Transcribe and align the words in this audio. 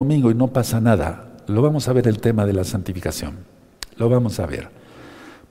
domingo 0.00 0.30
y 0.30 0.34
no 0.34 0.46
pasa 0.46 0.80
nada. 0.80 1.24
Lo 1.48 1.60
vamos 1.60 1.88
a 1.88 1.92
ver 1.92 2.06
el 2.06 2.20
tema 2.20 2.46
de 2.46 2.52
la 2.52 2.62
santificación. 2.62 3.38
Lo 3.96 4.08
vamos 4.08 4.38
a 4.38 4.46
ver. 4.46 4.68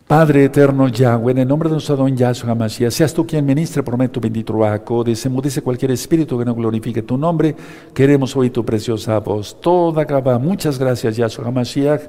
Padre 0.07 0.45
eterno 0.45 0.87
Yahweh, 0.87 1.33
en 1.33 1.39
el 1.39 1.47
nombre 1.49 1.67
de 1.67 1.73
nuestro 1.73 1.97
don 1.97 2.15
Yahshua 2.15 2.51
HaMashiach, 2.51 2.93
seas 2.93 3.13
tú 3.13 3.27
quien 3.27 3.45
ministre, 3.45 3.83
prometo 3.83 4.21
bendito 4.21 4.53
Ruaco, 4.53 5.03
desemudice 5.03 5.61
cualquier 5.61 5.91
espíritu 5.91 6.39
que 6.39 6.45
no 6.45 6.55
glorifique 6.55 7.01
tu 7.01 7.17
nombre. 7.17 7.57
Queremos 7.93 8.37
oír 8.37 8.53
tu 8.53 8.63
preciosa 8.63 9.19
voz. 9.19 9.59
Toda 9.59 10.03
acaba. 10.03 10.39
Muchas 10.39 10.79
gracias, 10.79 11.17
Yahshua 11.17 11.47
HaMashiach. 11.47 12.03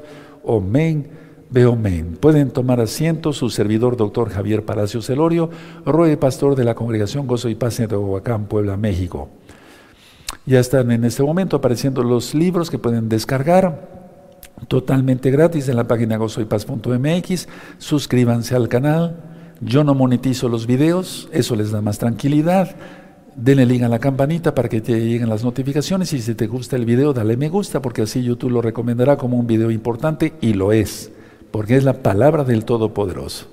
Amén. 0.46 1.11
Veo 1.50 1.73
amén. 1.73 2.18
Pueden 2.20 2.52
tomar 2.52 2.79
asiento 2.79 3.32
su 3.32 3.50
servidor, 3.50 3.96
doctor 3.96 4.30
Javier 4.30 4.64
Palacios 4.64 5.07
Celorio, 5.07 5.50
roe 5.84 6.16
pastor 6.16 6.55
de 6.55 6.62
la 6.62 6.77
Congregación 6.77 7.27
Gozo 7.27 7.48
y 7.48 7.57
Paz 7.57 7.80
en 7.80 7.89
Teotihuacán, 7.89 8.46
Puebla, 8.46 8.77
México. 8.77 9.29
Ya 10.46 10.60
están 10.60 10.90
en 10.90 11.04
este 11.04 11.22
momento 11.22 11.56
apareciendo 11.56 12.02
los 12.02 12.34
libros 12.34 12.70
que 12.70 12.78
pueden 12.78 13.08
descargar 13.08 13.98
totalmente 14.66 15.30
gratis 15.30 15.69
en 15.69 15.77
la 15.77 15.86
página 15.86 16.16
gozoypaz.mx. 16.16 17.48
Suscríbanse 17.78 18.56
al 18.56 18.69
canal. 18.69 19.16
Yo 19.60 19.84
no 19.84 19.95
monetizo 19.95 20.48
los 20.48 20.66
videos, 20.66 21.28
eso 21.33 21.56
les 21.56 21.70
da 21.70 21.80
más 21.80 21.98
tranquilidad. 21.98 22.77
Denle 23.36 23.66
link 23.66 23.83
a 23.83 23.88
la 23.88 23.98
campanita 23.98 24.55
para 24.55 24.69
que 24.69 24.80
te 24.80 24.98
lleguen 24.98 25.28
las 25.28 25.45
notificaciones 25.45 26.12
y 26.12 26.20
si 26.20 26.34
te 26.34 26.47
gusta 26.47 26.77
el 26.77 26.84
video, 26.84 27.12
dale 27.12 27.36
me 27.36 27.48
gusta 27.48 27.83
porque 27.83 28.02
así 28.02 28.22
YouTube 28.22 28.50
lo 28.50 28.62
recomendará 28.62 29.16
como 29.16 29.36
un 29.36 29.47
video 29.47 29.70
importante 29.70 30.34
y 30.41 30.55
lo 30.55 30.72
es, 30.72 31.12
porque 31.50 31.77
es 31.77 31.84
la 31.84 32.02
palabra 32.02 32.45
del 32.45 32.64
Todopoderoso. 32.64 33.48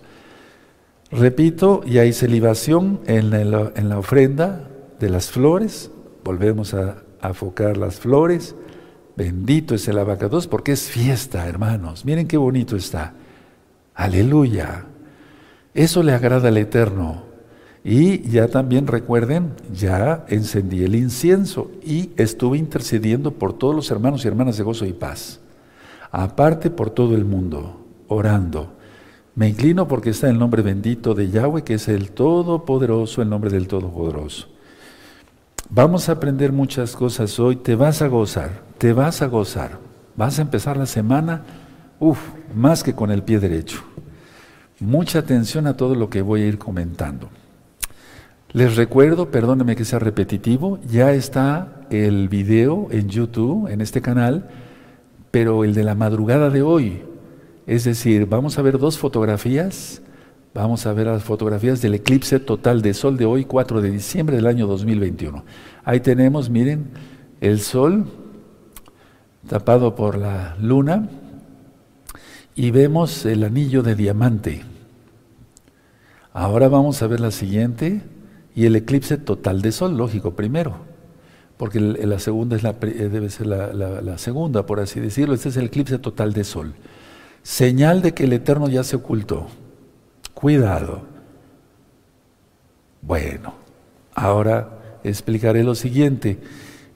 Repito, 1.12 1.82
y 1.86 2.00
hay 2.00 2.14
celibación 2.14 3.00
en 3.06 3.52
la 3.52 4.00
ofrenda 4.00 4.70
de 5.00 5.10
las 5.10 5.30
flores, 5.30 5.92
volvemos 6.26 6.74
a, 6.74 6.98
a 7.22 7.34
focar 7.34 7.78
las 7.78 8.02
flores 8.02 8.56
Bendito 9.16 9.76
es 9.76 9.88
el 9.88 9.98
abacados 9.98 10.48
porque 10.48 10.74
es 10.74 10.90
fiesta, 10.90 11.48
hermanos. 11.48 12.04
Miren 12.04 12.28
qué 12.28 12.38
bonito 12.38 12.76
está. 12.76 13.14
Aleluya. 13.94 14.86
Eso 15.74 16.04
le 16.04 16.12
agrada 16.12 16.50
al 16.50 16.58
Eterno. 16.58 17.24
Y 17.84 18.28
ya 18.30 18.48
también 18.48 18.88
recuerden, 18.88 19.54
ya 19.72 20.26
encendí 20.28 20.84
el 20.84 20.96
incienso 20.96 21.72
y 21.84 22.10
estuve 22.18 22.58
intercediendo 22.58 23.32
por 23.32 23.54
todos 23.54 23.76
los 23.76 23.92
hermanos 23.92 24.26
y 24.26 24.28
hermanas 24.28 24.58
de 24.58 24.64
gozo 24.64 24.86
y 24.86 24.94
paz. 24.94 25.40
Aparte 26.12 26.70
por 26.70 26.90
todo 26.90 27.16
el 27.16 27.26
mundo, 27.26 27.80
orando. 28.08 28.74
Me 29.36 29.50
inclino 29.50 29.88
porque 29.88 30.10
está 30.10 30.30
el 30.30 30.40
nombre 30.40 30.62
bendito 30.62 31.14
de 31.14 31.30
Yahweh, 31.30 31.64
que 31.64 31.76
es 31.76 31.88
el 31.88 32.12
Todopoderoso, 32.12 33.22
el 33.22 33.30
nombre 33.30 33.52
del 33.52 33.68
Todopoderoso. 33.68 34.55
Vamos 35.70 36.10
a 36.10 36.14
aprender 36.14 36.52
muchas 36.52 36.96
cosas 36.96 37.40
hoy, 37.40 37.56
te 37.56 37.76
vas 37.76 38.04
a 38.04 38.08
gozar, 38.08 38.62
te 38.78 38.94
vas 38.94 39.22
a 39.22 39.28
gozar. 39.28 39.80
Vas 40.16 40.38
a 40.40 40.44
empezar 40.44 40.78
la 40.78 40.86
semana, 40.86 41.44
uff, 42.00 42.20
más 42.54 42.84
que 42.84 42.94
con 42.94 43.12
el 43.12 43.24
pie 43.24 43.40
derecho. 43.40 43.84
Mucha 44.80 45.20
atención 45.20 45.68
a 45.68 45.76
todo 45.76 45.96
lo 45.96 46.10
que 46.10 46.22
voy 46.22 46.44
a 46.44 46.48
ir 46.48 46.58
comentando. 46.58 47.30
Les 48.54 48.76
recuerdo, 48.76 49.32
perdónenme 49.32 49.76
que 49.76 49.86
sea 49.86 50.00
repetitivo, 50.00 50.80
ya 50.88 51.12
está 51.12 51.82
el 51.90 52.30
video 52.30 52.88
en 52.92 53.10
YouTube, 53.10 53.68
en 53.68 53.82
este 53.82 54.02
canal, 54.02 54.50
pero 55.32 55.66
el 55.66 55.74
de 55.74 55.84
la 55.84 55.96
madrugada 55.96 56.50
de 56.50 56.62
hoy. 56.62 57.02
Es 57.68 57.84
decir, 57.84 58.28
vamos 58.28 58.58
a 58.58 58.62
ver 58.62 58.78
dos 58.78 58.98
fotografías 58.98 60.02
Vamos 60.56 60.86
a 60.86 60.94
ver 60.94 61.08
las 61.08 61.22
fotografías 61.22 61.82
del 61.82 61.96
eclipse 61.96 62.40
total 62.40 62.82
de 62.82 62.94
sol 62.94 63.18
de 63.18 63.26
hoy, 63.26 63.44
4 63.44 63.82
de 63.82 63.92
diciembre 63.92 64.38
del 64.38 64.48
año 64.48 64.68
2021. 64.68 65.44
Ahí 65.84 66.00
tenemos, 66.00 66.50
miren, 66.50 66.92
el 67.42 67.60
sol 67.60 68.06
tapado 69.50 69.96
por 69.96 70.18
la 70.18 70.56
luna 70.62 71.10
y 72.56 72.72
vemos 72.72 73.26
el 73.26 73.44
anillo 73.44 73.84
de 73.84 73.96
diamante. 73.96 74.64
Ahora 76.32 76.70
vamos 76.70 77.02
a 77.02 77.08
ver 77.08 77.20
la 77.20 77.32
siguiente 77.32 78.04
y 78.56 78.66
el 78.66 78.78
eclipse 78.78 79.18
total 79.18 79.62
de 79.62 79.74
sol, 79.74 79.98
lógico, 79.98 80.38
primero, 80.38 80.78
porque 81.58 81.82
la 81.82 82.20
segunda 82.20 82.56
es 82.56 82.64
eh, 82.64 83.10
debe 83.10 83.30
ser 83.30 83.48
la, 83.48 83.74
la 83.74 84.18
segunda, 84.18 84.66
por 84.66 84.80
así 84.80 85.02
decirlo. 85.02 85.34
Este 85.34 85.50
es 85.50 85.58
el 85.58 85.66
eclipse 85.66 86.00
total 86.00 86.32
de 86.32 86.46
sol. 86.46 86.76
Señal 87.44 88.02
de 88.02 88.14
que 88.14 88.24
el 88.24 88.32
Eterno 88.32 88.70
ya 88.70 88.86
se 88.86 88.96
ocultó. 88.96 89.48
Cuidado. 90.36 91.02
Bueno, 93.02 93.56
ahora 94.14 95.00
explicaré 95.04 95.64
lo 95.64 95.76
siguiente. 95.76 96.40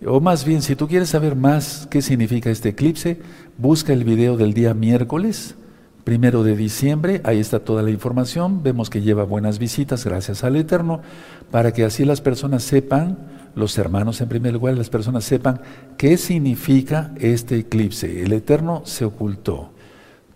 O 0.05 0.19
más 0.19 0.45
bien, 0.45 0.61
si 0.61 0.75
tú 0.75 0.87
quieres 0.87 1.09
saber 1.09 1.35
más 1.35 1.87
qué 1.89 2.01
significa 2.01 2.51
este 2.51 2.69
eclipse, 2.69 3.19
busca 3.57 3.93
el 3.93 4.03
video 4.03 4.37
del 4.37 4.53
día 4.53 4.73
miércoles, 4.73 5.55
primero 6.03 6.43
de 6.43 6.55
diciembre, 6.55 7.21
ahí 7.23 7.39
está 7.39 7.59
toda 7.59 7.81
la 7.81 7.91
información, 7.91 8.61
vemos 8.61 8.89
que 8.89 9.01
lleva 9.01 9.23
buenas 9.23 9.57
visitas, 9.57 10.05
gracias 10.05 10.43
al 10.43 10.55
Eterno, 10.57 11.01
para 11.49 11.73
que 11.73 11.85
así 11.85 12.03
las 12.03 12.21
personas 12.21 12.63
sepan, 12.63 13.17
los 13.55 13.77
hermanos 13.77 14.19
en 14.19 14.29
primer 14.29 14.53
lugar, 14.53 14.77
las 14.77 14.89
personas 14.89 15.23
sepan 15.23 15.61
qué 15.97 16.17
significa 16.17 17.11
este 17.17 17.57
eclipse. 17.59 18.21
El 18.21 18.33
Eterno 18.33 18.81
se 18.85 19.05
ocultó. 19.05 19.71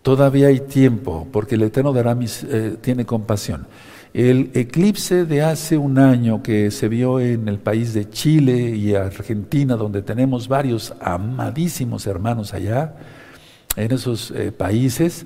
Todavía 0.04 0.48
hay 0.48 0.60
tiempo, 0.60 1.28
porque 1.32 1.56
el 1.56 1.64
Eterno 1.64 1.94
dará 1.94 2.14
mis, 2.14 2.44
eh, 2.44 2.76
tiene 2.82 3.06
compasión. 3.06 3.68
El 4.14 4.52
eclipse 4.54 5.26
de 5.26 5.42
hace 5.42 5.78
un 5.78 5.98
año 5.98 6.44
que 6.44 6.72
se 6.72 6.90
vio 6.90 7.22
en 7.22 7.48
el 7.48 7.58
país 7.58 7.94
de 7.94 8.10
Chile 8.10 8.76
y 8.76 8.96
Argentina, 8.96 9.78
donde 9.78 10.02
tenemos 10.02 10.50
varios 10.50 10.94
amadísimos 11.00 12.06
hermanos 12.06 12.54
allá, 12.54 12.96
en 13.78 13.94
esos 13.94 14.32
eh, 14.32 14.52
países, 14.52 15.26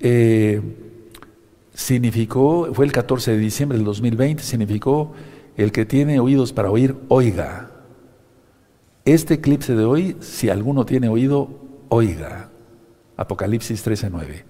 eh, 0.00 0.60
significó, 1.72 2.68
fue 2.74 2.86
el 2.86 2.92
14 2.92 3.30
de 3.30 3.38
diciembre 3.38 3.78
del 3.78 3.84
2020, 3.84 4.42
significó 4.42 5.12
el 5.56 5.70
que 5.70 5.86
tiene 5.86 6.18
oídos 6.18 6.52
para 6.52 6.72
oír, 6.72 6.96
oiga. 7.06 7.70
Este 9.04 9.34
eclipse 9.34 9.76
de 9.76 9.84
hoy, 9.84 10.16
si 10.20 10.50
alguno 10.50 10.84
tiene 10.84 11.08
oído, 11.08 11.48
oiga. 11.88 12.50
Apocalipsis 13.18 13.84
13:9. 13.84 14.44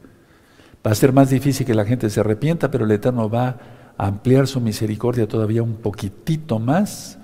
Va 0.87 0.93
a 0.93 0.95
ser 0.95 1.13
más 1.13 1.31
difícil 1.31 1.67
que 1.67 1.75
la 1.75 1.85
gente 1.85 2.09
se 2.09 2.21
arrepienta, 2.21 2.71
pero 2.71 2.85
el 2.85 2.91
Eterno 2.93 3.29
va 3.29 3.57
a 3.97 4.07
ampliar 4.07 4.47
su 4.47 4.61
misericordia 4.61 5.27
todavía 5.27 5.65
un 5.65 5.75
poquitito 5.75 6.61
más. 6.61 7.19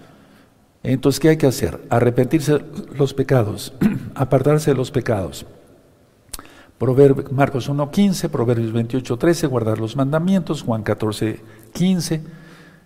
Entonces, 0.83 1.21
¿qué 1.21 1.29
hay 1.29 1.37
que 1.37 1.47
hacer? 1.47 1.81
Arrepentirse 1.89 2.61
los 2.99 3.15
pecados, 3.15 3.73
apartarse 4.17 4.73
de 4.73 4.77
los 4.77 4.91
pecados. 4.91 5.47
Proverbios, 6.79 7.31
Marcos 7.31 7.71
1.15, 7.71 8.29
Proverbios 8.29 8.73
28.13, 8.73 9.49
guardar 9.49 9.79
los 9.79 9.95
mandamientos, 9.97 10.63
Juan 10.63 10.83
14.15. 10.83 12.21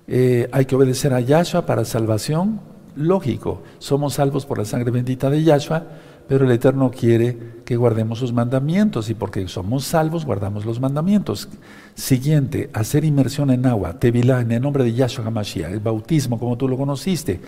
Eh, 0.06 0.48
hay 0.52 0.64
que 0.66 0.76
obedecer 0.76 1.14
a 1.14 1.20
Yahshua 1.20 1.64
para 1.64 1.84
salvación. 1.84 2.60
Lógico, 2.94 3.62
somos 3.78 4.14
salvos 4.14 4.44
por 4.44 4.58
la 4.58 4.64
sangre 4.64 4.90
bendita 4.90 5.30
de 5.30 5.42
Yahshua, 5.42 5.84
pero 6.28 6.44
el 6.44 6.50
Eterno 6.50 6.90
quiere 6.90 7.36
que 7.64 7.76
guardemos 7.76 8.18
sus 8.18 8.32
mandamientos 8.32 9.08
y 9.08 9.14
porque 9.14 9.48
somos 9.48 9.84
salvos 9.84 10.26
guardamos 10.26 10.66
los 10.66 10.78
mandamientos. 10.78 11.48
Siguiente, 11.94 12.68
hacer 12.74 13.04
inmersión 13.04 13.50
en 13.50 13.64
agua, 13.66 13.98
tevilá, 13.98 14.40
en 14.40 14.52
el 14.52 14.62
nombre 14.62 14.84
de 14.84 14.92
Yahshua 14.92 15.24
HaMashiach, 15.24 15.72
el 15.72 15.80
bautismo 15.80 16.38
como 16.38 16.58
tú 16.58 16.68
lo 16.68 16.76
conociste. 16.76 17.40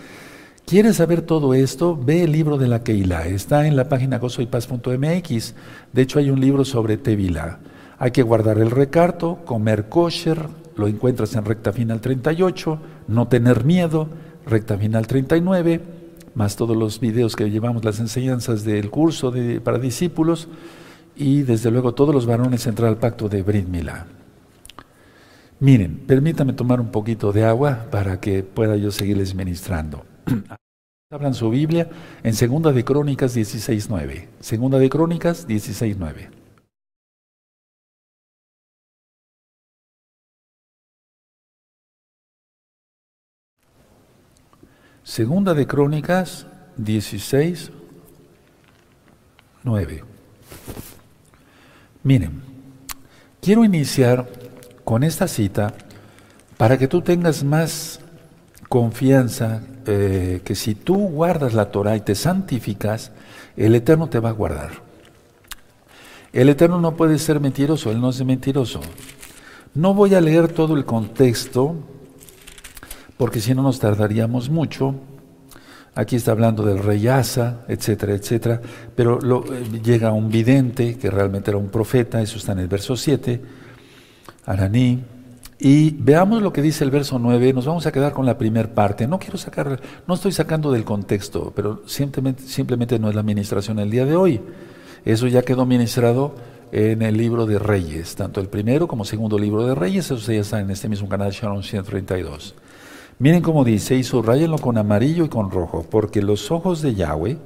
¿Quieres 0.65 0.97
saber 0.97 1.21
todo 1.21 1.53
esto? 1.53 1.95
Ve 1.95 2.23
el 2.23 2.31
libro 2.31 2.57
de 2.57 2.67
la 2.67 2.83
Keilah, 2.83 3.27
está 3.27 3.67
en 3.67 3.75
la 3.75 3.87
página 3.87 4.17
gozoypaz.mx. 4.17 5.53
De 5.93 6.01
hecho 6.01 6.19
hay 6.19 6.29
un 6.29 6.39
libro 6.39 6.65
sobre 6.65 6.97
tevilá. 6.97 7.59
Hay 7.99 8.11
que 8.11 8.23
guardar 8.23 8.57
el 8.57 8.71
recarto, 8.71 9.39
comer 9.45 9.89
kosher, 9.89 10.47
lo 10.75 10.87
encuentras 10.87 11.35
en 11.35 11.45
recta 11.45 11.71
final 11.71 12.01
38, 12.01 12.79
no 13.07 13.27
tener 13.27 13.63
miedo, 13.63 14.07
recta 14.45 14.77
final 14.77 15.05
39 15.05 16.00
más 16.35 16.55
todos 16.55 16.75
los 16.75 16.99
videos 16.99 17.35
que 17.35 17.49
llevamos, 17.49 17.83
las 17.83 17.99
enseñanzas 17.99 18.63
del 18.63 18.89
curso 18.89 19.33
para 19.63 19.79
discípulos 19.79 20.47
y 21.15 21.43
desde 21.43 21.71
luego 21.71 21.93
todos 21.93 22.13
los 22.13 22.25
varones 22.25 22.67
entrar 22.67 22.89
al 22.89 22.97
pacto 22.97 23.29
de 23.29 23.41
Brit. 23.41 23.67
Miren, 25.59 25.97
permítame 26.07 26.53
tomar 26.53 26.81
un 26.81 26.89
poquito 26.89 27.31
de 27.31 27.45
agua 27.45 27.87
para 27.91 28.19
que 28.19 28.43
pueda 28.43 28.75
yo 28.77 28.91
seguirles 28.91 29.35
ministrando. 29.35 30.05
Hablan 31.11 31.33
su 31.33 31.49
Biblia 31.49 31.89
en 32.23 32.33
Segunda 32.33 32.71
de 32.71 32.85
Crónicas 32.85 33.35
16.9. 33.35 34.27
Segunda 34.39 34.79
de 34.79 34.89
Crónicas 34.89 35.47
16.9. 35.47 36.40
Segunda 45.03 45.55
de 45.55 45.65
Crónicas 45.65 46.45
16, 46.77 47.71
9. 49.63 50.03
Miren, 52.03 52.43
quiero 53.41 53.63
iniciar 53.65 54.29
con 54.83 55.03
esta 55.03 55.27
cita 55.27 55.73
para 56.57 56.77
que 56.77 56.87
tú 56.87 57.01
tengas 57.01 57.43
más 57.43 57.99
confianza 58.69 59.63
eh, 59.87 60.41
que 60.45 60.53
si 60.53 60.75
tú 60.75 60.95
guardas 61.09 61.55
la 61.55 61.71
Torah 61.71 61.95
y 61.95 62.01
te 62.01 62.13
santificas, 62.13 63.11
el 63.57 63.73
Eterno 63.73 64.07
te 64.07 64.19
va 64.19 64.29
a 64.29 64.33
guardar. 64.33 64.71
El 66.31 66.47
Eterno 66.49 66.79
no 66.79 66.95
puede 66.95 67.17
ser 67.17 67.39
mentiroso, 67.39 67.91
Él 67.91 67.99
no 67.99 68.11
es 68.11 68.23
mentiroso. 68.23 68.81
No 69.73 69.95
voy 69.95 70.13
a 70.13 70.21
leer 70.21 70.49
todo 70.49 70.75
el 70.77 70.85
contexto, 70.85 71.75
porque 73.21 73.39
si 73.39 73.53
no 73.53 73.61
nos 73.61 73.77
tardaríamos 73.77 74.49
mucho. 74.49 74.95
Aquí 75.93 76.15
está 76.15 76.31
hablando 76.31 76.65
del 76.65 76.79
rey 76.79 77.07
Asa, 77.07 77.65
etcétera, 77.67 78.15
etcétera. 78.15 78.59
Pero 78.95 79.19
eh, 79.53 79.79
llega 79.83 80.11
un 80.11 80.27
vidente, 80.27 80.97
que 80.97 81.11
realmente 81.11 81.51
era 81.51 81.59
un 81.59 81.69
profeta, 81.69 82.19
eso 82.19 82.37
está 82.37 82.53
en 82.53 82.59
el 82.61 82.67
verso 82.67 82.97
7, 82.97 83.39
Araní. 84.47 85.03
Y 85.59 85.91
veamos 85.91 86.41
lo 86.41 86.51
que 86.51 86.63
dice 86.63 86.83
el 86.83 86.89
verso 86.89 87.19
9, 87.19 87.53
nos 87.53 87.67
vamos 87.67 87.85
a 87.85 87.91
quedar 87.91 88.11
con 88.11 88.25
la 88.25 88.39
primera 88.39 88.73
parte. 88.73 89.05
No 89.05 89.19
quiero 89.19 89.37
sacar, 89.37 89.79
no 90.07 90.15
estoy 90.15 90.31
sacando 90.31 90.71
del 90.71 90.83
contexto, 90.83 91.53
pero 91.55 91.83
simplemente, 91.85 92.41
simplemente 92.41 92.97
no 92.97 93.07
es 93.07 93.13
la 93.13 93.21
administración 93.21 93.77
el 93.77 93.91
día 93.91 94.07
de 94.07 94.15
hoy. 94.15 94.41
Eso 95.05 95.27
ya 95.27 95.43
quedó 95.43 95.67
ministrado 95.67 96.33
en 96.71 97.03
el 97.03 97.17
libro 97.17 97.45
de 97.45 97.59
Reyes, 97.59 98.15
tanto 98.15 98.41
el 98.41 98.47
primero 98.47 98.87
como 98.87 99.05
segundo 99.05 99.37
libro 99.37 99.67
de 99.67 99.75
Reyes, 99.75 100.09
eso 100.09 100.31
ya 100.31 100.39
está 100.39 100.59
en 100.59 100.71
este 100.71 100.89
mismo 100.89 101.07
canal 101.07 101.31
Sharon 101.31 101.61
132. 101.61 102.55
Miren 103.21 103.43
cómo 103.43 103.63
dice, 103.63 103.95
y 103.95 104.03
subrayenlo 104.03 104.57
con 104.57 104.79
amarillo 104.79 105.25
y 105.25 105.29
con 105.29 105.51
rojo, 105.51 105.85
porque 105.87 106.23
los 106.23 106.49
ojos 106.49 106.81
de 106.81 106.95
Yahweh 106.95 107.37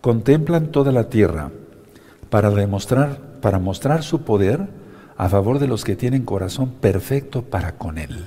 contemplan 0.00 0.68
toda 0.68 0.90
la 0.90 1.10
tierra 1.10 1.50
para 2.30 2.48
demostrar, 2.48 3.20
para 3.42 3.58
mostrar 3.58 4.04
su 4.04 4.22
poder 4.22 4.68
a 5.18 5.28
favor 5.28 5.58
de 5.58 5.66
los 5.66 5.84
que 5.84 5.96
tienen 5.96 6.24
corazón 6.24 6.70
perfecto 6.80 7.42
para 7.42 7.76
con 7.76 7.98
Él. 7.98 8.24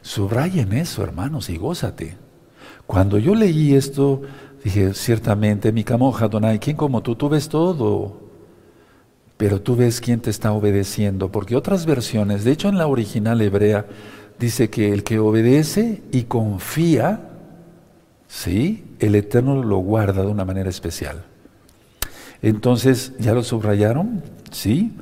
Subrayen 0.00 0.72
eso, 0.72 1.02
hermanos, 1.02 1.50
y 1.50 1.58
gózate. 1.58 2.16
Cuando 2.86 3.18
yo 3.18 3.34
leí 3.34 3.74
esto, 3.74 4.22
dije, 4.64 4.94
ciertamente, 4.94 5.70
mi 5.70 5.84
camoja, 5.84 6.28
Donai, 6.28 6.58
¿quién 6.58 6.78
como 6.78 7.02
tú? 7.02 7.14
Tú 7.14 7.28
ves 7.28 7.50
todo, 7.50 8.22
pero 9.36 9.60
tú 9.60 9.76
ves 9.76 10.00
quién 10.00 10.20
te 10.20 10.30
está 10.30 10.52
obedeciendo, 10.52 11.30
porque 11.30 11.56
otras 11.56 11.84
versiones, 11.84 12.42
de 12.42 12.52
hecho 12.52 12.70
en 12.70 12.78
la 12.78 12.86
original 12.86 13.38
hebrea, 13.42 13.84
dice 14.38 14.70
que 14.70 14.92
el 14.92 15.02
que 15.02 15.18
obedece 15.18 16.02
y 16.12 16.24
confía, 16.24 17.30
¿sí? 18.28 18.84
El 18.98 19.14
Eterno 19.14 19.62
lo 19.62 19.78
guarda 19.78 20.22
de 20.22 20.28
una 20.28 20.44
manera 20.44 20.70
especial. 20.70 21.24
Entonces, 22.42 23.12
¿ya 23.18 23.34
lo 23.34 23.42
subrayaron? 23.42 24.22
¿Sí? 24.50 24.92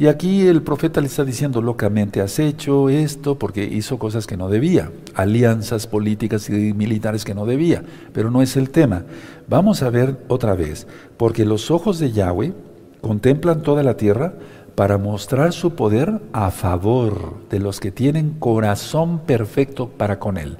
Y 0.00 0.06
aquí 0.06 0.46
el 0.46 0.62
profeta 0.62 1.02
le 1.02 1.08
está 1.08 1.24
diciendo 1.24 1.60
locamente, 1.60 2.22
has 2.22 2.38
hecho 2.38 2.88
esto 2.88 3.38
porque 3.38 3.64
hizo 3.64 3.98
cosas 3.98 4.26
que 4.26 4.38
no 4.38 4.48
debía, 4.48 4.90
alianzas 5.14 5.86
políticas 5.86 6.48
y 6.48 6.72
militares 6.72 7.26
que 7.26 7.34
no 7.34 7.44
debía, 7.44 7.82
pero 8.14 8.30
no 8.30 8.40
es 8.40 8.56
el 8.56 8.70
tema. 8.70 9.04
Vamos 9.46 9.82
a 9.82 9.90
ver 9.90 10.16
otra 10.28 10.54
vez, 10.54 10.86
porque 11.18 11.44
los 11.44 11.70
ojos 11.70 11.98
de 11.98 12.12
Yahweh 12.12 12.54
contemplan 13.02 13.62
toda 13.62 13.82
la 13.82 13.98
tierra, 13.98 14.32
para 14.80 14.96
mostrar 14.96 15.52
su 15.52 15.74
poder 15.74 16.22
a 16.32 16.50
favor 16.50 17.46
de 17.50 17.58
los 17.58 17.80
que 17.80 17.92
tienen 17.92 18.30
corazón 18.38 19.18
perfecto 19.18 19.90
para 19.90 20.18
con 20.18 20.38
Él. 20.38 20.56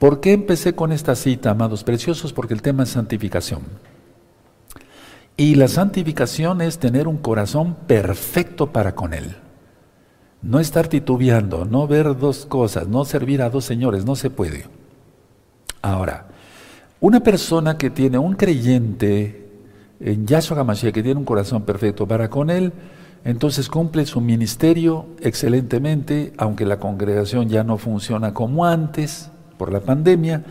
¿Por 0.00 0.18
qué 0.18 0.32
empecé 0.32 0.74
con 0.74 0.90
esta 0.90 1.14
cita, 1.14 1.50
amados 1.50 1.84
preciosos? 1.84 2.32
Porque 2.32 2.52
el 2.52 2.62
tema 2.62 2.82
es 2.82 2.88
santificación. 2.88 3.62
Y 5.36 5.54
la 5.54 5.68
santificación 5.68 6.62
es 6.62 6.80
tener 6.80 7.06
un 7.06 7.16
corazón 7.16 7.76
perfecto 7.86 8.72
para 8.72 8.96
con 8.96 9.14
Él. 9.14 9.36
No 10.42 10.58
estar 10.58 10.88
titubeando, 10.88 11.64
no 11.64 11.86
ver 11.86 12.18
dos 12.18 12.46
cosas, 12.46 12.88
no 12.88 13.04
servir 13.04 13.40
a 13.40 13.50
dos 13.50 13.64
señores, 13.64 14.04
no 14.04 14.16
se 14.16 14.30
puede. 14.30 14.64
Ahora, 15.80 16.26
una 16.98 17.20
persona 17.20 17.78
que 17.78 17.90
tiene 17.90 18.18
un 18.18 18.34
creyente 18.34 19.48
en 20.00 20.26
Yahshua 20.26 20.58
HaMashiach, 20.58 20.92
que 20.92 21.04
tiene 21.04 21.20
un 21.20 21.24
corazón 21.24 21.62
perfecto 21.62 22.04
para 22.04 22.28
con 22.28 22.50
Él, 22.50 22.72
entonces 23.24 23.68
cumple 23.68 24.04
su 24.04 24.20
ministerio 24.20 25.06
excelentemente, 25.20 26.32
aunque 26.36 26.66
la 26.66 26.78
congregación 26.78 27.48
ya 27.48 27.64
no 27.64 27.78
funciona 27.78 28.34
como 28.34 28.66
antes 28.66 29.30
por 29.56 29.72
la 29.72 29.80
pandemia. 29.80 30.44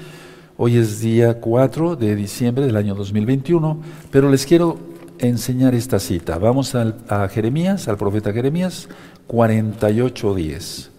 Hoy 0.58 0.78
es 0.78 1.00
día 1.00 1.40
4 1.40 1.96
de 1.96 2.16
diciembre 2.16 2.66
del 2.66 2.76
año 2.76 2.96
2021, 2.96 3.80
pero 4.12 4.30
les 4.30 4.46
quiero 4.46 4.80
enseñar 5.20 5.76
esta 5.76 6.00
cita. 6.00 6.40
Vamos 6.40 6.74
a 6.76 7.28
Jeremías, 7.30 7.88
al 7.88 7.98
profeta 7.98 8.34
Jeremías, 8.34 8.90
48.10. 9.28 10.90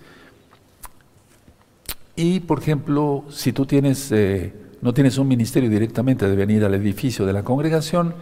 Y, 2.16 2.40
por 2.40 2.60
ejemplo, 2.60 3.24
si 3.28 3.52
tú 3.52 3.66
tienes, 3.66 4.12
eh, 4.12 4.54
no 4.80 4.94
tienes 4.94 5.18
un 5.18 5.26
ministerio 5.26 5.68
directamente 5.68 6.28
de 6.28 6.36
venir 6.36 6.64
al 6.64 6.74
edificio 6.74 7.26
de 7.26 7.32
la 7.32 7.42
congregación, 7.42 8.14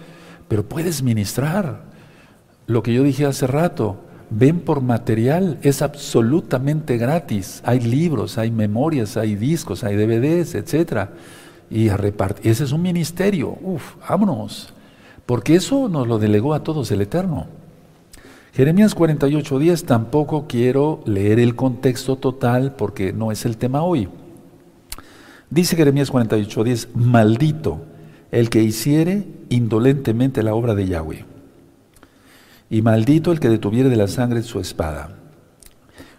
pero 0.49 0.67
puedes 0.67 1.03
ministrar 1.03 1.92
lo 2.67 2.83
que 2.83 2.95
yo 2.95 3.03
dije 3.03 3.27
hace 3.27 3.47
rato, 3.47 3.97
ven 4.31 4.61
por 4.61 4.81
material, 4.81 5.59
es 5.63 5.83
absolutamente 5.83 6.97
gratis. 6.97 7.61
Hay 7.65 7.81
libros, 7.81 8.39
hay 8.39 8.51
memorias, 8.51 9.17
hay 9.17 9.35
discos, 9.35 9.85
hay 9.85 9.97
DVDs, 9.97 10.55
etc. 10.55 11.11
Y 11.71 11.89
a 11.89 11.97
repartir. 11.97 12.51
Ese 12.51 12.65
es 12.65 12.73
un 12.73 12.83
ministerio. 12.83 13.59
Uf, 13.63 13.95
vámonos. 14.09 14.73
Porque 15.27 15.55
eso 15.55 15.89
nos 15.89 16.07
lo 16.07 16.19
delegó 16.19 16.55
a 16.55 16.63
todos 16.63 16.91
el 16.91 17.01
Eterno. 17.01 17.47
Jeremías 18.53 18.95
48 18.95 19.59
días, 19.59 19.85
tampoco 19.85 20.47
quiero 20.47 21.03
leer 21.07 21.41
el 21.41 21.57
contexto 21.57 22.17
total 22.17 22.75
porque 22.77 23.13
no 23.13 23.33
es 23.33 23.47
el 23.47 23.57
tema 23.57 23.83
hoy. 23.83 24.09
Dice 25.49 25.77
Jeremías 25.77 26.11
48 26.11 26.65
días, 26.65 26.89
maldito 26.95 27.81
el 28.31 28.51
que 28.51 28.63
hiciere 28.63 29.27
indolentemente 29.49 30.43
la 30.43 30.55
obra 30.55 30.75
de 30.75 30.87
Yahweh 30.87 31.32
y 32.73 32.81
maldito 32.81 33.33
el 33.33 33.39
que 33.39 33.51
detuviere 33.51 33.91
de 33.91 33.97
la 33.97 34.09
sangre 34.09 34.43
su 34.43 34.59
espada. 34.59 35.11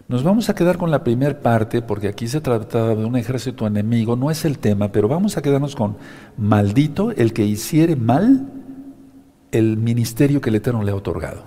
Nos 0.06 0.22
vamos 0.22 0.48
a 0.48 0.54
quedar 0.54 0.78
con 0.78 0.88
la 0.88 1.02
primera 1.02 1.40
parte, 1.40 1.82
porque 1.82 2.06
aquí 2.06 2.28
se 2.28 2.40
trata 2.40 2.94
de 2.94 3.04
un 3.04 3.16
ejército 3.16 3.66
enemigo, 3.66 4.14
no 4.14 4.30
es 4.30 4.44
el 4.44 4.60
tema, 4.60 4.92
pero 4.92 5.08
vamos 5.08 5.36
a 5.36 5.42
quedarnos 5.42 5.74
con 5.74 5.96
maldito 6.36 7.10
el 7.10 7.32
que 7.32 7.44
hiciere 7.44 7.96
mal 7.96 8.52
el 9.50 9.78
ministerio 9.78 10.40
que 10.40 10.50
el 10.50 10.54
Eterno 10.54 10.84
le 10.84 10.92
ha 10.92 10.94
otorgado. 10.94 11.42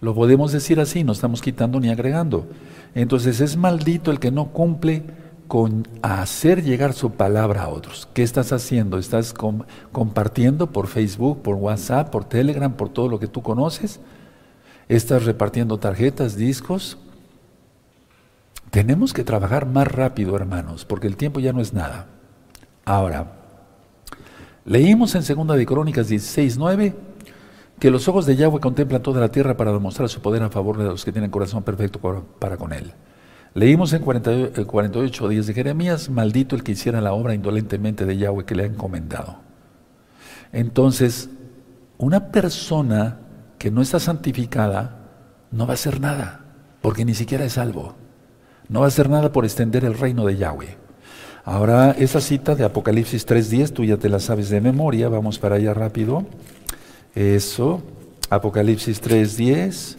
Lo 0.00 0.16
podemos 0.16 0.50
decir 0.50 0.80
así, 0.80 1.04
no 1.04 1.12
estamos 1.12 1.40
quitando 1.40 1.78
ni 1.78 1.88
agregando. 1.88 2.48
Entonces 2.92 3.40
es 3.40 3.56
maldito 3.56 4.10
el 4.10 4.18
que 4.18 4.32
no 4.32 4.46
cumple 4.46 5.04
con 5.48 5.86
hacer 6.02 6.62
llegar 6.62 6.92
su 6.92 7.12
palabra 7.12 7.64
a 7.64 7.68
otros. 7.68 8.08
¿Qué 8.14 8.22
estás 8.22 8.52
haciendo? 8.52 8.98
¿Estás 8.98 9.34
compartiendo 9.92 10.72
por 10.72 10.86
Facebook, 10.86 11.42
por 11.42 11.56
WhatsApp, 11.56 12.10
por 12.10 12.24
Telegram, 12.24 12.72
por 12.72 12.88
todo 12.88 13.08
lo 13.08 13.18
que 13.18 13.26
tú 13.26 13.42
conoces? 13.42 14.00
¿Estás 14.88 15.24
repartiendo 15.24 15.78
tarjetas, 15.78 16.36
discos? 16.36 16.98
Tenemos 18.70 19.12
que 19.12 19.24
trabajar 19.24 19.66
más 19.66 19.88
rápido, 19.88 20.36
hermanos, 20.36 20.84
porque 20.84 21.06
el 21.06 21.16
tiempo 21.16 21.40
ya 21.40 21.52
no 21.52 21.60
es 21.60 21.72
nada. 21.72 22.06
Ahora, 22.84 23.32
leímos 24.64 25.14
en 25.14 25.22
Segunda 25.22 25.54
de 25.54 25.66
Crónicas 25.66 26.08
16:9 26.08 26.94
que 27.78 27.90
los 27.90 28.08
ojos 28.08 28.26
de 28.26 28.36
Yahweh 28.36 28.60
contemplan 28.60 29.02
toda 29.02 29.20
la 29.20 29.30
tierra 29.30 29.56
para 29.56 29.72
demostrar 29.72 30.08
su 30.08 30.20
poder 30.20 30.42
a 30.42 30.50
favor 30.50 30.78
de 30.78 30.84
los 30.84 31.04
que 31.04 31.12
tienen 31.12 31.30
corazón 31.30 31.62
perfecto 31.62 32.00
para 32.38 32.56
con 32.56 32.72
él. 32.72 32.92
Leímos 33.56 33.94
en 33.94 34.02
48 34.02 35.28
días 35.30 35.46
de 35.46 35.54
Jeremías, 35.54 36.10
maldito 36.10 36.56
el 36.56 36.62
que 36.62 36.72
hiciera 36.72 37.00
la 37.00 37.14
obra 37.14 37.32
indolentemente 37.32 38.04
de 38.04 38.18
Yahweh 38.18 38.44
que 38.44 38.54
le 38.54 38.64
ha 38.64 38.66
encomendado. 38.66 39.38
Entonces, 40.52 41.30
una 41.96 42.30
persona 42.30 43.18
que 43.58 43.70
no 43.70 43.80
está 43.80 43.98
santificada 43.98 45.08
no 45.50 45.66
va 45.66 45.72
a 45.72 45.74
hacer 45.76 46.02
nada, 46.02 46.44
porque 46.82 47.06
ni 47.06 47.14
siquiera 47.14 47.46
es 47.46 47.54
salvo. 47.54 47.94
No 48.68 48.80
va 48.80 48.84
a 48.84 48.88
hacer 48.88 49.08
nada 49.08 49.32
por 49.32 49.46
extender 49.46 49.86
el 49.86 49.98
reino 49.98 50.26
de 50.26 50.36
Yahweh. 50.36 50.76
Ahora, 51.46 51.92
esa 51.92 52.20
cita 52.20 52.56
de 52.56 52.64
Apocalipsis 52.64 53.26
3.10, 53.26 53.72
tú 53.72 53.84
ya 53.84 53.96
te 53.96 54.10
la 54.10 54.20
sabes 54.20 54.50
de 54.50 54.60
memoria, 54.60 55.08
vamos 55.08 55.38
para 55.38 55.56
allá 55.56 55.72
rápido. 55.72 56.26
Eso, 57.14 57.82
Apocalipsis 58.28 59.02
3.10. 59.02 59.96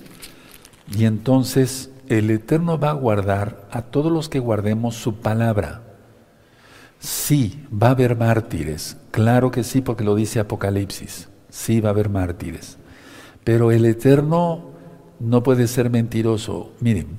Y 0.96 1.06
entonces 1.06 1.90
el 2.10 2.30
Eterno 2.30 2.80
va 2.80 2.92
a 2.92 2.94
guardar 2.94 3.68
a 3.72 3.82
todos 3.82 4.12
los 4.12 4.30
que 4.30 4.40
guardemos 4.40 4.96
su 4.96 5.16
palabra. 5.16 5.82
Sí, 7.00 7.64
va 7.72 7.88
a 7.88 7.92
haber 7.92 8.18
mártires, 8.18 8.98
claro 9.12 9.52
que 9.52 9.64
sí, 9.64 9.82
porque 9.82 10.04
lo 10.04 10.16
dice 10.16 10.40
Apocalipsis, 10.40 11.30
sí 11.50 11.80
va 11.80 11.90
a 11.90 11.92
haber 11.92 12.10
mártires. 12.10 12.78
Pero 13.44 13.72
el 13.72 13.86
Eterno 13.86 14.72
no 15.20 15.44
puede 15.44 15.68
ser 15.68 15.90
mentiroso. 15.90 16.72
Miren, 16.80 17.18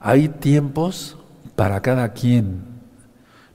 hay 0.00 0.28
tiempos 0.28 1.16
para 1.56 1.82
cada 1.82 2.12
quien. 2.12 2.64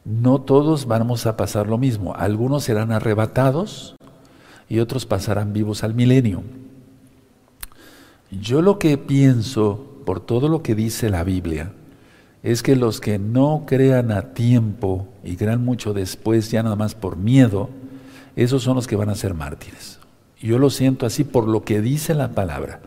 No 0.05 0.41
todos 0.41 0.85
vamos 0.85 1.25
a 1.25 1.35
pasar 1.37 1.67
lo 1.67 1.77
mismo. 1.77 2.13
Algunos 2.15 2.63
serán 2.63 2.91
arrebatados 2.91 3.95
y 4.69 4.79
otros 4.79 5.05
pasarán 5.05 5.53
vivos 5.53 5.83
al 5.83 5.93
milenio. 5.93 6.43
Yo 8.31 8.61
lo 8.61 8.79
que 8.79 8.97
pienso 8.97 9.86
por 10.07 10.21
todo 10.21 10.47
lo 10.47 10.63
que 10.63 10.73
dice 10.73 11.09
la 11.09 11.25
Biblia, 11.25 11.73
es 12.41 12.63
que 12.63 12.77
los 12.77 13.01
que 13.01 13.19
no 13.19 13.65
crean 13.67 14.13
a 14.13 14.33
tiempo 14.33 15.05
y 15.21 15.35
crean 15.35 15.65
mucho 15.65 15.93
después, 15.93 16.49
ya 16.49 16.63
nada 16.63 16.77
más 16.77 16.95
por 16.95 17.17
miedo, 17.17 17.69
esos 18.37 18.63
son 18.63 18.77
los 18.77 18.87
que 18.87 18.95
van 18.95 19.09
a 19.09 19.15
ser 19.15 19.33
mártires. 19.33 19.99
Yo 20.39 20.59
lo 20.59 20.69
siento 20.69 21.05
así 21.05 21.25
por 21.25 21.45
lo 21.45 21.65
que 21.65 21.81
dice 21.81 22.13
la 22.15 22.29
palabra. 22.29 22.79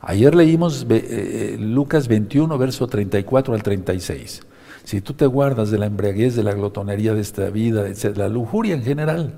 Ayer 0.00 0.32
leímos 0.36 0.86
eh, 0.88 1.56
Lucas 1.58 2.06
21, 2.06 2.56
verso 2.56 2.86
34 2.86 3.52
al 3.52 3.64
36. 3.64 4.42
Si 4.84 5.00
tú 5.00 5.14
te 5.14 5.26
guardas 5.26 5.72
de 5.72 5.78
la 5.78 5.86
embriaguez, 5.86 6.36
de 6.36 6.44
la 6.44 6.54
glotonería 6.54 7.14
de 7.14 7.20
esta 7.20 7.50
vida, 7.50 7.82
de 7.82 8.14
la 8.14 8.28
lujuria 8.28 8.76
en 8.76 8.84
general, 8.84 9.34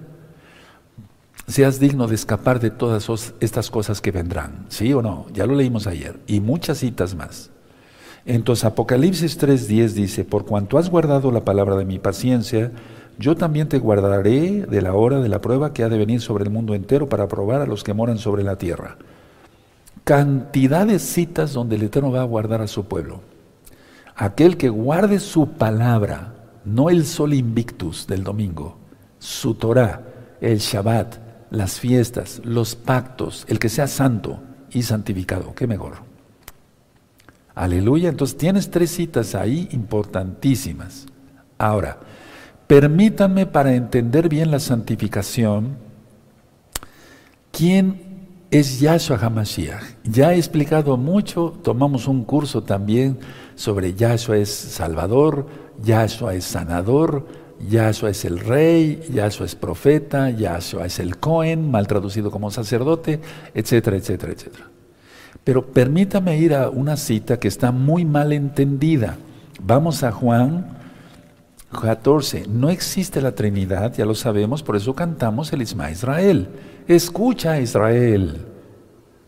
seas 1.46 1.80
digno 1.80 2.06
de 2.06 2.14
escapar 2.14 2.60
de 2.60 2.70
todas 2.70 3.34
estas 3.40 3.70
cosas 3.70 4.00
que 4.00 4.10
vendrán. 4.10 4.66
¿Sí 4.68 4.92
o 4.92 5.02
no? 5.02 5.26
Ya 5.32 5.46
lo 5.46 5.54
leímos 5.54 5.86
ayer. 5.86 6.18
Y 6.26 6.40
muchas 6.40 6.78
citas 6.78 7.14
más. 7.14 7.50
Entonces 8.24 8.64
Apocalipsis 8.64 9.38
3:10 9.38 9.94
dice, 9.94 10.24
por 10.24 10.46
cuanto 10.46 10.78
has 10.78 10.88
guardado 10.88 11.32
la 11.32 11.44
palabra 11.44 11.76
de 11.76 11.84
mi 11.84 11.98
paciencia, 11.98 12.70
yo 13.18 13.36
también 13.36 13.68
te 13.68 13.78
guardaré 13.78 14.64
de 14.66 14.82
la 14.82 14.94
hora 14.94 15.20
de 15.20 15.28
la 15.28 15.40
prueba 15.40 15.72
que 15.72 15.82
ha 15.82 15.88
de 15.88 15.98
venir 15.98 16.20
sobre 16.20 16.44
el 16.44 16.50
mundo 16.50 16.74
entero 16.74 17.08
para 17.08 17.28
probar 17.28 17.60
a 17.60 17.66
los 17.66 17.84
que 17.84 17.94
moran 17.94 18.18
sobre 18.18 18.42
la 18.42 18.56
tierra. 18.56 18.96
Cantidad 20.04 20.86
de 20.86 20.98
citas 20.98 21.52
donde 21.52 21.76
el 21.76 21.82
Eterno 21.82 22.10
va 22.10 22.22
a 22.22 22.26
guardar 22.26 22.62
a 22.62 22.66
su 22.66 22.84
pueblo. 22.84 23.20
Aquel 24.16 24.56
que 24.56 24.68
guarde 24.68 25.20
su 25.20 25.50
palabra, 25.50 26.34
no 26.64 26.90
el 26.90 27.06
sol 27.06 27.34
invictus 27.34 28.06
del 28.06 28.24
domingo, 28.24 28.76
su 29.18 29.54
Torah, 29.54 30.02
el 30.40 30.58
Shabbat, 30.58 31.31
las 31.52 31.78
fiestas, 31.78 32.40
los 32.44 32.74
pactos, 32.74 33.44
el 33.46 33.58
que 33.58 33.68
sea 33.68 33.86
santo 33.86 34.40
y 34.70 34.82
santificado, 34.82 35.54
qué 35.54 35.66
mejor. 35.66 35.96
Aleluya, 37.54 38.08
entonces 38.08 38.38
tienes 38.38 38.70
tres 38.70 38.90
citas 38.90 39.34
ahí 39.34 39.68
importantísimas. 39.72 41.06
Ahora, 41.58 42.00
permítanme 42.66 43.44
para 43.44 43.74
entender 43.74 44.30
bien 44.30 44.50
la 44.50 44.58
santificación, 44.58 45.76
¿quién 47.50 48.00
es 48.50 48.80
Yahshua 48.80 49.18
HaMashiach? 49.18 49.82
Ya 50.04 50.32
he 50.32 50.38
explicado 50.38 50.96
mucho, 50.96 51.58
tomamos 51.62 52.08
un 52.08 52.24
curso 52.24 52.62
también 52.62 53.18
sobre 53.56 53.92
Yahshua 53.92 54.38
es 54.38 54.50
Salvador, 54.50 55.46
Yahshua 55.82 56.34
es 56.34 56.44
Sanador, 56.44 57.26
Yahshua 57.68 58.10
es 58.10 58.24
el 58.24 58.40
rey, 58.40 59.02
Yahshua 59.12 59.46
es 59.46 59.54
profeta, 59.54 60.30
Yahshua 60.30 60.86
es 60.86 60.98
el 60.98 61.16
Cohen, 61.18 61.70
mal 61.70 61.86
traducido 61.86 62.30
como 62.30 62.50
sacerdote, 62.50 63.20
etcétera, 63.54 63.96
etcétera, 63.96 64.32
etcétera. 64.32 64.66
Pero 65.44 65.66
permítame 65.66 66.38
ir 66.38 66.54
a 66.54 66.70
una 66.70 66.96
cita 66.96 67.38
que 67.38 67.48
está 67.48 67.72
muy 67.72 68.04
mal 68.04 68.32
entendida. 68.32 69.16
Vamos 69.60 70.02
a 70.02 70.12
Juan 70.12 70.78
14. 71.70 72.46
No 72.48 72.70
existe 72.70 73.20
la 73.20 73.34
Trinidad, 73.34 73.94
ya 73.94 74.04
lo 74.04 74.14
sabemos, 74.14 74.62
por 74.62 74.76
eso 74.76 74.94
cantamos 74.94 75.52
el 75.52 75.62
Isma 75.62 75.90
Israel. 75.90 76.48
Escucha 76.86 77.60
Israel. 77.60 78.46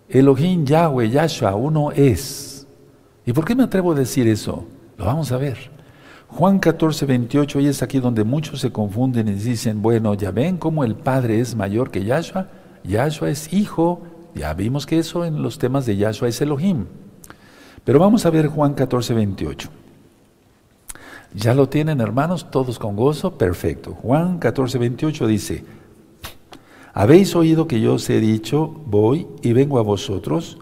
Elohim 0.08 0.64
Yahweh 0.64 1.10
Yahshua 1.10 1.54
uno 1.54 1.90
es. 1.92 2.66
¿Y 3.26 3.32
por 3.32 3.44
qué 3.44 3.54
me 3.54 3.64
atrevo 3.64 3.92
a 3.92 3.94
decir 3.96 4.28
eso? 4.28 4.64
Lo 4.98 5.06
vamos 5.06 5.32
a 5.32 5.36
ver. 5.38 5.73
Juan 6.36 6.58
14, 6.58 7.06
28, 7.06 7.60
y 7.60 7.68
es 7.68 7.80
aquí 7.84 8.00
donde 8.00 8.24
muchos 8.24 8.58
se 8.58 8.72
confunden 8.72 9.28
y 9.28 9.34
dicen, 9.34 9.80
bueno, 9.80 10.14
ya 10.14 10.32
ven 10.32 10.56
cómo 10.56 10.82
el 10.82 10.96
Padre 10.96 11.38
es 11.38 11.54
mayor 11.54 11.92
que 11.92 12.04
Yahshua, 12.04 12.48
Yahshua 12.82 13.30
es 13.30 13.52
hijo, 13.52 14.02
ya 14.34 14.52
vimos 14.52 14.84
que 14.84 14.98
eso 14.98 15.24
en 15.24 15.42
los 15.42 15.58
temas 15.58 15.86
de 15.86 15.96
Yahshua 15.96 16.26
es 16.26 16.40
Elohim. 16.40 16.86
Pero 17.84 18.00
vamos 18.00 18.26
a 18.26 18.30
ver 18.30 18.48
Juan 18.48 18.74
14, 18.74 19.14
28. 19.14 19.68
¿Ya 21.34 21.54
lo 21.54 21.68
tienen 21.68 22.00
hermanos? 22.00 22.50
Todos 22.50 22.80
con 22.80 22.96
gozo, 22.96 23.38
perfecto. 23.38 23.92
Juan 23.92 24.40
14, 24.40 24.78
28 24.78 25.28
dice, 25.28 25.64
habéis 26.92 27.36
oído 27.36 27.68
que 27.68 27.80
yo 27.80 27.94
os 27.94 28.10
he 28.10 28.18
dicho, 28.18 28.74
voy 28.86 29.28
y 29.40 29.52
vengo 29.52 29.78
a 29.78 29.82
vosotros, 29.82 30.58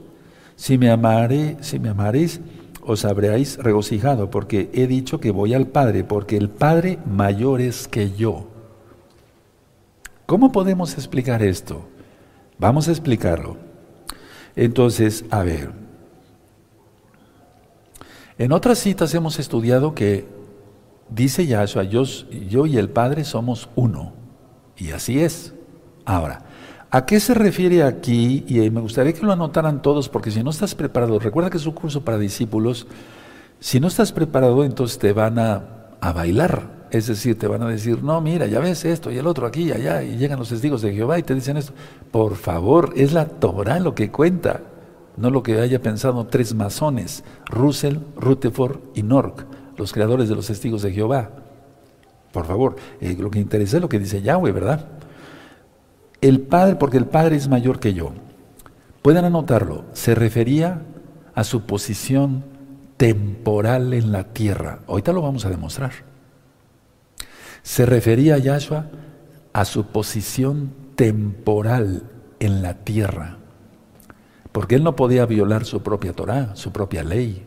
si 0.55 0.76
me 0.76 0.91
amare, 0.91 1.57
si 1.62 1.79
me 1.79 1.88
amaréis, 1.88 2.43
os 2.83 3.05
habréis 3.05 3.59
regocijado, 3.59 4.31
porque 4.31 4.71
he 4.73 4.87
dicho 4.87 5.21
que 5.21 5.31
voy 5.31 5.55
al 5.55 5.69
Padre, 5.69 6.05
porque 6.05 6.37
el 6.37 6.49
Padre 6.49 6.99
mayor 7.07 7.61
es 7.61 7.89
que 7.89 8.11
yo. 8.12 8.49
¿Cómo 10.27 10.53
podemos 10.53 10.95
explicar 10.95 11.43
esto? 11.43 11.83
Vamos 12.59 12.89
a 12.89 12.91
explicarlo. 12.91 13.57
Entonces, 14.57 15.25
a 15.31 15.43
ver, 15.43 15.71
en 18.39 18.53
otras 18.53 18.79
citas 18.79 19.15
hemos 19.15 19.39
estudiado 19.39 19.95
que 19.95 20.27
dice 21.09 21.47
Yahshua, 21.47 21.85
yo, 21.85 22.05
yo 22.05 22.67
y 22.67 22.77
el 22.79 22.89
Padre 22.89 23.25
somos 23.25 23.69
uno, 23.75 24.12
y 24.77 24.91
así 24.91 25.21
es. 25.21 25.55
Ahora, 26.05 26.45
¿A 26.95 27.07
qué 27.07 27.21
se 27.21 27.33
refiere 27.33 27.85
aquí? 27.85 28.45
Y 28.47 28.69
me 28.69 28.83
gustaría 28.83 29.15
que 29.15 29.25
lo 29.25 29.33
anotaran 29.33 29.81
todos, 29.81 30.11
porque 30.11 30.31
si 30.31 30.43
no 30.43 30.51
estás 30.51 30.75
preparado, 30.75 31.19
recuerda 31.19 31.49
que 31.49 31.57
es 31.57 31.65
un 31.65 31.73
curso 31.73 32.05
para 32.05 32.19
discípulos, 32.19 32.87
si 33.61 33.81
no 33.81 33.89
estás 33.89 34.13
preparado, 34.13 34.63
entonces 34.63 34.99
te 34.99 35.15
van 35.15 35.39
a, 35.39 35.65
bailar. 36.15 36.89
Es 36.91 37.07
decir, 37.07 37.39
te 37.39 37.47
van 37.47 37.63
a 37.63 37.69
decir, 37.69 38.03
no, 38.03 38.21
mira, 38.21 38.47
ya 38.47 38.61
ves 38.61 38.85
esto 38.85 39.11
y 39.11 39.17
el 39.17 39.27
otro 39.27 39.47
aquí 39.47 39.63
y 39.63 39.73
allá, 39.73 40.03
y 40.03 40.19
llegan 40.19 40.39
los 40.39 40.51
testigos 40.51 40.83
de 40.83 40.93
Jehová 40.93 41.19
y 41.19 41.23
te 41.23 41.35
dicen 41.35 41.57
esto. 41.57 41.73
Por 42.11 42.37
favor, 42.37 42.93
es 42.95 43.15
la 43.15 43.25
Torah 43.25 43.81
lo 43.81 43.95
que 43.95 44.11
cuenta, 44.11 44.61
no 45.17 45.31
lo 45.31 45.43
que 45.43 45.63
haya 45.63 45.81
pensado 45.81 46.27
tres 46.27 46.55
masones, 46.55 47.25
Russell, 47.47 48.01
Rutherford 48.17 48.81
y 48.95 49.03
Nork, 49.03 49.47
los 49.79 49.95
creadores 49.95 50.29
de 50.29 50.35
los 50.35 50.47
testigos 50.47 50.83
de 50.83 50.93
Jehová. 50.93 51.31
Por 52.33 52.45
favor, 52.45 52.77
eh, 53.01 53.17
lo 53.19 53.31
que 53.31 53.39
interesa 53.39 53.79
es 53.79 53.83
lo 53.83 53.89
que 53.89 53.99
dice 53.99 54.21
Yahweh, 54.21 54.53
¿verdad? 54.53 55.02
El 56.23 56.41
Padre, 56.41 56.76
porque 56.76 56.97
el 56.97 57.07
Padre 57.07 57.37
es 57.37 57.49
mayor 57.49 57.81
que 57.81 57.95
yo. 57.95 58.12
Pueden 59.02 59.25
anotarlo, 59.25 59.85
se 59.93 60.14
refería 60.14 60.83
a 61.35 61.43
su 61.43 61.67
posición 61.67 62.45
temporal 62.97 63.93
en 63.93 64.12
la 64.12 64.33
tierra. 64.33 64.79
Ahorita 64.87 65.12
lo 65.12 65.21
vamos 65.21 65.45
a 65.45 65.50
demostrar. 65.50 65.91
Se 67.62 67.85
refería 67.87 68.37
a 68.37 68.38
Yahshua 68.38 68.87
a 69.52 69.64
su 69.64 69.87
posición 69.87 70.73
temporal 70.95 72.05
en 72.38 72.62
la 72.62 72.75
tierra, 72.75 73.38
porque 74.52 74.76
él 74.76 74.85
no 74.85 74.95
podía 74.95 75.26
violar 75.26 75.64
su 75.64 75.83
propia 75.83 76.12
Torah, 76.12 76.55
su 76.55 76.71
propia 76.71 77.02
ley. 77.02 77.45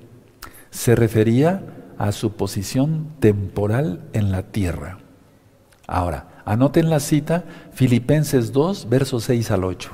Se 0.70 0.96
refería 0.96 1.64
a 1.98 2.12
su 2.12 2.34
posición 2.34 3.14
temporal 3.20 4.02
en 4.12 4.32
la 4.32 4.44
tierra. 4.44 4.98
Ahora, 5.88 6.35
Anoten 6.46 6.92
la 6.92 7.00
cita, 7.00 7.44
Filipenses 7.74 8.54
2, 8.54 8.88
versos 8.88 9.24
6 9.24 9.50
al 9.50 9.64
8. 9.64 9.90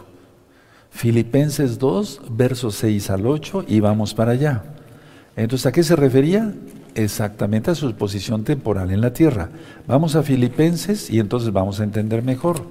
Filipenses 0.89 1.79
2, 1.79 2.21
versos 2.29 2.75
6 2.75 3.09
al 3.09 3.25
8, 3.25 3.65
y 3.67 3.79
vamos 3.79 4.13
para 4.13 4.33
allá. 4.33 4.63
Entonces, 5.37 5.65
¿a 5.65 5.71
qué 5.71 5.81
se 5.81 5.95
refería? 5.95 6.53
Exactamente 6.93 7.71
a 7.71 7.75
su 7.75 7.93
posición 7.93 8.43
temporal 8.43 8.91
en 8.91 8.99
la 8.99 9.13
tierra. 9.13 9.49
Vamos 9.87 10.17
a 10.17 10.23
Filipenses 10.23 11.09
y 11.09 11.19
entonces 11.19 11.53
vamos 11.53 11.79
a 11.79 11.85
entender 11.85 12.21
mejor. 12.21 12.65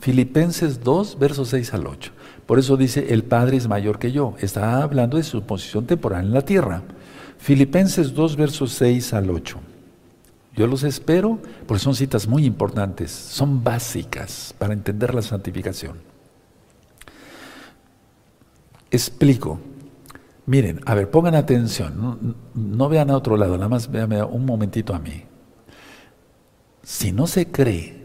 Filipenses 0.00 0.82
2, 0.82 1.18
versos 1.18 1.50
6 1.50 1.74
al 1.74 1.86
8. 1.86 2.10
Por 2.46 2.58
eso 2.58 2.78
dice, 2.78 3.12
el 3.12 3.22
Padre 3.24 3.58
es 3.58 3.68
mayor 3.68 3.98
que 3.98 4.12
yo. 4.12 4.34
Está 4.40 4.82
hablando 4.82 5.18
de 5.18 5.22
su 5.24 5.42
posición 5.42 5.84
temporal 5.84 6.24
en 6.24 6.32
la 6.32 6.42
tierra. 6.42 6.82
Filipenses 7.36 8.14
2, 8.14 8.36
versos 8.36 8.72
6 8.72 9.12
al 9.12 9.28
8. 9.28 9.58
Yo 10.54 10.66
los 10.68 10.84
espero 10.84 11.40
porque 11.66 11.82
son 11.82 11.94
citas 11.94 12.28
muy 12.28 12.44
importantes, 12.44 13.10
son 13.10 13.64
básicas 13.64 14.54
para 14.56 14.72
entender 14.72 15.14
la 15.14 15.22
santificación. 15.22 15.98
Explico. 18.90 19.58
Miren, 20.46 20.80
a 20.84 20.94
ver, 20.94 21.10
pongan 21.10 21.34
atención, 21.34 22.36
no, 22.54 22.88
vean 22.88 23.10
a 23.10 23.16
otro 23.16 23.36
lado, 23.36 23.56
nada 23.56 23.68
más 23.68 23.90
véanme 23.90 24.22
un 24.22 24.44
momentito 24.44 24.94
a 24.94 24.98
mí. 24.98 25.24
Si 26.82 27.12
no 27.12 27.26
se 27.26 27.50
cree 27.50 28.04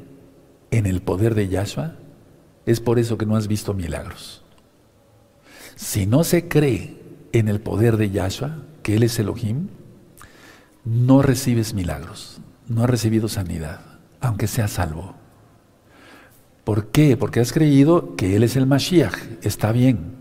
en 0.72 0.86
el 0.86 1.02
poder 1.02 1.36
de 1.36 1.50
Yahshua, 1.50 1.96
es 2.66 2.80
por 2.80 2.98
eso 2.98 3.18
que 3.18 3.26
no 3.26 3.36
has 3.36 3.48
visto 3.48 3.74
milagros. 3.74 4.44
Si 5.76 6.06
no 6.06 6.24
se 6.24 6.48
cree 6.48 6.98
en 7.34 7.50
el 7.50 7.60
poder 7.60 7.98
de 7.98 8.10
Yahshua, 8.10 8.64
que 8.84 8.96
Él 8.96 9.04
es 9.04 9.20
Elohim, 9.20 9.68
no 10.90 11.22
recibes 11.22 11.76
milagros, 11.76 12.42
no 12.68 12.84
has 12.84 12.90
recibido 12.90 13.28
sanidad, 13.28 13.80
aunque 14.22 14.48
seas 14.48 14.72
salvo. 14.72 15.14
¿Por 16.64 16.88
qué? 16.88 17.16
Porque 17.16 17.40
has 17.40 17.54
creído 17.54 18.16
que 18.16 18.36
Él 18.36 18.42
es 18.44 18.56
el 18.56 18.66
Mashiach, 18.66 19.14
está 19.44 19.72
bien, 19.72 20.16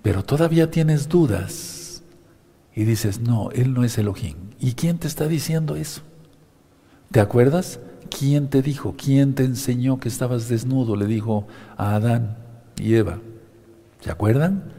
pero 0.00 0.24
todavía 0.24 0.70
tienes 0.70 1.10
dudas 1.10 2.02
y 2.74 2.84
dices, 2.84 3.20
no, 3.20 3.50
Él 3.50 3.74
no 3.74 3.84
es 3.84 3.98
Elohim. 3.98 4.36
¿Y 4.58 4.72
quién 4.72 4.96
te 4.98 5.06
está 5.06 5.28
diciendo 5.28 5.76
eso? 5.76 6.00
¿Te 7.10 7.20
acuerdas? 7.20 7.80
¿Quién 8.08 8.48
te 8.48 8.62
dijo? 8.62 8.94
¿Quién 8.96 9.34
te 9.34 9.44
enseñó 9.44 10.00
que 10.00 10.08
estabas 10.08 10.48
desnudo? 10.48 10.96
Le 10.96 11.04
dijo 11.04 11.46
a 11.76 11.94
Adán 11.96 12.38
y 12.78 12.94
Eva. 12.94 13.18
¿Se 14.00 14.10
acuerdan? 14.10 14.72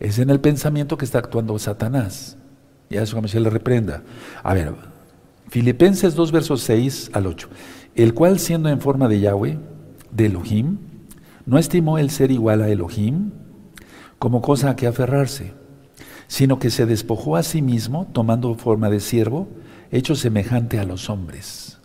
Es 0.00 0.18
en 0.18 0.30
el 0.30 0.40
pensamiento 0.40 0.98
que 0.98 1.04
está 1.04 1.18
actuando 1.18 1.56
Satanás. 1.60 2.36
Yahshua 2.90 3.20
Mashiach 3.20 3.42
le 3.42 3.50
reprenda. 3.50 4.02
A 4.42 4.54
ver, 4.54 4.74
Filipenses 5.48 6.14
2, 6.14 6.32
versos 6.32 6.62
6 6.62 7.10
al 7.12 7.26
8. 7.26 7.48
El 7.94 8.14
cual 8.14 8.38
siendo 8.38 8.68
en 8.68 8.80
forma 8.80 9.08
de 9.08 9.20
Yahweh, 9.20 9.58
de 10.10 10.26
Elohim, 10.26 10.78
no 11.44 11.58
estimó 11.58 11.98
el 11.98 12.10
ser 12.10 12.30
igual 12.30 12.62
a 12.62 12.68
Elohim 12.68 13.30
como 14.18 14.42
cosa 14.42 14.70
a 14.70 14.76
que 14.76 14.86
aferrarse, 14.86 15.52
sino 16.26 16.58
que 16.58 16.70
se 16.70 16.86
despojó 16.86 17.36
a 17.36 17.42
sí 17.42 17.62
mismo, 17.62 18.06
tomando 18.12 18.54
forma 18.54 18.90
de 18.90 19.00
siervo, 19.00 19.48
hecho 19.90 20.14
semejante 20.14 20.78
a 20.78 20.84
los 20.84 21.08
hombres. 21.10 21.78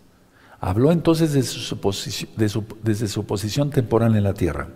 Habló 0.60 0.92
entonces 0.92 1.34
de 1.34 1.44
su 1.44 2.66
desde 2.84 3.08
su 3.08 3.26
posición 3.26 3.70
temporal 3.70 4.16
en 4.16 4.24
la 4.24 4.34
tierra. 4.34 4.70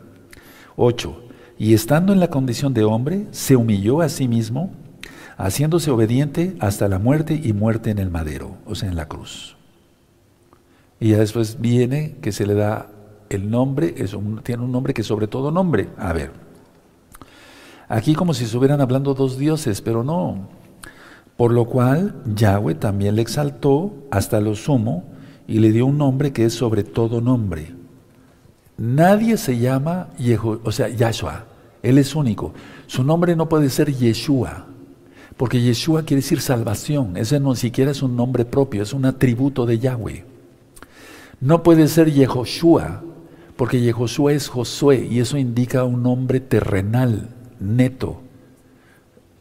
8. 0.76 1.24
Y 1.58 1.74
estando 1.74 2.12
en 2.12 2.20
la 2.20 2.30
condición 2.30 2.74
de 2.74 2.84
hombre, 2.84 3.28
se 3.32 3.56
humilló 3.56 4.02
a 4.02 4.10
sí 4.10 4.28
mismo, 4.28 4.72
haciéndose 5.38 5.92
obediente 5.92 6.56
hasta 6.60 6.88
la 6.88 7.00
muerte 7.00 7.40
y 7.42 7.54
muerte 7.54 7.92
en 7.92 8.00
el 8.00 8.10
madero, 8.10 8.58
o 8.66 8.76
sea, 8.76 8.90
en 8.90 8.96
la 8.96 9.08
cruz. 9.08 9.56
Y 11.00 11.10
ya 11.10 11.18
después 11.18 11.60
viene 11.60 12.16
que 12.22 12.32
se 12.32 12.46
le 12.46 12.54
da 12.54 12.90
el 13.30 13.50
nombre, 13.50 13.96
es 13.98 14.16
tiene 14.44 14.64
un 14.64 14.72
nombre 14.72 14.94
que 14.94 15.04
sobre 15.04 15.28
todo 15.28 15.52
nombre. 15.52 15.90
A 15.98 16.14
ver, 16.14 16.32
aquí 17.88 18.16
como 18.16 18.34
si 18.34 18.46
estuvieran 18.46 18.82
hablando 18.82 19.14
dos 19.14 19.38
dioses, 19.38 19.82
pero 19.82 20.04
no. 20.04 20.48
Por 21.38 21.52
lo 21.52 21.66
cual 21.66 22.16
Yahweh 22.34 22.76
también 22.76 23.16
le 23.16 23.22
exaltó 23.22 23.94
hasta 24.10 24.40
lo 24.40 24.56
sumo 24.56 25.04
y 25.48 25.60
le 25.60 25.72
dio 25.72 25.86
un 25.86 25.98
nombre 25.98 26.32
que 26.32 26.46
es 26.46 26.54
sobre 26.54 26.84
todo 26.84 27.20
nombre. 27.20 27.76
Nadie 28.78 29.38
se 29.38 29.58
llama 29.58 30.10
o 30.64 30.72
sea, 30.72 30.88
Yahshua. 30.88 31.46
Él 31.84 31.98
es 31.98 32.16
único. 32.16 32.54
Su 32.88 33.04
nombre 33.04 33.36
no 33.36 33.48
puede 33.48 33.70
ser 33.70 33.94
Yeshua, 33.94 34.66
porque 35.38 35.62
Yeshua 35.62 36.04
quiere 36.04 36.22
decir 36.22 36.42
salvación. 36.42 37.18
Ese 37.18 37.40
no 37.40 37.56
siquiera 37.56 37.92
es 37.92 38.02
un 38.02 38.16
nombre 38.16 38.46
propio, 38.46 38.84
es 38.84 38.94
un 38.94 39.06
atributo 39.06 39.66
de 39.66 39.80
Yahweh. 39.80 40.26
No 41.42 41.64
puede 41.64 41.88
ser 41.88 42.12
Yehoshua, 42.12 43.04
porque 43.58 43.82
Yehoshua 43.82 44.34
es 44.34 44.48
Josué 44.48 45.08
y 45.10 45.20
eso 45.20 45.38
indica 45.38 45.84
un 45.84 46.04
nombre 46.04 46.40
terrenal, 46.40 47.30
neto. 47.60 48.22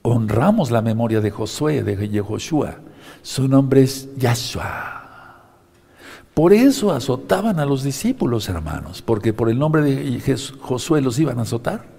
Honramos 0.02 0.70
la 0.70 0.82
memoria 0.82 1.20
de 1.20 1.30
Josué, 1.30 1.82
de 1.82 2.08
Yehoshua. 2.08 2.78
Su 3.22 3.48
nombre 3.48 3.82
es 3.82 4.08
Yahshua. 4.16 5.02
Por 6.34 6.52
eso 6.52 6.90
azotaban 6.90 7.60
a 7.60 7.64
los 7.64 7.84
discípulos, 7.84 8.48
hermanos, 8.48 9.02
porque 9.02 9.32
por 9.32 9.48
el 9.48 9.58
nombre 9.58 9.82
de 9.82 10.38
Josué 10.60 11.00
los 11.00 11.18
iban 11.20 11.38
a 11.38 11.42
azotar. 11.42 11.93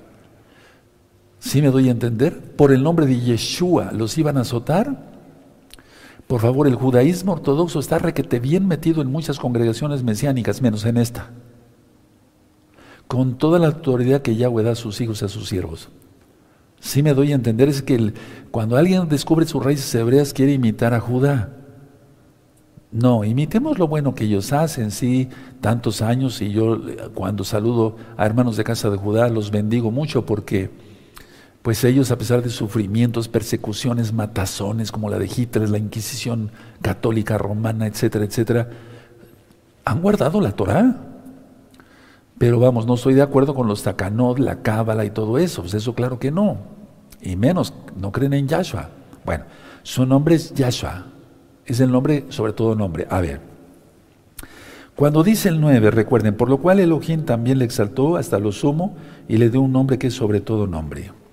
¿Sí 1.45 1.61
me 1.61 1.69
doy 1.69 1.89
a 1.89 1.91
entender? 1.91 2.55
Por 2.55 2.71
el 2.71 2.81
nombre 2.81 3.05
de 3.05 3.19
Yeshua 3.19 3.91
los 3.91 4.17
iban 4.17 4.35
a 4.35 4.41
azotar. 4.41 5.13
Por 6.25 6.41
favor, 6.41 6.65
el 6.65 6.73
judaísmo 6.73 7.33
ortodoxo 7.33 7.79
está 7.79 7.99
requete 7.99 8.39
bien 8.39 8.67
metido 8.67 9.03
en 9.03 9.11
muchas 9.11 9.37
congregaciones 9.37 10.01
mesiánicas, 10.01 10.63
menos 10.63 10.85
en 10.85 10.97
esta. 10.97 11.29
Con 13.07 13.37
toda 13.37 13.59
la 13.59 13.67
autoridad 13.67 14.23
que 14.23 14.35
Yahweh 14.35 14.63
da 14.63 14.71
a 14.71 14.75
sus 14.75 14.99
hijos 15.01 15.21
y 15.21 15.25
a 15.25 15.27
sus 15.27 15.47
siervos. 15.47 15.89
Sí 16.79 17.03
me 17.03 17.13
doy 17.13 17.31
a 17.31 17.35
entender, 17.35 17.69
es 17.69 17.83
que 17.83 18.11
cuando 18.49 18.75
alguien 18.75 19.07
descubre 19.07 19.45
sus 19.45 19.63
raíces 19.63 19.93
hebreas 19.93 20.33
quiere 20.33 20.53
imitar 20.53 20.95
a 20.95 20.99
Judá. 20.99 21.57
No, 22.91 23.23
imitemos 23.23 23.77
lo 23.77 23.87
bueno 23.87 24.15
que 24.15 24.23
ellos 24.23 24.51
hacen, 24.51 24.89
sí, 24.89 25.29
tantos 25.61 26.01
años 26.01 26.41
y 26.41 26.49
yo 26.49 26.81
cuando 27.13 27.43
saludo 27.43 27.97
a 28.17 28.25
hermanos 28.25 28.57
de 28.57 28.63
casa 28.63 28.89
de 28.89 28.97
Judá 28.97 29.29
los 29.29 29.51
bendigo 29.51 29.91
mucho 29.91 30.25
porque 30.25 30.84
pues 31.65 31.83
ellos 31.83 32.11
a 32.11 32.17
pesar 32.19 32.43
de 32.43 32.51
sufrimientos, 32.51 33.27
persecuciones, 33.27 34.13
matazones 34.13 34.91
como 34.91 35.09
la 35.09 35.17
de 35.17 35.25
Hitler, 35.25 35.67
la 35.67 35.79
Inquisición 35.79 36.51
católica 36.83 37.39
romana, 37.39 37.87
etcétera, 37.87 38.23
etcétera, 38.23 38.69
han 39.83 39.99
guardado 39.99 40.39
la 40.41 40.51
Torá. 40.51 40.95
Pero 42.37 42.59
vamos, 42.59 42.85
no 42.85 42.93
estoy 42.93 43.15
de 43.15 43.23
acuerdo 43.23 43.55
con 43.55 43.67
los 43.67 43.81
takanot, 43.81 44.37
la 44.37 44.61
cábala 44.61 45.05
y 45.05 45.09
todo 45.09 45.39
eso, 45.39 45.63
pues 45.63 45.73
eso 45.73 45.95
claro 45.95 46.19
que 46.19 46.29
no. 46.29 46.59
Y 47.19 47.35
menos, 47.35 47.73
no 47.97 48.11
creen 48.11 48.33
en 48.33 48.47
Yahshua. 48.47 48.91
Bueno, 49.25 49.45
su 49.81 50.05
nombre 50.05 50.35
es 50.35 50.53
Yahshua, 50.53 51.07
es 51.65 51.79
el 51.79 51.91
nombre, 51.91 52.25
sobre 52.29 52.53
todo 52.53 52.75
nombre. 52.75 53.07
A 53.09 53.21
ver, 53.21 53.41
cuando 54.95 55.23
dice 55.23 55.49
el 55.49 55.59
9, 55.59 55.89
recuerden, 55.89 56.37
por 56.37 56.47
lo 56.47 56.59
cual 56.59 56.79
Elohim 56.79 57.25
también 57.25 57.57
le 57.57 57.65
exaltó 57.65 58.17
hasta 58.17 58.37
lo 58.37 58.51
sumo 58.51 58.95
y 59.27 59.37
le 59.37 59.49
dio 59.49 59.61
un 59.61 59.71
nombre 59.71 59.97
que 59.97 60.07
es 60.07 60.13
sobre 60.13 60.41
todo 60.41 60.67
nombre. 60.67 61.24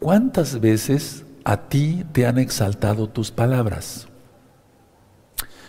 ¿Cuántas 0.00 0.58
veces 0.60 1.26
a 1.44 1.68
ti 1.68 2.06
te 2.12 2.26
han 2.26 2.38
exaltado 2.38 3.06
tus 3.06 3.30
palabras? 3.30 4.08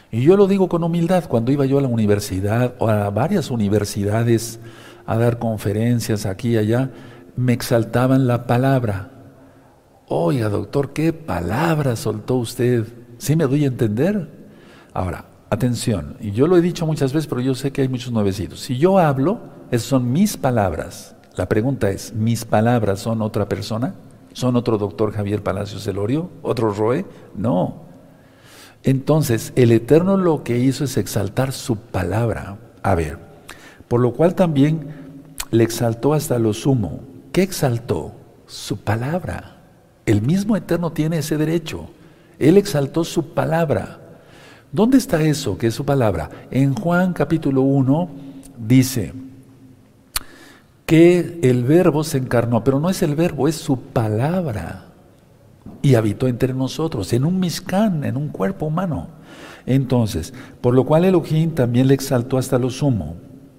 Y 0.09 0.21
yo 0.21 0.37
lo 0.37 0.47
digo 0.47 0.69
con 0.69 0.85
humildad, 0.85 1.25
cuando 1.27 1.51
iba 1.51 1.65
yo 1.65 1.77
a 1.77 1.81
la 1.81 1.89
universidad 1.89 2.75
o 2.79 2.87
a 2.87 3.09
varias 3.09 3.51
universidades 3.51 4.61
a 5.05 5.17
dar 5.17 5.37
conferencias 5.37 6.25
aquí 6.25 6.51
y 6.51 6.57
allá, 6.57 6.91
me 7.35 7.51
exaltaban 7.51 8.25
la 8.25 8.47
palabra. 8.47 9.11
Oiga, 10.07 10.47
doctor, 10.47 10.93
¿qué 10.93 11.11
palabra 11.11 11.97
soltó 11.97 12.35
usted? 12.35 12.85
¿Sí 13.17 13.35
me 13.35 13.47
doy 13.47 13.65
a 13.65 13.67
entender? 13.67 14.29
Ahora, 14.93 15.25
atención, 15.49 16.15
y 16.21 16.31
yo 16.31 16.47
lo 16.47 16.55
he 16.55 16.61
dicho 16.61 16.85
muchas 16.85 17.11
veces, 17.11 17.27
pero 17.27 17.41
yo 17.41 17.53
sé 17.53 17.71
que 17.71 17.81
hay 17.81 17.89
muchos 17.89 18.13
nuevecitos. 18.13 18.61
Si 18.61 18.77
yo 18.77 18.97
hablo, 18.97 19.41
esas 19.71 19.89
son 19.89 20.09
mis 20.09 20.37
palabras. 20.37 21.17
La 21.35 21.49
pregunta 21.49 21.89
es, 21.89 22.13
¿mis 22.13 22.45
palabras 22.45 23.01
son 23.01 23.21
otra 23.21 23.49
persona? 23.49 23.93
¿Son 24.33 24.55
otro 24.55 24.77
doctor 24.77 25.11
Javier 25.11 25.43
Palacios 25.43 25.85
Elorio? 25.87 26.29
¿Otro 26.41 26.73
Roe? 26.73 27.05
No. 27.35 27.83
Entonces, 28.83 29.53
el 29.55 29.71
Eterno 29.71 30.17
lo 30.17 30.43
que 30.43 30.57
hizo 30.57 30.83
es 30.83 30.97
exaltar 30.97 31.51
su 31.51 31.77
palabra. 31.77 32.57
A 32.81 32.95
ver, 32.95 33.19
por 33.87 33.99
lo 33.99 34.13
cual 34.13 34.35
también 34.35 34.87
le 35.51 35.63
exaltó 35.63 36.13
hasta 36.13 36.39
lo 36.39 36.53
sumo. 36.53 37.01
¿Qué 37.31 37.43
exaltó? 37.43 38.13
Su 38.47 38.77
palabra. 38.77 39.57
El 40.05 40.21
mismo 40.21 40.57
Eterno 40.57 40.91
tiene 40.91 41.19
ese 41.19 41.37
derecho. 41.37 41.89
Él 42.39 42.57
exaltó 42.57 43.03
su 43.03 43.33
palabra. 43.33 43.99
¿Dónde 44.71 44.97
está 44.97 45.21
eso 45.21 45.57
que 45.57 45.67
es 45.67 45.73
su 45.73 45.85
palabra? 45.85 46.29
En 46.49 46.73
Juan 46.73 47.13
capítulo 47.13 47.61
1 47.61 48.09
dice 48.57 49.13
que 50.91 51.39
el 51.43 51.63
verbo 51.63 52.04
se 52.04 52.17
encarnó, 52.17 52.65
pero 52.65 52.82
no 52.82 52.89
es 52.89 53.01
el 53.01 53.15
verbo, 53.15 53.47
es 53.47 53.56
su 53.56 53.80
palabra. 53.80 54.88
Y 55.82 55.95
habitó 55.95 56.27
entre 56.27 56.54
nosotros, 56.54 57.13
en 57.13 57.23
un 57.23 57.39
miscán, 57.39 58.04
en 58.04 58.17
un 58.17 58.27
cuerpo 58.27 58.65
humano. 58.65 59.08
Entonces, 59.65 60.34
por 60.60 60.73
lo 60.73 60.86
cual 60.86 61.06
Elohim 61.06 61.51
también 61.51 61.88
le 61.88 61.93
exaltó 61.93 62.38
hasta 62.38 62.60
lo 62.60 62.69
sumo. 62.69 63.15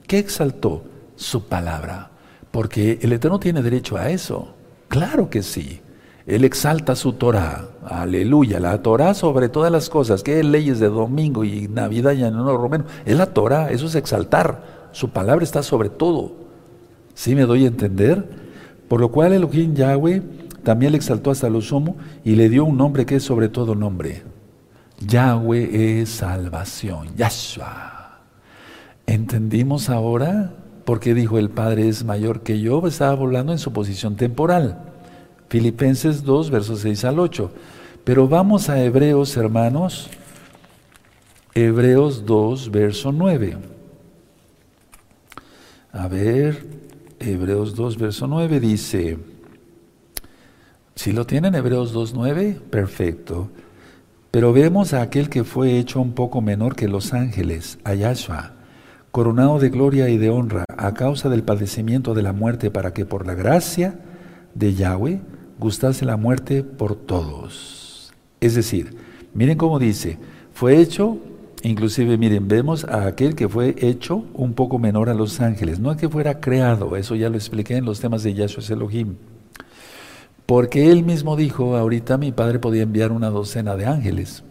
¿Qué 0.07 0.19
exaltó? 0.19 0.85
Su 1.17 1.45
palabra. 1.45 2.11
Porque 2.51 2.99
el 3.01 3.15
Eterno 3.15 3.41
tiene 3.41 3.63
derecho 3.63 3.97
a 3.97 4.11
eso. 4.11 4.53
Claro 4.89 5.31
que 5.31 5.43
sí. 5.43 5.81
Él 6.27 6.45
exalta 6.45 6.95
su 6.95 7.15
Torah, 7.15 7.71
aleluya, 7.83 8.61
la 8.61 8.83
Torah 8.83 9.15
sobre 9.15 9.49
todas 9.49 9.73
las 9.73 9.89
cosas, 9.89 10.23
que 10.23 10.39
es 10.39 10.45
leyes 10.45 10.81
de 10.81 10.89
domingo 10.89 11.45
y 11.45 11.67
Navidad 11.67 12.13
y 12.13 12.25
Año 12.25 12.43
Nuevo 12.43 12.59
Romano, 12.59 12.85
es 13.07 13.17
la 13.17 13.33
Torah, 13.33 13.71
eso 13.71 13.87
es 13.87 13.95
exaltar, 13.95 14.91
su 14.93 15.09
palabra 15.09 15.43
está 15.43 15.63
sobre 15.63 15.89
todo. 15.89 16.42
¿Sí 17.15 17.35
me 17.35 17.43
doy 17.43 17.65
a 17.65 17.69
entender? 17.69 18.29
Por 18.89 19.01
lo 19.01 19.11
cual 19.11 19.33
Elohim 19.33 19.75
Yahweh 19.75 20.23
también 20.63 20.93
le 20.93 20.99
exaltó 20.99 21.31
hasta 21.31 21.49
lo 21.49 21.61
sumo 21.61 21.97
y 22.25 22.37
le 22.37 22.49
dio 22.49 22.65
un 22.65 22.77
nombre 22.77 23.07
que 23.07 23.17
es 23.17 23.23
sobre 23.23 23.49
todo 23.49 23.75
nombre. 23.75 24.23
Yahweh 25.01 26.01
es 26.01 26.11
salvación, 26.11 27.09
Yahshua. 27.17 28.21
¿Entendimos 29.07 29.91
ahora 29.91 30.55
por 30.85 31.01
qué 31.01 31.15
dijo 31.15 31.39
el 31.39 31.51
Padre 31.51 31.89
es 31.89 32.05
mayor 32.05 32.43
que 32.43 32.61
yo? 32.61 32.87
Estaba 32.87 33.13
hablando 33.21 33.53
en 33.53 33.59
su 33.59 33.73
posición 33.73 34.17
temporal. 34.17 34.79
Filipenses 35.49 36.23
2, 36.23 36.51
versos 36.51 36.81
6 36.81 37.05
al 37.05 37.19
8. 37.19 37.51
Pero 38.05 38.29
vamos 38.29 38.69
a 38.69 38.83
Hebreos, 38.83 39.37
hermanos. 39.37 40.09
Hebreos 41.55 42.25
2, 42.25 42.71
verso 42.71 43.13
9. 43.13 43.59
A 45.93 46.09
ver, 46.09 46.65
Hebreos 47.25 47.75
2, 47.75 47.99
verso 47.99 48.27
9 48.27 48.61
dice, 48.61 49.19
si 50.95 51.13
lo 51.13 51.27
tienen 51.27 51.55
Hebreos 51.55 51.93
2, 51.93 52.15
9, 52.15 52.61
perfecto. 52.71 53.49
Pero 54.31 54.53
vemos 54.53 54.95
a 54.95 55.03
aquel 55.03 55.29
que 55.29 55.45
fue 55.45 55.79
hecho 55.79 56.01
un 56.01 56.13
poco 56.13 56.41
menor 56.41 56.75
que 56.75 56.89
los 56.89 57.13
ángeles, 57.13 57.79
a 57.85 57.95
Yahshua, 57.95 58.55
coronado 59.11 59.59
de 59.59 59.69
gloria 59.69 60.09
y 60.09 60.19
de 60.19 60.31
honra 60.31 60.65
a 60.77 60.95
causa 60.95 61.29
del 61.29 61.43
padecimiento 61.43 62.15
de 62.15 62.23
la 62.23 62.33
muerte, 62.33 62.71
para 62.71 62.93
que 62.93 63.05
por 63.05 63.27
la 63.27 63.35
gracia 63.35 63.99
de 64.55 64.75
Yahweh 64.75 65.21
gustase 65.59 66.05
la 66.05 66.17
muerte 66.17 66.63
por 66.65 66.95
todos. 66.95 68.13
Es 68.41 68.55
decir, 68.55 68.97
miren 69.35 69.59
cómo 69.59 69.79
dice, 69.79 70.19
fue 70.53 70.79
hecho, 70.79 71.19
inclusive 71.63 72.19
miren, 72.19 72.49
vemos 72.49 72.85
a 72.85 73.07
aquel 73.07 73.35
que 73.35 73.49
fue 73.49 73.75
hecho 73.79 74.25
un 74.35 74.55
poco 74.55 74.79
menor 74.79 75.09
a 75.09 75.15
los 75.15 75.41
ángeles, 75.41 75.79
no 75.79 75.91
a 75.91 75.97
que 75.97 76.09
fuera 76.09 76.41
creado, 76.41 76.97
eso 76.97 77.15
ya 77.15 77.29
lo 77.29 77.37
expliqué 77.37 77.77
en 77.77 77.85
los 77.85 78.01
temas 78.01 78.23
de 78.23 78.35
Yahshua 78.35 78.65
Elohim. 78.71 79.17
Porque 80.47 80.91
él 80.91 81.05
mismo 81.05 81.37
dijo, 81.37 81.77
ahorita 81.77 82.19
mi 82.19 82.33
padre 82.33 82.59
podía 82.59 82.83
enviar 82.83 83.13
una 83.13 83.31
docena 83.31 83.77
de 83.77 83.87
ángeles. 83.87 84.43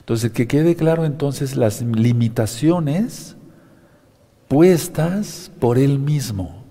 Entonces, 0.00 0.30
que 0.30 0.46
quede 0.46 0.76
claro 0.76 1.04
entonces 1.04 1.56
las 1.56 1.82
limitaciones 1.82 3.36
puestas 4.48 5.50
por 5.58 5.78
él 5.78 5.98
mismo. 5.98 6.64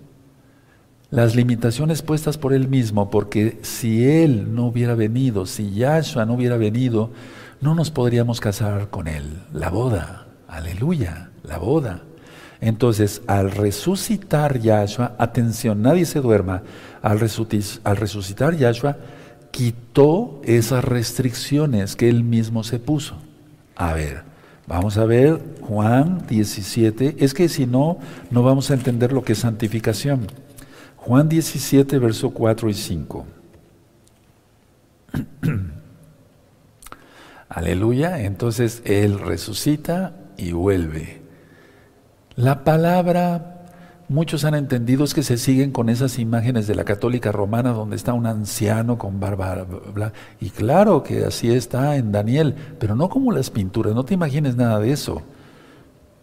Las 1.11 1.35
limitaciones 1.35 2.01
puestas 2.01 2.37
por 2.37 2.53
él 2.53 2.67
mismo, 2.67 3.09
porque 3.09 3.59
si 3.61 4.05
él 4.05 4.53
no 4.55 4.67
hubiera 4.67 4.95
venido, 4.95 5.45
si 5.45 5.71
Yahshua 5.71 6.25
no 6.25 6.33
hubiera 6.33 6.57
venido, 6.57 7.11
no 7.65 7.73
nos 7.73 7.89
podríamos 7.89 8.39
casar 8.39 8.91
con 8.91 9.07
él. 9.07 9.41
La 9.51 9.71
boda, 9.71 10.27
aleluya, 10.47 11.31
la 11.43 11.57
boda. 11.57 12.03
Entonces, 12.61 13.23
al 13.25 13.49
resucitar 13.49 14.59
Yahshua, 14.59 15.15
atención, 15.17 15.81
nadie 15.81 16.05
se 16.05 16.21
duerma, 16.21 16.61
al, 17.01 17.19
resucitar 17.19 18.55
Yahshua, 18.55 18.97
quitó 19.49 20.41
esas 20.43 20.83
restricciones 20.83 21.95
que 21.95 22.07
él 22.07 22.23
mismo 22.23 22.63
se 22.63 22.77
puso. 22.77 23.17
A 23.75 23.93
ver, 23.93 24.21
vamos 24.67 24.97
a 24.97 25.05
ver 25.05 25.41
Juan 25.61 26.23
17, 26.27 27.15
es 27.17 27.33
que 27.33 27.49
si 27.49 27.65
no, 27.65 27.97
no 28.29 28.43
vamos 28.43 28.69
a 28.69 28.75
entender 28.75 29.11
lo 29.11 29.23
que 29.23 29.33
es 29.33 29.39
santificación. 29.39 30.27
Juan 30.97 31.29
17, 31.29 31.97
verso 31.97 32.29
4 32.29 32.69
y 32.69 32.73
5. 32.75 33.25
Aleluya, 37.49 38.21
entonces 38.21 38.81
Él 38.85 39.19
resucita 39.19 40.13
y 40.37 40.51
vuelve. 40.51 41.21
La 42.35 42.63
palabra, 42.63 43.65
muchos 44.09 44.43
han 44.45 44.55
entendido 44.55 45.03
es 45.03 45.13
que 45.13 45.23
se 45.23 45.37
siguen 45.37 45.71
con 45.71 45.89
esas 45.89 46.19
imágenes 46.19 46.67
de 46.67 46.75
la 46.75 46.83
católica 46.83 47.31
romana 47.31 47.71
donde 47.71 47.95
está 47.95 48.13
un 48.13 48.25
anciano 48.25 48.97
con 48.97 49.19
barba 49.19 49.65
Y 50.41 50.49
claro 50.49 51.03
que 51.03 51.23
así 51.23 51.51
está 51.51 51.95
en 51.95 52.11
Daniel, 52.11 52.55
pero 52.79 52.95
no 52.95 53.09
como 53.09 53.31
las 53.31 53.51
pinturas, 53.51 53.93
no 53.93 54.03
te 54.03 54.15
imagines 54.15 54.55
nada 54.55 54.79
de 54.79 54.91
eso. 54.91 55.21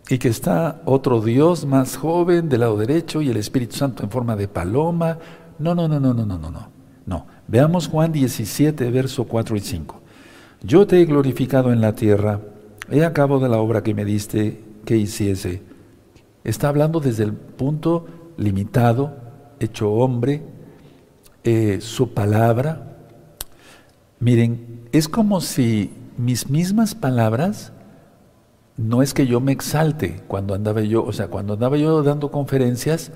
Y 0.09 0.19
que 0.19 0.29
está 0.29 0.83
otro 0.85 1.21
Dios 1.21 1.65
más 1.65 1.97
joven 1.97 2.49
del 2.49 2.61
lado 2.61 2.77
derecho 2.77 3.23
y 3.23 3.31
el 3.31 3.37
Espíritu 3.37 3.77
Santo 3.77 4.03
en 4.03 4.11
forma 4.11 4.35
de 4.37 4.49
paloma. 4.49 5.19
No, 5.59 5.75
no, 5.75 5.87
no, 5.87 6.01
no, 6.01 6.13
no, 6.13 6.27
no, 6.27 6.39
no, 6.39 6.51
no. 6.51 6.69
No. 7.07 7.27
Veamos 7.49 7.89
Juan 7.89 8.13
17, 8.13 8.91
verso 8.91 9.25
4 9.25 9.57
y 9.57 9.61
5. 9.61 10.02
Yo 10.65 10.87
te 10.87 11.01
he 11.01 11.05
glorificado 11.07 11.73
en 11.73 11.81
la 11.81 11.95
tierra, 11.95 12.41
he 12.91 13.05
acabado 13.05 13.41
de 13.41 13.49
la 13.49 13.59
obra 13.59 13.83
que 13.83 13.95
me 13.95 14.05
diste 14.05 14.63
que 14.85 14.97
hiciese 14.97 15.63
Está 16.45 16.69
hablando 16.69 16.99
desde 17.01 17.25
el 17.25 17.33
punto 17.33 18.07
limitado, 18.37 19.17
hecho 19.61 19.93
hombre, 19.93 20.43
eh, 21.45 21.79
su 21.81 22.15
palabra. 22.15 22.97
Miren, 24.19 24.89
es 24.93 25.09
como 25.09 25.41
si 25.41 25.93
mis 26.17 26.51
mismas 26.51 26.95
palabras, 26.95 27.73
no 28.77 29.03
es 29.03 29.15
que 29.15 29.27
yo 29.27 29.41
me 29.41 29.53
exalte 29.53 30.21
cuando 30.27 30.55
andaba 30.55 30.81
yo, 30.81 31.05
o 31.05 31.13
sea, 31.13 31.29
cuando 31.29 31.55
andaba 31.55 31.77
yo 31.77 32.03
dando 32.03 32.31
conferencias, 32.31 33.13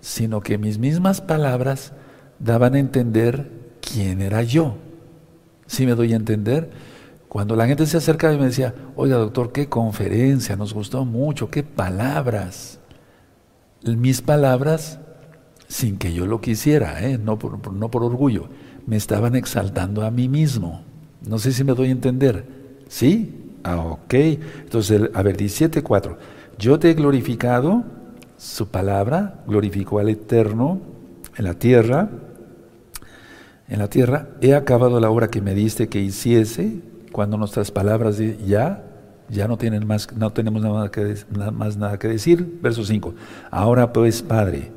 sino 0.00 0.40
que 0.40 0.58
mis 0.58 0.78
mismas 0.78 1.20
palabras 1.20 1.92
daban 2.40 2.74
a 2.74 2.80
entender 2.80 3.50
quién 3.80 4.20
era 4.20 4.42
yo. 4.42 4.76
¿Sí 5.74 5.86
me 5.86 5.96
doy 5.96 6.12
a 6.12 6.16
entender? 6.16 6.70
Cuando 7.28 7.56
la 7.56 7.66
gente 7.66 7.84
se 7.86 7.96
acercaba 7.96 8.32
y 8.32 8.38
me 8.38 8.44
decía, 8.44 8.72
oiga 8.94 9.16
doctor, 9.16 9.50
qué 9.50 9.68
conferencia, 9.68 10.54
nos 10.54 10.72
gustó 10.72 11.04
mucho, 11.04 11.50
qué 11.50 11.64
palabras. 11.64 12.78
Mis 13.82 14.22
palabras, 14.22 15.00
sin 15.66 15.98
que 15.98 16.12
yo 16.12 16.26
lo 16.26 16.40
quisiera, 16.40 17.04
¿eh? 17.04 17.18
no, 17.18 17.40
por, 17.40 17.72
no 17.72 17.90
por 17.90 18.04
orgullo, 18.04 18.48
me 18.86 18.94
estaban 18.94 19.34
exaltando 19.34 20.04
a 20.04 20.12
mí 20.12 20.28
mismo. 20.28 20.84
No 21.26 21.40
sé 21.40 21.50
si 21.50 21.64
me 21.64 21.74
doy 21.74 21.88
a 21.88 21.92
entender. 21.92 22.46
¿Sí? 22.86 23.50
Ah, 23.64 23.78
ok. 23.78 24.14
Entonces, 24.14 25.10
a 25.12 25.22
ver, 25.22 25.36
17.4. 25.36 26.16
Yo 26.56 26.78
te 26.78 26.90
he 26.90 26.94
glorificado, 26.94 27.82
su 28.36 28.68
palabra 28.68 29.42
glorificó 29.48 29.98
al 29.98 30.08
Eterno 30.08 30.80
en 31.36 31.44
la 31.44 31.54
tierra. 31.54 32.10
En 33.74 33.80
la 33.80 33.88
tierra 33.88 34.28
he 34.40 34.54
acabado 34.54 35.00
la 35.00 35.10
obra 35.10 35.30
que 35.30 35.40
me 35.40 35.52
diste 35.52 35.88
que 35.88 36.00
hiciese 36.00 36.78
cuando 37.10 37.36
nuestras 37.36 37.72
palabras 37.72 38.22
ya, 38.46 38.84
ya 39.28 39.48
no, 39.48 39.58
tienen 39.58 39.84
más, 39.84 40.06
no 40.16 40.32
tenemos 40.32 40.62
nada 40.62 40.92
que, 40.92 41.16
más 41.52 41.76
nada 41.76 41.98
que 41.98 42.06
decir. 42.06 42.60
Verso 42.62 42.84
5. 42.84 43.14
Ahora 43.50 43.92
pues, 43.92 44.22
Padre, 44.22 44.70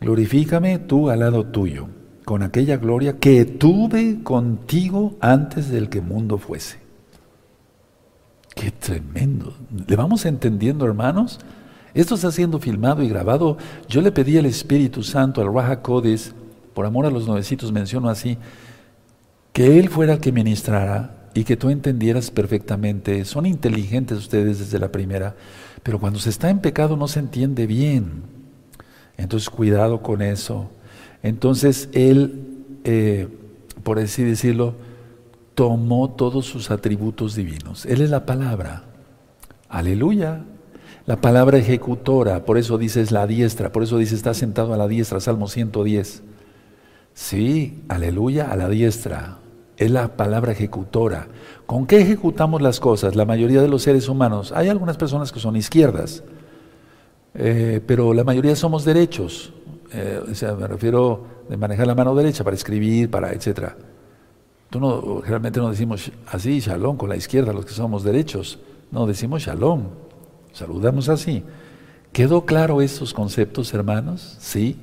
glorifícame 0.00 0.78
tú 0.78 1.10
al 1.10 1.18
lado 1.18 1.44
tuyo, 1.46 1.88
con 2.24 2.44
aquella 2.44 2.76
gloria 2.76 3.18
que 3.18 3.44
tuve 3.44 4.22
contigo 4.22 5.16
antes 5.20 5.68
del 5.68 5.88
que 5.88 6.00
mundo 6.00 6.38
fuese. 6.38 6.78
Qué 8.54 8.70
tremendo. 8.70 9.54
¿Le 9.88 9.96
vamos 9.96 10.24
entendiendo, 10.24 10.86
hermanos? 10.86 11.40
Esto 11.94 12.14
está 12.14 12.30
siendo 12.30 12.60
filmado 12.60 13.02
y 13.02 13.08
grabado. 13.08 13.56
Yo 13.88 14.00
le 14.00 14.12
pedí 14.12 14.38
al 14.38 14.46
Espíritu 14.46 15.02
Santo, 15.02 15.40
al 15.40 15.52
Raja 15.52 15.82
Codes, 15.82 16.32
por 16.74 16.86
amor 16.86 17.06
a 17.06 17.10
los 17.10 17.26
nuevecitos 17.26 17.72
menciono 17.72 18.08
así, 18.08 18.38
que 19.52 19.78
Él 19.78 19.88
fuera 19.88 20.14
el 20.14 20.20
que 20.20 20.32
ministrara 20.32 21.28
y 21.34 21.44
que 21.44 21.56
tú 21.56 21.70
entendieras 21.70 22.30
perfectamente. 22.30 23.24
Son 23.24 23.46
inteligentes 23.46 24.18
ustedes 24.18 24.58
desde 24.58 24.78
la 24.78 24.92
primera, 24.92 25.34
pero 25.82 25.98
cuando 25.98 26.18
se 26.18 26.30
está 26.30 26.50
en 26.50 26.60
pecado 26.60 26.96
no 26.96 27.08
se 27.08 27.20
entiende 27.20 27.66
bien. 27.66 28.22
Entonces 29.16 29.50
cuidado 29.50 30.02
con 30.02 30.22
eso. 30.22 30.70
Entonces 31.22 31.88
Él, 31.92 32.64
eh, 32.84 33.28
por 33.82 33.98
así 33.98 34.22
decirlo, 34.22 34.74
tomó 35.54 36.10
todos 36.10 36.46
sus 36.46 36.70
atributos 36.70 37.34
divinos. 37.34 37.84
Él 37.86 38.00
es 38.00 38.10
la 38.10 38.24
palabra. 38.24 38.84
Aleluya. 39.68 40.44
La 41.06 41.20
palabra 41.20 41.58
ejecutora, 41.58 42.44
por 42.44 42.56
eso 42.56 42.78
dices 42.78 43.10
la 43.10 43.26
diestra, 43.26 43.72
por 43.72 43.82
eso 43.82 43.98
dice 43.98 44.14
está 44.14 44.32
sentado 44.32 44.74
a 44.74 44.76
la 44.76 44.86
diestra, 44.86 45.18
Salmo 45.18 45.48
110. 45.48 46.22
Sí, 47.14 47.82
aleluya, 47.88 48.50
a 48.50 48.56
la 48.56 48.68
diestra 48.68 49.40
es 49.80 49.90
la 49.90 50.14
palabra 50.14 50.52
ejecutora. 50.52 51.26
¿Con 51.64 51.86
qué 51.86 52.02
ejecutamos 52.02 52.60
las 52.60 52.80
cosas? 52.80 53.16
La 53.16 53.24
mayoría 53.24 53.62
de 53.62 53.68
los 53.68 53.82
seres 53.82 54.10
humanos. 54.10 54.52
Hay 54.52 54.68
algunas 54.68 54.98
personas 54.98 55.32
que 55.32 55.40
son 55.40 55.56
izquierdas, 55.56 56.22
eh, 57.32 57.80
pero 57.86 58.12
la 58.12 58.22
mayoría 58.22 58.54
somos 58.54 58.84
derechos. 58.84 59.54
Eh, 59.90 60.20
me 60.58 60.66
refiero 60.66 61.24
de 61.48 61.56
manejar 61.56 61.86
la 61.86 61.94
mano 61.94 62.14
derecha 62.14 62.44
para 62.44 62.54
escribir, 62.54 63.10
para 63.10 63.32
etcétera. 63.32 63.74
Tú 64.68 64.80
no, 64.80 65.22
generalmente 65.22 65.60
no 65.60 65.70
decimos 65.70 66.12
así, 66.26 66.60
shalom, 66.60 66.98
con 66.98 67.08
la 67.08 67.16
izquierda, 67.16 67.54
los 67.54 67.64
que 67.64 67.72
somos 67.72 68.04
derechos. 68.04 68.58
No, 68.90 69.06
decimos 69.06 69.42
shalom. 69.42 69.84
Saludamos 70.52 71.08
así. 71.08 71.42
¿Quedó 72.12 72.44
claro 72.44 72.82
esos 72.82 73.14
conceptos, 73.14 73.72
hermanos? 73.72 74.36
Sí. 74.40 74.76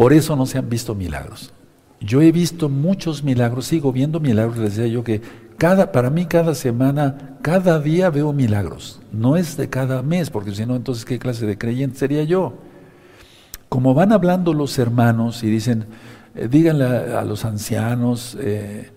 Por 0.00 0.14
eso 0.14 0.34
no 0.34 0.46
se 0.46 0.56
han 0.56 0.70
visto 0.70 0.94
milagros. 0.94 1.52
Yo 2.00 2.22
he 2.22 2.32
visto 2.32 2.70
muchos 2.70 3.22
milagros, 3.22 3.66
sigo 3.66 3.92
viendo 3.92 4.18
milagros, 4.18 4.56
les 4.56 4.74
decía 4.74 4.90
yo 4.90 5.04
que 5.04 5.20
cada, 5.58 5.92
para 5.92 6.08
mí 6.08 6.24
cada 6.24 6.54
semana, 6.54 7.36
cada 7.42 7.78
día 7.80 8.08
veo 8.08 8.32
milagros. 8.32 9.02
No 9.12 9.36
es 9.36 9.58
de 9.58 9.68
cada 9.68 10.00
mes, 10.00 10.30
porque 10.30 10.54
si 10.54 10.64
no, 10.64 10.74
entonces 10.74 11.04
¿qué 11.04 11.18
clase 11.18 11.44
de 11.44 11.58
creyente 11.58 11.98
sería 11.98 12.24
yo? 12.24 12.54
Como 13.68 13.92
van 13.92 14.12
hablando 14.12 14.54
los 14.54 14.78
hermanos 14.78 15.42
y 15.42 15.50
dicen, 15.50 15.84
eh, 16.34 16.48
díganle 16.50 16.86
a, 16.86 17.22
los 17.26 17.44
ancianos, 17.44 18.38
eh, 18.40 18.92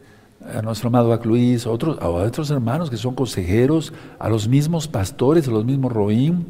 a 0.56 0.62
nuestro 0.62 0.88
amado 0.88 1.12
Acluís, 1.12 1.66
a 1.66 1.70
otros, 1.70 1.98
a 2.02 2.08
otros 2.08 2.50
hermanos 2.50 2.89
que 2.89 2.96
son 2.96 3.13
consejeros, 3.13 3.92
a 4.20 4.30
los 4.30 4.48
mismos 4.48 4.88
pastores, 4.88 5.50
a 5.50 5.52
los 5.52 5.66
mismos 5.66 5.92
roim, 5.92 6.46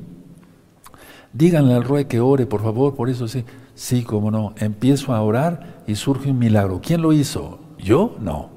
díganle 1.34 1.74
al 1.74 1.84
roe 1.86 2.06
que 2.06 2.20
ore, 2.20 2.46
por 2.46 2.62
favor, 2.62 2.94
por 2.94 3.10
eso 3.10 3.28
sí. 3.28 3.44
Sí, 3.76 4.04
como 4.04 4.32
no. 4.32 4.54
Empiezo 4.58 5.14
a 5.14 5.22
orar 5.22 5.84
y 5.88 5.96
surge 5.96 6.32
un 6.32 6.40
milagro. 6.40 6.82
¿Quién 6.82 7.02
lo 7.02 7.14
hizo? 7.14 7.60
¿Yo? 7.78 8.16
No. 8.20 8.50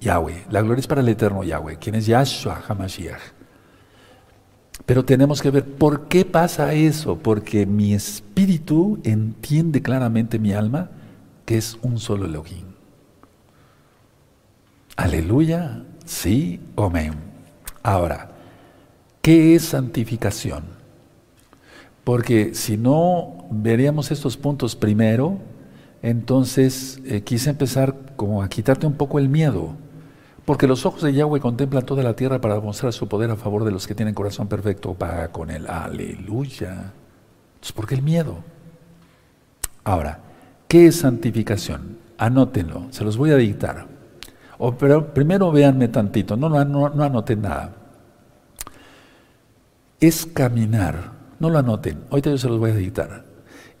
Yahweh. 0.00 0.46
La 0.50 0.62
gloria 0.62 0.80
es 0.80 0.86
para 0.86 1.00
el 1.00 1.08
eterno 1.08 1.42
Yahweh, 1.42 1.78
quien 1.78 1.94
es 1.94 2.06
Yahshua 2.06 2.62
HaMashiach. 2.68 3.20
Pero 4.86 5.04
tenemos 5.04 5.42
que 5.42 5.50
ver 5.50 5.64
por 5.64 6.08
qué 6.08 6.24
pasa 6.24 6.72
eso. 6.74 7.18
Porque 7.18 7.66
mi 7.66 7.94
espíritu 7.94 9.00
entiende 9.04 9.82
claramente 9.82 10.38
mi 10.38 10.52
alma 10.52 10.90
que 11.44 11.56
es 11.56 11.78
un 11.82 11.98
solo 11.98 12.26
Elohim. 12.26 12.66
Aleluya. 14.96 15.84
Sí, 16.04 16.60
amén. 16.76 17.14
Ahora, 17.82 18.30
¿qué 19.22 19.54
es 19.54 19.64
santificación? 19.64 20.64
Porque 22.04 22.54
si 22.54 22.76
no 22.76 23.37
veríamos 23.50 24.10
estos 24.10 24.36
puntos 24.36 24.76
primero, 24.76 25.38
entonces 26.02 27.00
eh, 27.04 27.22
quise 27.22 27.50
empezar 27.50 27.94
como 28.16 28.42
a 28.42 28.48
quitarte 28.48 28.86
un 28.86 28.94
poco 28.94 29.18
el 29.18 29.28
miedo. 29.28 29.74
Porque 30.44 30.66
los 30.66 30.86
ojos 30.86 31.02
de 31.02 31.12
Yahweh 31.12 31.40
contemplan 31.40 31.84
toda 31.84 32.02
la 32.02 32.16
tierra 32.16 32.40
para 32.40 32.54
demostrar 32.54 32.92
su 32.94 33.06
poder 33.06 33.30
a 33.30 33.36
favor 33.36 33.64
de 33.64 33.70
los 33.70 33.86
que 33.86 33.94
tienen 33.94 34.14
corazón 34.14 34.48
perfecto 34.48 34.94
para 34.94 35.28
con 35.28 35.50
él. 35.50 35.66
Aleluya. 35.68 36.92
Entonces, 37.54 37.72
¿por 37.74 37.86
qué 37.86 37.96
el 37.96 38.02
miedo? 38.02 38.38
Ahora, 39.84 40.20
¿qué 40.66 40.86
es 40.86 40.96
santificación? 40.96 41.98
Anótenlo, 42.16 42.86
se 42.90 43.04
los 43.04 43.18
voy 43.18 43.30
a 43.30 43.36
dictar. 43.36 43.86
O, 44.56 44.72
pero 44.72 45.12
primero 45.12 45.52
véanme 45.52 45.88
tantito, 45.88 46.36
no, 46.36 46.48
no, 46.48 46.64
no 46.64 47.04
anoten 47.04 47.42
nada. 47.42 47.74
Es 50.00 50.24
caminar, 50.26 51.12
no 51.38 51.50
lo 51.50 51.58
anoten, 51.58 52.04
ahorita 52.10 52.30
yo 52.30 52.38
se 52.38 52.48
los 52.48 52.58
voy 52.58 52.70
a 52.70 52.74
dictar. 52.76 53.27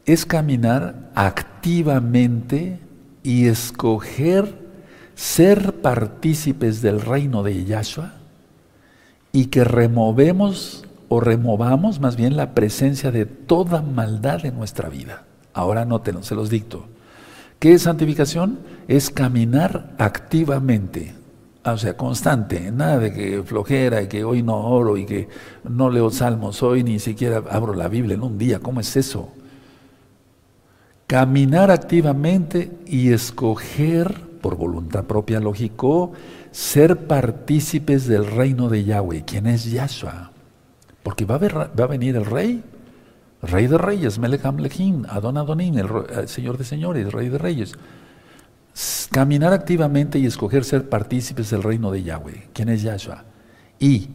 Es 0.08 0.24
caminar 0.24 1.10
activamente 1.14 2.78
y 3.22 3.46
escoger 3.46 4.54
ser 5.14 5.82
partícipes 5.82 6.80
del 6.80 7.02
reino 7.02 7.42
de 7.42 7.66
Yahshua 7.66 8.14
y 9.32 9.48
que 9.48 9.64
removemos 9.64 10.86
o 11.10 11.20
removamos 11.20 12.00
más 12.00 12.16
bien 12.16 12.38
la 12.38 12.54
presencia 12.54 13.10
de 13.10 13.26
toda 13.26 13.82
maldad 13.82 14.46
en 14.46 14.56
nuestra 14.56 14.88
vida. 14.88 15.24
Ahora 15.52 15.84
nótenlo, 15.84 16.22
se 16.22 16.34
los 16.34 16.48
dicto. 16.48 16.86
¿Qué 17.58 17.74
es 17.74 17.82
santificación? 17.82 18.60
Es 18.88 19.10
caminar 19.10 19.94
activamente, 19.98 21.12
o 21.62 21.76
sea, 21.76 21.98
constante, 21.98 22.72
nada 22.72 22.98
de 22.98 23.12
que 23.12 23.42
flojera 23.42 24.00
y 24.00 24.08
que 24.08 24.24
hoy 24.24 24.42
no 24.42 24.56
oro 24.56 24.96
y 24.96 25.04
que 25.04 25.28
no 25.68 25.90
leo 25.90 26.08
salmos 26.08 26.62
hoy, 26.62 26.82
ni 26.82 26.98
siquiera 26.98 27.42
abro 27.50 27.74
la 27.74 27.88
Biblia 27.88 28.14
en 28.14 28.22
un 28.22 28.38
día, 28.38 28.60
¿cómo 28.60 28.80
es 28.80 28.96
eso? 28.96 29.34
Caminar 31.08 31.70
activamente 31.70 32.70
y 32.84 33.12
escoger 33.12 34.20
por 34.42 34.56
voluntad 34.56 35.04
propia, 35.04 35.40
lógico, 35.40 36.12
ser 36.50 37.06
partícipes 37.06 38.06
del 38.06 38.26
reino 38.26 38.68
de 38.68 38.84
Yahweh. 38.84 39.24
¿Quién 39.24 39.46
es 39.46 39.64
Yahshua? 39.70 40.32
Porque 41.02 41.24
va 41.24 41.36
a, 41.36 41.86
venir 41.86 42.14
el 42.16 42.26
rey, 42.26 42.62
rey 43.40 43.66
de 43.68 43.78
reyes, 43.78 44.18
Melech 44.18 44.44
Amlechim, 44.44 45.06
Adon 45.08 45.38
Adonim, 45.38 45.78
el, 45.78 46.28
señor 46.28 46.58
de 46.58 46.64
señores, 46.64 47.10
rey 47.10 47.30
de 47.30 47.38
reyes. 47.38 47.72
Caminar 49.10 49.54
activamente 49.54 50.18
y 50.18 50.26
escoger 50.26 50.62
ser 50.62 50.90
partícipes 50.90 51.48
del 51.48 51.62
reino 51.62 51.90
de 51.90 52.02
Yahweh. 52.02 52.50
¿Quién 52.52 52.68
es 52.68 52.82
Yahshua? 52.82 53.24
Y 53.78 54.10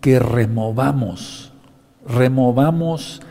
que 0.00 0.18
removamos, 0.18 1.52
removamos 2.04 3.22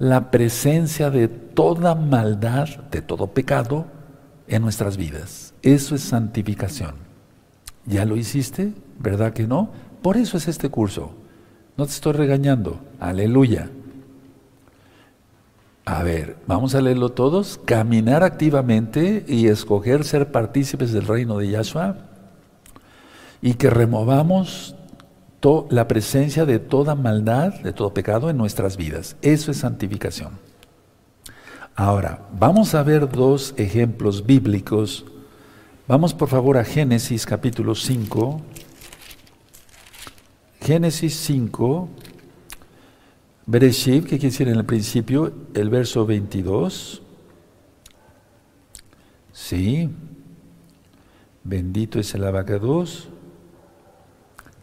la 0.00 0.30
presencia 0.30 1.10
de 1.10 1.28
toda 1.28 1.94
maldad, 1.94 2.68
de 2.90 3.02
todo 3.02 3.28
pecado 3.28 3.84
en 4.48 4.62
nuestras 4.62 4.96
vidas. 4.96 5.52
Eso 5.60 5.94
es 5.94 6.00
santificación. 6.00 6.94
¿Ya 7.84 8.06
lo 8.06 8.16
hiciste? 8.16 8.72
¿Verdad 8.98 9.34
que 9.34 9.46
no? 9.46 9.70
Por 10.00 10.16
eso 10.16 10.38
es 10.38 10.48
este 10.48 10.70
curso. 10.70 11.12
No 11.76 11.84
te 11.84 11.92
estoy 11.92 12.14
regañando. 12.14 12.80
Aleluya. 12.98 13.68
A 15.84 16.02
ver, 16.02 16.38
vamos 16.46 16.74
a 16.74 16.80
leerlo 16.80 17.10
todos. 17.10 17.60
Caminar 17.66 18.22
activamente 18.22 19.26
y 19.28 19.48
escoger 19.48 20.04
ser 20.04 20.32
partícipes 20.32 20.92
del 20.92 21.06
reino 21.06 21.36
de 21.36 21.50
Yahshua 21.50 21.96
y 23.42 23.54
que 23.54 23.68
removamos 23.68 24.76
la 25.70 25.88
presencia 25.88 26.44
de 26.44 26.58
toda 26.58 26.94
maldad, 26.94 27.54
de 27.60 27.72
todo 27.72 27.94
pecado 27.94 28.30
en 28.30 28.36
nuestras 28.36 28.76
vidas. 28.76 29.16
Eso 29.22 29.50
es 29.50 29.58
santificación. 29.58 30.38
Ahora, 31.74 32.28
vamos 32.38 32.74
a 32.74 32.82
ver 32.82 33.08
dos 33.10 33.54
ejemplos 33.56 34.26
bíblicos 34.26 35.04
Vamos 35.90 36.14
por 36.14 36.28
favor 36.28 36.56
a 36.56 36.62
Génesis 36.62 37.26
capítulo 37.26 37.74
5. 37.74 38.40
Génesis 40.60 41.16
5, 41.16 41.88
Bereshit, 43.46 44.06
que 44.06 44.16
decir 44.16 44.46
en 44.46 44.54
el 44.54 44.64
principio, 44.64 45.34
el 45.52 45.68
verso 45.68 46.06
22. 46.06 47.02
Sí. 49.32 49.90
Bendito 51.42 51.98
es 51.98 52.14
el 52.14 52.22
abacados. 52.22 53.08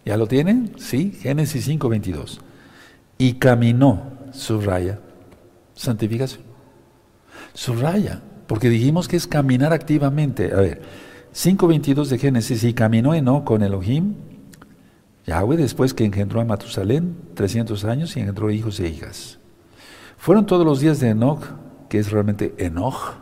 ¿Ya 0.08 0.16
lo 0.16 0.26
tienen? 0.26 0.72
Sí. 0.78 1.12
Génesis 1.20 1.66
5, 1.66 1.90
22. 1.90 2.40
Y 3.18 3.34
caminó, 3.34 4.14
subraya, 4.32 5.02
santificación. 5.74 6.44
Subraya, 7.54 8.22
porque 8.48 8.70
dijimos 8.70 9.10
que 9.10 9.18
es 9.18 9.28
caminar 9.28 9.74
activamente. 9.74 10.54
A 10.54 10.62
ver. 10.62 10.82
5.22 11.34 12.08
de 12.08 12.18
Génesis, 12.20 12.64
y 12.64 12.74
caminó 12.74 13.14
Enoch 13.14 13.44
con 13.44 13.62
Elohim, 13.64 14.16
Yahweh, 15.26 15.58
después 15.58 15.94
que 15.94 16.06
engendró 16.06 16.40
a 16.40 16.46
Matusalén, 16.46 17.18
300 17.34 17.84
años, 17.84 18.16
y 18.16 18.22
engendró 18.22 18.50
hijos 18.50 18.80
e 18.80 18.88
hijas. 18.88 19.40
Fueron 20.18 20.46
todos 20.46 20.66
los 20.66 20.80
días 20.80 21.02
de 21.02 21.10
Enoch, 21.10 21.44
que 21.90 22.00
es 22.00 22.12
realmente 22.12 22.56
Enoch, 22.58 23.16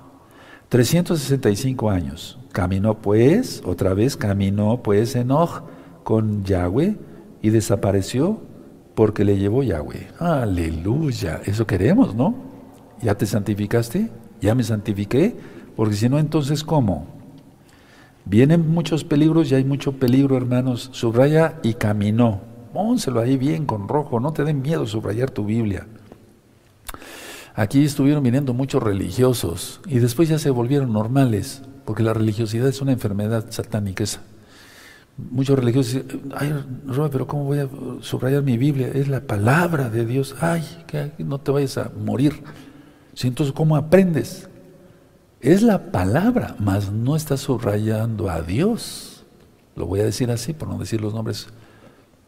365 0.69 1.89
años. 1.89 2.37
Caminó 2.51 3.01
pues, 3.01 3.63
otra 3.65 3.95
vez 3.95 4.15
caminó 4.15 4.83
pues 4.83 5.15
Enoch 5.15 5.63
con 6.05 6.43
Yahweh 6.43 6.95
y 7.41 7.49
desapareció 7.49 8.39
porque 8.93 9.25
le 9.25 9.37
llevó 9.37 9.63
Yahweh. 9.63 10.07
Aleluya, 10.19 11.41
eso 11.45 11.65
queremos, 11.65 12.13
¿no? 12.15 12.35
¿Ya 13.01 13.15
te 13.15 13.25
santificaste? 13.25 14.11
¿Ya 14.39 14.53
me 14.53 14.63
santifiqué? 14.63 15.35
Porque 15.75 15.95
si 15.95 16.07
no, 16.07 16.19
entonces 16.19 16.63
¿cómo? 16.63 17.07
Vienen 18.23 18.69
muchos 18.69 19.03
peligros 19.03 19.51
y 19.51 19.55
hay 19.55 19.65
mucho 19.65 19.93
peligro, 19.93 20.37
hermanos. 20.37 20.89
Subraya 20.93 21.59
y 21.63 21.73
caminó. 21.73 22.39
Pónselo 22.71 23.19
ahí 23.19 23.35
bien 23.35 23.65
con 23.65 23.87
rojo. 23.87 24.19
No 24.19 24.31
te 24.31 24.43
den 24.43 24.61
miedo 24.61 24.85
subrayar 24.85 25.31
tu 25.31 25.43
Biblia. 25.43 25.87
Aquí 27.55 27.83
estuvieron 27.83 28.23
viniendo 28.23 28.53
muchos 28.53 28.83
religiosos 28.83 29.81
y 29.87 29.97
después 29.97 30.29
ya 30.29 30.37
se 30.37 30.51
volvieron 30.51 30.93
normales, 30.93 31.63
porque 31.83 32.03
la 32.03 32.13
religiosidad 32.13 32.67
es 32.67 32.81
una 32.81 32.91
enfermedad 32.91 33.45
satánica. 33.49 34.03
Muchos 35.17 35.57
religiosos 35.57 35.93
dicen, 35.93 36.33
ay, 36.35 36.53
Robert, 36.87 37.11
pero 37.11 37.27
¿cómo 37.27 37.45
voy 37.45 37.59
a 37.59 37.69
subrayar 38.01 38.43
mi 38.43 38.57
Biblia? 38.57 38.89
Es 38.93 39.07
la 39.07 39.21
palabra 39.21 39.89
de 39.89 40.05
Dios. 40.05 40.35
Ay, 40.41 40.63
que 40.87 41.11
no 41.19 41.39
te 41.39 41.51
vayas 41.51 41.77
a 41.77 41.91
morir. 41.97 42.43
entonces, 43.21 43.53
¿cómo 43.53 43.77
aprendes? 43.77 44.49
Es 45.39 45.61
la 45.61 45.91
palabra, 45.91 46.55
mas 46.59 46.91
no 46.91 47.15
está 47.15 47.37
subrayando 47.37 48.29
a 48.29 48.41
Dios. 48.41 49.23
Lo 49.75 49.85
voy 49.85 49.99
a 50.01 50.05
decir 50.05 50.31
así, 50.31 50.53
por 50.53 50.67
no 50.67 50.77
decir 50.77 51.01
los 51.01 51.13
nombres. 51.13 51.47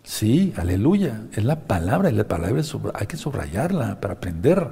Sí, 0.03 0.53
aleluya. 0.55 1.23
Es 1.33 1.43
la 1.43 1.61
palabra, 1.61 2.09
y 2.09 2.13
la 2.13 2.27
palabra 2.27 2.61
hay 2.93 3.07
que 3.07 3.17
subrayarla 3.17 3.99
para 3.99 4.13
aprender. 4.13 4.69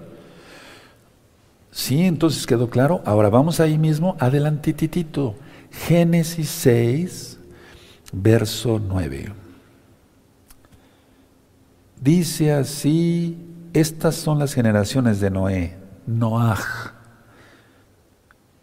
Sí, 1.71 2.04
entonces 2.04 2.47
quedó 2.47 2.69
claro. 2.69 3.01
Ahora 3.04 3.30
vamos 3.30 3.60
ahí 3.60 3.78
mismo, 3.78 4.15
adelantititito. 4.19 5.36
Génesis 5.71 6.49
6, 6.49 7.39
verso 8.11 8.79
9. 8.79 9.33
Dice 11.99 12.53
así, 12.53 13.37
estas 13.73 14.15
son 14.15 14.39
las 14.39 14.53
generaciones 14.53 15.19
de 15.19 15.29
Noé, 15.31 15.77
Noaj 16.05 16.95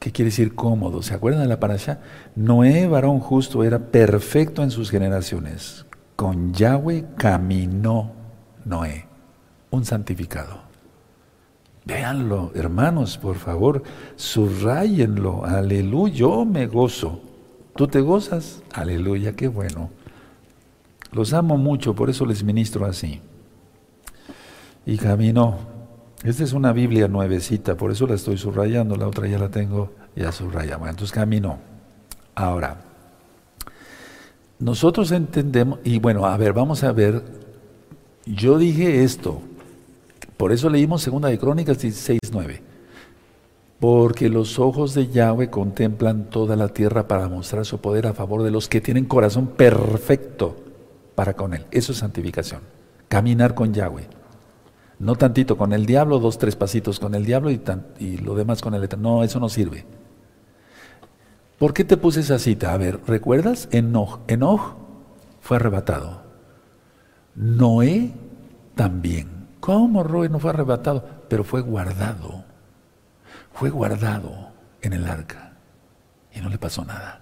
¿Qué 0.03 0.11
quiere 0.11 0.31
decir 0.31 0.57
cómodo? 0.57 1.01
¿Se 1.01 1.15
acuerdan 1.15 1.43
de 1.43 1.49
la 1.49 1.61
parasha? 1.61 2.01
Noé, 2.35 2.89
varón 2.89 3.21
justo, 3.21 3.63
era 3.63 3.79
perfecto 3.79 4.65
en 4.65 4.73
sus 4.73 4.91
generaciones. 4.91 5.87
Con 6.17 6.53
Yahweh 6.53 7.05
caminó 7.17 8.11
Noé, 8.65 9.07
un 9.71 9.85
santificado. 9.85 10.59
Véanlo, 11.85 12.51
hermanos, 12.57 13.17
por 13.17 13.37
favor, 13.37 13.85
subrayenlo. 14.17 15.45
Aleluya, 15.45 16.15
yo 16.15 16.45
me 16.45 16.67
gozo. 16.67 17.21
¿Tú 17.75 17.89
te 17.89 18.01
gozas? 18.01 18.63
Aleluya, 18.73 19.35
qué 19.35 19.49
bueno. 19.49 19.91
Los 21.13 21.33
amo 21.33 21.57
mucho, 21.57 21.95
por 21.95 22.11
eso 22.11 22.27
les 22.27 22.43
ministro 22.43 22.87
así. 22.87 23.21
Y 24.87 24.97
caminó 24.97 25.73
esta 26.25 26.45
es 26.45 26.53
una 26.53 26.73
Biblia 26.73 27.09
nuevecita, 27.09 27.77
por 27.77 27.91
eso 27.91 28.07
la 28.07 28.15
estoy 28.15 28.39
subrayando, 28.39 28.95
la 28.95 29.09
otra 29.09 29.27
ya 29.27 29.39
la 29.39 29.49
tengo 29.49 29.91
ya 30.15 30.31
subrayada. 30.31 30.89
entonces 30.89 31.11
camino. 31.11 31.59
Ahora, 32.37 32.81
nosotros 34.61 35.11
entendemos, 35.11 35.81
y 35.83 35.99
bueno, 35.99 36.25
a 36.25 36.37
ver, 36.37 36.53
vamos 36.53 36.85
a 36.85 36.93
ver, 36.93 37.25
yo 38.25 38.57
dije 38.57 39.03
esto, 39.03 39.43
por 40.37 40.53
eso 40.53 40.71
leímos 40.71 41.03
Segunda 41.03 41.29
de 41.29 41.39
Crónicas 41.39 41.81
16, 41.81 42.21
9. 42.33 42.63
Porque 43.83 44.29
los 44.29 44.61
ojos 44.61 44.95
de 44.95 45.09
Yahweh 45.09 45.51
contemplan 45.51 46.31
toda 46.31 46.55
la 46.55 46.69
tierra 46.69 47.09
para 47.09 47.29
mostrar 47.29 47.67
su 47.67 47.81
poder 47.81 48.07
a 48.07 48.13
favor 48.13 48.45
de 48.45 48.53
los 48.53 48.69
que 48.69 48.81
tienen 48.81 49.07
corazón 49.07 49.49
perfecto 49.49 50.55
para 51.17 51.35
con 51.35 51.53
Él. 51.53 51.67
Eso 51.73 51.91
es 51.91 51.99
santificación. 51.99 52.61
Caminar 53.09 53.57
con 53.57 53.75
Yahweh. 53.75 54.07
No 55.01 55.17
tantito 55.17 55.57
con 55.57 55.73
el 55.73 55.85
diablo, 55.85 56.21
dos, 56.21 56.39
tres 56.39 56.55
pasitos 56.55 57.01
con 57.01 57.17
el 57.17 57.27
diablo 57.27 57.51
y, 57.51 57.61
y 57.99 58.19
lo 58.19 58.37
demás 58.37 58.63
con 58.63 58.73
el 58.75 58.85
eterno. 58.85 59.17
No, 59.17 59.25
eso 59.25 59.41
no 59.41 59.49
sirve. 59.49 59.85
¿Por 61.59 61.75
qué 61.75 61.83
te 61.83 61.97
puse 61.97 62.21
esa 62.21 62.39
cita? 62.39 62.73
A 62.73 62.77
ver, 62.77 63.01
¿recuerdas? 63.09 63.69
Enoch. 63.73 64.21
Enoch 64.29 64.77
fue 65.41 65.57
arrebatado. 65.57 66.23
Noé 67.35 68.13
también. 68.77 69.49
¿Cómo 69.59 70.05
Noé 70.05 70.29
no 70.29 70.39
fue 70.39 70.51
arrebatado? 70.51 71.05
Pero 71.29 71.43
fue 71.43 71.63
guardado. 71.63 72.42
Fue 73.55 73.71
guardado 73.71 74.51
en 74.81 74.93
el 74.93 75.07
arca. 75.07 75.53
Y 76.35 76.41
no 76.41 76.49
le 76.49 76.59
pasó 76.59 76.85
nada. 76.85 77.21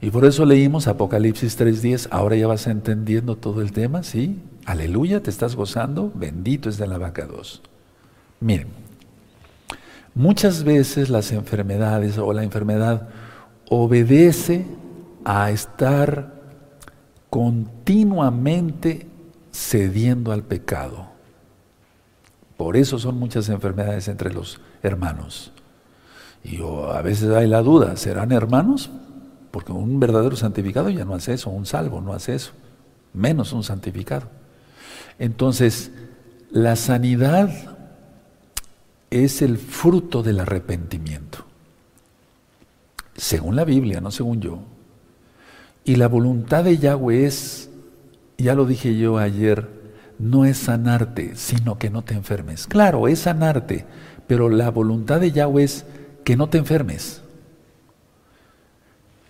Y 0.00 0.10
por 0.10 0.24
eso 0.24 0.46
leímos 0.46 0.88
Apocalipsis 0.88 1.58
3.10, 1.58 2.08
ahora 2.10 2.36
ya 2.36 2.46
vas 2.46 2.66
entendiendo 2.66 3.36
todo 3.36 3.60
el 3.60 3.72
tema, 3.72 4.02
¿sí? 4.02 4.40
Aleluya, 4.64 5.22
te 5.22 5.30
estás 5.30 5.56
gozando, 5.56 6.10
bendito 6.14 6.68
es 6.68 6.78
de 6.78 6.86
la 6.86 6.96
vaca 6.96 7.26
2. 7.26 7.62
Miren, 8.40 8.68
muchas 10.14 10.64
veces 10.64 11.10
las 11.10 11.32
enfermedades 11.32 12.16
o 12.16 12.32
la 12.32 12.44
enfermedad 12.44 13.08
obedece 13.68 14.66
a 15.24 15.50
estar 15.50 16.40
continuamente 17.28 19.06
cediendo 19.52 20.32
al 20.32 20.42
pecado. 20.42 21.08
Por 22.56 22.76
eso 22.76 22.98
son 22.98 23.18
muchas 23.18 23.48
enfermedades 23.48 24.08
entre 24.08 24.32
los 24.32 24.60
hermanos. 24.82 25.52
Y 26.42 26.60
a 26.62 27.02
veces 27.02 27.30
hay 27.30 27.46
la 27.46 27.62
duda, 27.62 27.96
¿serán 27.96 28.32
hermanos? 28.32 28.90
Porque 29.50 29.72
un 29.72 30.00
verdadero 30.00 30.36
santificado 30.36 30.88
ya 30.90 31.04
no 31.04 31.14
hace 31.14 31.34
eso, 31.34 31.50
un 31.50 31.66
salvo 31.66 32.00
no 32.00 32.12
hace 32.12 32.34
eso, 32.34 32.52
menos 33.12 33.52
un 33.52 33.62
santificado. 33.62 34.28
Entonces, 35.18 35.90
la 36.50 36.76
sanidad 36.76 37.50
es 39.10 39.42
el 39.42 39.58
fruto 39.58 40.22
del 40.22 40.40
arrepentimiento. 40.40 41.44
Según 43.16 43.56
la 43.56 43.64
Biblia, 43.64 44.00
no 44.00 44.10
según 44.10 44.40
yo. 44.40 44.60
Y 45.84 45.96
la 45.96 46.08
voluntad 46.08 46.64
de 46.64 46.78
Yahweh 46.78 47.26
es, 47.26 47.70
ya 48.38 48.54
lo 48.54 48.64
dije 48.64 48.96
yo 48.96 49.18
ayer, 49.18 49.68
no 50.18 50.44
es 50.44 50.58
sanarte, 50.58 51.34
sino 51.36 51.78
que 51.78 51.90
no 51.90 52.02
te 52.02 52.14
enfermes. 52.14 52.66
Claro, 52.66 53.08
es 53.08 53.20
sanarte, 53.20 53.86
pero 54.30 54.48
la 54.48 54.70
voluntad 54.70 55.18
de 55.18 55.32
Yahweh 55.32 55.64
es 55.64 55.84
que 56.22 56.36
no 56.36 56.48
te 56.48 56.56
enfermes. 56.56 57.20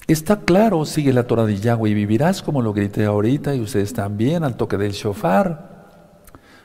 Está 0.07 0.41
claro, 0.41 0.85
sigue 0.85 1.15
la 1.15 1.27
Torah 1.27 1.47
de 1.47 1.57
Yahweh 1.57 1.89
y 1.89 1.95
vivirás 1.95 2.43
como 2.43 2.61
lo 2.61 2.75
grité 2.75 3.07
ahorita 3.07 3.55
y 3.55 3.63
ustedes 3.63 3.95
también 3.95 4.45
al 4.45 4.59
toque 4.59 4.77
del 4.77 4.93
shofar. 4.93 5.87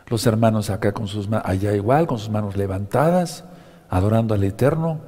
Los 0.07 0.27
hermanos 0.27 0.69
acá 0.69 0.91
con 0.91 1.07
sus 1.07 1.29
allá 1.31 1.73
igual, 1.73 2.07
con 2.07 2.19
sus 2.19 2.29
manos 2.29 2.57
levantadas, 2.57 3.45
adorando 3.89 4.33
al 4.33 4.43
Eterno. 4.43 4.99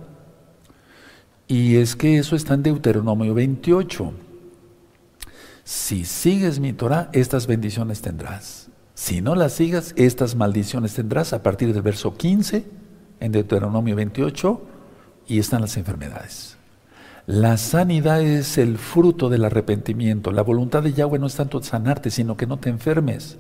Y 1.49 1.75
es 1.75 1.97
que 1.97 2.19
eso 2.19 2.33
está 2.37 2.53
en 2.53 2.63
Deuteronomio 2.63 3.33
28. 3.33 4.13
Si 5.65 6.05
sigues 6.05 6.61
mi 6.61 6.71
Torah, 6.71 7.09
estas 7.11 7.45
bendiciones 7.45 8.01
tendrás. 8.01 8.69
Si 8.93 9.19
no 9.19 9.35
las 9.35 9.51
sigas, 9.51 9.93
estas 9.97 10.35
maldiciones 10.35 10.93
tendrás 10.93 11.33
a 11.33 11.43
partir 11.43 11.73
del 11.73 11.81
verso 11.81 12.15
15 12.15 12.86
en 13.19 13.31
Deuteronomio 13.31 13.95
28 13.95 14.61
y 15.27 15.39
están 15.39 15.61
las 15.61 15.77
enfermedades. 15.77 16.57
La 17.25 17.57
sanidad 17.57 18.21
es 18.21 18.57
el 18.57 18.77
fruto 18.77 19.27
del 19.27 19.43
arrepentimiento. 19.43 20.31
La 20.31 20.43
voluntad 20.43 20.81
de 20.81 20.93
Yahweh 20.93 21.19
no 21.19 21.27
es 21.27 21.35
tanto 21.35 21.61
sanarte, 21.61 22.09
sino 22.09 22.37
que 22.37 22.47
no 22.47 22.57
te 22.57 22.69
enfermes. 22.69 23.37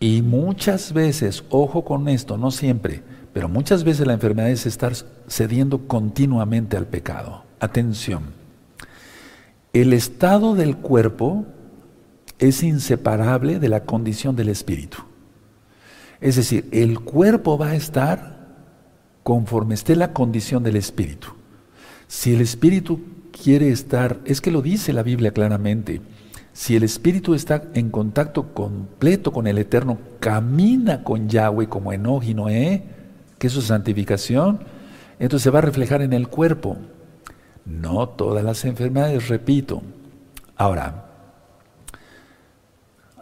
Y 0.00 0.22
muchas 0.22 0.92
veces, 0.92 1.44
ojo 1.50 1.84
con 1.84 2.08
esto, 2.08 2.36
no 2.36 2.50
siempre, 2.50 3.02
pero 3.32 3.48
muchas 3.48 3.84
veces 3.84 4.06
la 4.06 4.14
enfermedad 4.14 4.50
es 4.50 4.66
estar 4.66 4.94
cediendo 5.28 5.86
continuamente 5.86 6.76
al 6.76 6.86
pecado. 6.86 7.44
Atención, 7.60 8.24
el 9.72 9.92
estado 9.92 10.56
del 10.56 10.78
cuerpo 10.78 11.46
es 12.40 12.62
inseparable 12.62 13.60
de 13.60 13.68
la 13.68 13.84
condición 13.84 14.34
del 14.34 14.48
espíritu. 14.48 14.98
Es 16.20 16.36
decir, 16.36 16.68
el 16.72 16.98
cuerpo 17.00 17.56
va 17.56 17.68
a 17.68 17.76
estar 17.76 18.39
conforme 19.22 19.74
esté 19.74 19.96
la 19.96 20.12
condición 20.12 20.62
del 20.62 20.76
espíritu. 20.76 21.28
Si 22.06 22.34
el 22.34 22.40
espíritu 22.40 23.00
quiere 23.30 23.70
estar, 23.70 24.18
es 24.24 24.40
que 24.40 24.50
lo 24.50 24.62
dice 24.62 24.92
la 24.92 25.02
Biblia 25.02 25.32
claramente, 25.32 26.00
si 26.52 26.76
el 26.76 26.82
espíritu 26.82 27.34
está 27.34 27.62
en 27.74 27.90
contacto 27.90 28.52
completo 28.52 29.32
con 29.32 29.46
el 29.46 29.58
Eterno, 29.58 29.98
camina 30.18 31.04
con 31.04 31.28
Yahweh 31.28 31.68
como 31.68 31.92
Enoch 31.92 32.24
y 32.24 32.34
Noé, 32.34 32.82
que 33.38 33.46
es 33.46 33.52
su 33.52 33.62
santificación, 33.62 34.60
entonces 35.18 35.44
se 35.44 35.50
va 35.50 35.60
a 35.60 35.62
reflejar 35.62 36.02
en 36.02 36.12
el 36.12 36.28
cuerpo. 36.28 36.76
No 37.64 38.08
todas 38.08 38.44
las 38.44 38.64
enfermedades, 38.64 39.28
repito. 39.28 39.82
Ahora, 40.56 41.06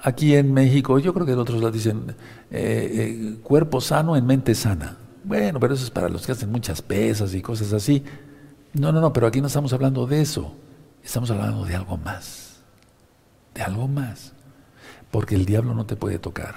aquí 0.03 0.35
en 0.35 0.53
México, 0.55 0.99
yo 0.99 1.13
creo 1.13 1.27
que 1.27 1.35
otros 1.35 1.59
lados 1.59 1.75
dicen 1.75 2.15
eh, 2.51 2.91
eh, 3.31 3.37
cuerpo 3.43 3.81
sano 3.81 4.17
en 4.17 4.27
mente 4.27 4.55
sana. 4.55 4.97
Bueno, 5.29 5.61
pero 5.61 5.75
eso 5.75 5.85
es 5.85 5.91
para 5.91 6.09
los 6.09 6.25
que 6.25 6.33
hacen 6.33 6.51
muchas 6.51 6.81
pesas 6.81 7.35
y 7.35 7.43
cosas 7.43 7.75
así. 7.75 8.03
No, 8.73 8.93
no, 8.93 9.03
no, 9.03 9.13
pero 9.13 9.27
aquí 9.27 9.43
no 9.43 9.49
estamos 9.49 9.75
hablando 9.75 10.07
de 10.07 10.23
eso. 10.23 10.57
Estamos 11.05 11.31
hablando 11.31 11.67
de 11.67 11.77
algo 11.77 11.99
más. 11.99 12.61
De 13.53 13.61
algo 13.61 13.87
más. 13.87 14.33
Porque 15.11 15.35
el 15.35 15.45
diablo 15.45 15.75
no 15.75 15.85
te 15.85 15.97
puede 15.97 16.19
tocar. 16.19 16.55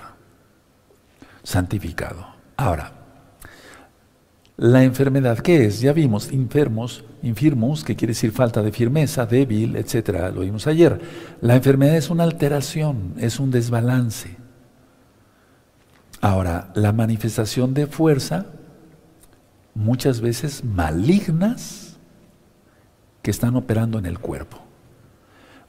Santificado. 1.43 2.25
Ahora, 2.55 2.93
la 4.55 4.85
enfermedad, 4.85 5.39
¿qué 5.39 5.65
es? 5.65 5.81
Ya 5.81 5.91
vimos, 5.91 6.31
enfermos, 6.31 7.03
infirmus, 7.23 7.83
que 7.83 7.97
quiere 7.97 8.11
decir 8.11 8.31
falta 8.31 8.61
de 8.61 8.71
firmeza, 8.71 9.25
débil, 9.25 9.75
etcétera, 9.75 10.31
lo 10.31 10.41
vimos 10.41 10.65
ayer. 10.67 11.01
La 11.41 11.57
enfermedad 11.57 11.97
es 11.97 12.09
una 12.09 12.23
alteración, 12.23 13.15
es 13.17 13.37
un 13.37 13.51
desbalance. 13.51 14.37
Ahora, 16.21 16.71
la 16.73 16.93
manifestación 16.93 17.73
de 17.73 17.87
fuerza, 17.87 18.45
muchas 19.73 20.21
veces 20.21 20.63
malignas, 20.63 21.91
que 23.21 23.31
están 23.31 23.55
operando 23.55 23.99
en 23.99 24.05
el 24.05 24.19
cuerpo. 24.19 24.57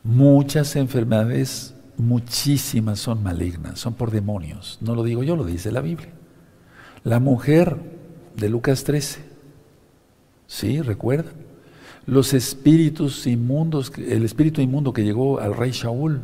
Muchas 0.02 0.74
enfermedades, 0.76 1.74
muchísimas 1.96 2.98
son 2.98 3.22
malignas, 3.22 3.78
son 3.78 3.94
por 3.94 4.10
demonios. 4.10 4.78
No 4.80 4.94
lo 4.94 5.04
digo 5.04 5.22
yo, 5.22 5.36
lo 5.36 5.44
dice 5.44 5.70
la 5.70 5.80
Biblia. 5.80 6.10
La 7.04 7.20
mujer 7.20 7.76
de 8.36 8.48
Lucas 8.48 8.84
13, 8.84 9.20
¿sí? 10.46 10.80
¿Recuerdan? 10.80 11.34
Los 12.06 12.34
espíritus 12.34 13.26
inmundos, 13.26 13.92
el 13.96 14.24
espíritu 14.24 14.60
inmundo 14.60 14.92
que 14.92 15.04
llegó 15.04 15.38
al 15.38 15.54
rey 15.54 15.70
Shaul, 15.70 16.22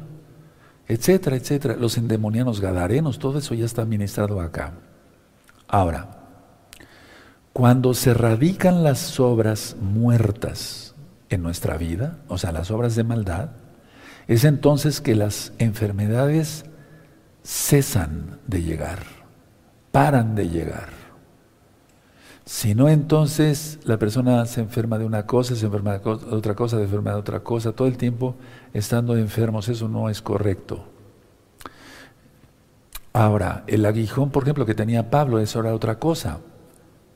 etcétera, 0.89 1.37
etcétera. 1.37 1.77
Los 1.77 1.99
endemonianos 1.99 2.61
gadarenos, 2.61 3.19
todo 3.19 3.39
eso 3.39 3.55
ya 3.55 3.67
está 3.67 3.83
administrado 3.83 4.41
acá. 4.41 4.73
Ahora, 5.69 6.18
cuando 7.59 7.93
se 7.93 8.15
radican 8.15 8.85
las 8.85 9.19
obras 9.19 9.75
muertas 9.81 10.95
en 11.29 11.43
nuestra 11.43 11.77
vida, 11.77 12.19
o 12.29 12.39
sea, 12.39 12.53
las 12.53 12.71
obras 12.71 12.95
de 12.95 13.03
maldad, 13.03 13.49
es 14.29 14.45
entonces 14.45 15.01
que 15.01 15.17
las 15.17 15.53
enfermedades 15.59 16.67
cesan 17.43 18.39
de 18.47 18.63
llegar, 18.63 19.01
paran 19.91 20.37
de 20.37 20.49
llegar. 20.49 20.91
Si 22.45 22.77
no, 22.77 22.89
entonces 22.89 23.81
la 23.83 23.99
persona 23.99 24.47
se 24.47 24.61
enferma 24.61 24.97
de 24.97 25.07
una 25.07 25.27
cosa, 25.27 25.57
se 25.57 25.67
enferma 25.67 25.99
de 25.99 26.09
otra 26.09 26.55
cosa, 26.55 26.77
se 26.77 26.85
enferma 26.85 27.11
de 27.11 27.17
otra 27.17 27.41
cosa, 27.41 27.73
todo 27.73 27.89
el 27.89 27.97
tiempo 27.97 28.37
estando 28.73 29.17
enfermos, 29.17 29.69
eso 29.69 29.89
no 29.89 30.09
es 30.09 30.23
correcto. 30.23 30.85
Ahora, 33.13 33.65
el 33.67 33.85
aguijón, 33.85 34.31
por 34.31 34.45
ejemplo, 34.45 34.65
que 34.65 34.77
tenía 34.77 35.11
Pablo, 35.11 35.41
eso 35.41 35.59
era 35.59 35.75
otra 35.75 35.99
cosa. 35.99 36.39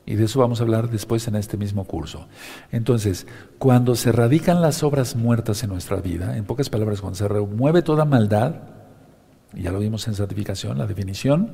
Y 0.05 0.15
de 0.15 0.25
eso 0.25 0.39
vamos 0.39 0.59
a 0.59 0.63
hablar 0.63 0.89
después 0.89 1.27
en 1.27 1.35
este 1.35 1.55
mismo 1.55 1.85
curso. 1.85 2.27
Entonces, 2.71 3.25
cuando 3.57 3.95
se 3.95 4.11
radican 4.11 4.61
las 4.61 4.83
obras 4.83 5.15
muertas 5.15 5.63
en 5.63 5.69
nuestra 5.69 5.97
vida, 5.97 6.35
en 6.35 6.43
pocas 6.43 6.69
palabras, 6.69 6.99
cuando 6.99 7.17
se 7.17 7.27
remueve 7.27 7.81
toda 7.81 8.03
maldad, 8.03 8.55
ya 9.53 9.71
lo 9.71 9.79
vimos 9.79 10.07
en 10.07 10.15
santificación, 10.15 10.77
la 10.77 10.87
definición, 10.87 11.51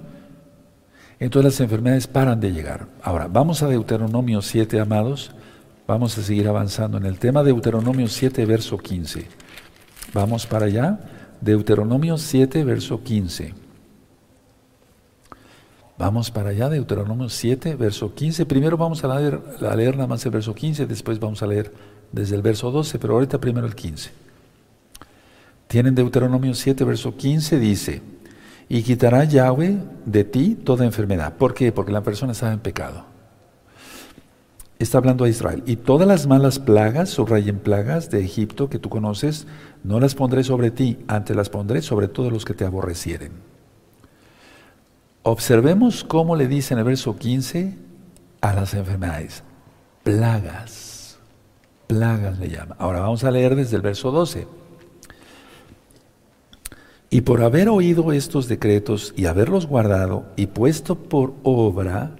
entonces 1.20 1.54
las 1.54 1.60
enfermedades 1.60 2.08
paran 2.08 2.40
de 2.40 2.52
llegar. 2.52 2.88
Ahora, 3.04 3.28
vamos 3.28 3.62
a 3.62 3.68
Deuteronomio 3.68 4.42
7, 4.42 4.80
amados. 4.80 5.32
Vamos 5.86 6.18
a 6.18 6.22
seguir 6.22 6.48
avanzando 6.48 6.98
en 6.98 7.06
el 7.06 7.20
tema. 7.20 7.44
Deuteronomio 7.44 8.08
7, 8.08 8.46
verso 8.46 8.78
15. 8.78 9.28
Vamos 10.14 10.48
para 10.48 10.68
allá. 10.68 11.00
Deuteronomio 11.42 12.18
7, 12.18 12.64
verso 12.64 13.04
15. 13.04 13.54
Vamos 16.00 16.32
para 16.32 16.52
allá, 16.52 16.70
Deuteronomio 16.70 17.28
7, 17.28 17.76
verso 17.76 18.16
15. 18.16 18.46
Primero 18.46 18.78
vamos 18.78 19.04
a 19.04 19.20
leer, 19.20 19.42
a 19.60 19.76
leer 19.76 19.98
nada 19.98 20.08
más 20.08 20.26
el 20.26 20.32
verso 20.32 20.56
15, 20.56 20.86
después 20.86 21.20
vamos 21.20 21.44
a 21.44 21.48
leer 21.48 21.74
desde 22.14 22.38
el 22.38 22.42
verso 22.42 22.72
12, 22.72 22.98
pero 23.00 23.16
ahorita 23.16 23.38
primero 23.38 23.68
el 23.68 23.76
15. 23.76 24.10
Tienen 25.68 25.96
Deuteronomio 25.96 26.54
7, 26.54 26.86
verso 26.86 27.18
15, 27.18 27.60
dice, 27.60 28.02
y 28.70 28.82
quitará 28.82 29.26
Yahweh 29.26 29.78
de 30.06 30.24
ti 30.24 30.56
toda 30.56 30.86
enfermedad. 30.86 31.34
¿Por 31.36 31.54
qué? 31.54 31.74
Porque 31.74 31.92
la 31.92 32.02
persona 32.02 32.32
está 32.32 32.54
en 32.54 32.60
pecado. 32.60 33.04
Está 34.80 35.00
hablando 35.00 35.26
a 35.26 35.30
Israel. 35.30 35.64
Y 35.66 35.76
todas 35.76 36.08
las 36.08 36.28
malas 36.28 36.60
plagas, 36.60 37.10
subrayen 37.10 37.60
plagas 37.60 38.10
de 38.10 38.24
Egipto 38.24 38.70
que 38.70 38.80
tú 38.80 38.88
conoces, 38.88 39.48
no 39.84 40.00
las 40.00 40.16
pondré 40.16 40.46
sobre 40.46 40.72
ti, 40.72 40.98
antes 41.10 41.36
las 41.36 41.50
pondré 41.50 41.82
sobre 41.82 42.08
todos 42.08 42.32
los 42.32 42.46
que 42.46 42.54
te 42.54 42.64
aborrecieren. 42.64 43.49
Observemos 45.32 46.04
cómo 46.04 46.36
le 46.36 46.48
dice 46.48 46.74
en 46.74 46.80
el 46.80 46.86
verso 46.86 47.16
15 47.16 47.76
a 48.42 48.52
las 48.52 48.74
enfermedades. 48.74 49.44
Plagas. 50.02 51.20
plagas 51.86 52.40
le 52.40 52.50
llama. 52.50 52.76
Ahora 52.80 53.02
vamos 53.02 53.24
a 53.24 53.30
leer 53.30 53.56
desde 53.56 53.76
el 53.76 53.84
verso 53.84 54.10
12. 54.10 54.48
Y 57.12 57.22
por 57.22 57.44
haber 57.44 57.70
oído 57.70 58.12
estos 58.12 58.48
decretos 58.48 59.14
y 59.16 59.28
haberlos 59.28 59.68
guardado 59.68 60.26
y 60.36 60.48
puesto 60.48 60.96
por 60.96 61.36
obra, 61.44 62.16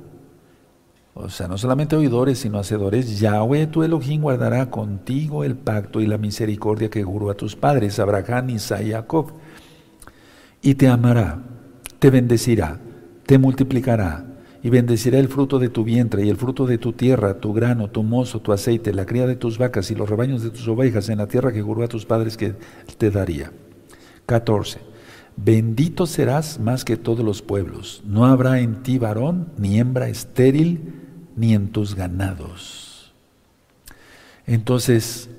o 1.16 1.30
sea, 1.30 1.48
no 1.48 1.58
solamente 1.58 1.96
oidores, 1.96 2.38
sino 2.38 2.60
hacedores, 2.60 3.20
Yahweh 3.20 3.66
tu 3.66 3.82
Elohim 3.82 4.22
guardará 4.22 4.70
contigo 4.70 5.44
el 5.44 5.56
pacto 5.56 6.00
y 6.00 6.06
la 6.06 6.20
misericordia 6.20 6.92
que 6.92 7.04
juró 7.04 7.32
a 7.32 7.36
tus 7.36 7.56
padres, 7.56 7.98
Abraham, 7.98 8.52
Isaac 8.52 8.84
y 8.86 8.92
Jacob. 8.92 9.32
Y 10.62 10.76
te 10.76 10.88
amará, 10.88 11.40
te 11.98 12.12
bendecirá, 12.12 12.80
te 13.30 13.38
multiplicará, 13.38 14.26
y 14.64 14.72
bendecirá 14.72 15.20
el 15.20 15.28
fruto 15.28 15.60
de 15.60 15.70
tu 15.70 15.84
vientre 15.84 16.26
y 16.26 16.30
el 16.30 16.36
fruto 16.36 16.66
de 16.66 16.80
tu 16.80 16.94
tierra, 16.94 17.40
tu 17.40 17.54
grano, 17.54 17.88
tu 17.88 18.02
mozo, 18.02 18.42
tu 18.42 18.52
aceite, 18.52 18.92
la 18.92 19.06
cría 19.06 19.28
de 19.28 19.36
tus 19.36 19.60
vacas 19.60 19.92
y 19.92 19.96
los 19.96 20.10
rebaños 20.10 20.42
de 20.42 20.50
tus 20.50 20.68
ovejas 20.68 21.10
en 21.10 21.20
la 21.20 21.28
tierra 21.28 21.52
que 21.52 21.62
juró 21.62 21.84
a 21.84 21.88
tus 21.88 22.08
padres 22.08 22.38
que 22.38 22.56
te 22.98 23.12
daría. 23.12 23.52
14. 24.26 24.80
Bendito 25.38 26.08
serás 26.08 26.60
más 26.60 26.84
que 26.84 26.98
todos 26.98 27.24
los 27.24 27.44
pueblos. 27.44 28.02
No 28.04 28.26
habrá 28.26 28.62
en 28.62 28.82
ti 28.82 28.98
varón, 28.98 29.50
ni 29.60 29.80
hembra 29.80 30.10
estéril, 30.10 30.96
ni 31.36 31.54
en 31.54 31.68
tus 31.68 31.94
ganados. 31.94 33.14
Entonces, 34.48 35.30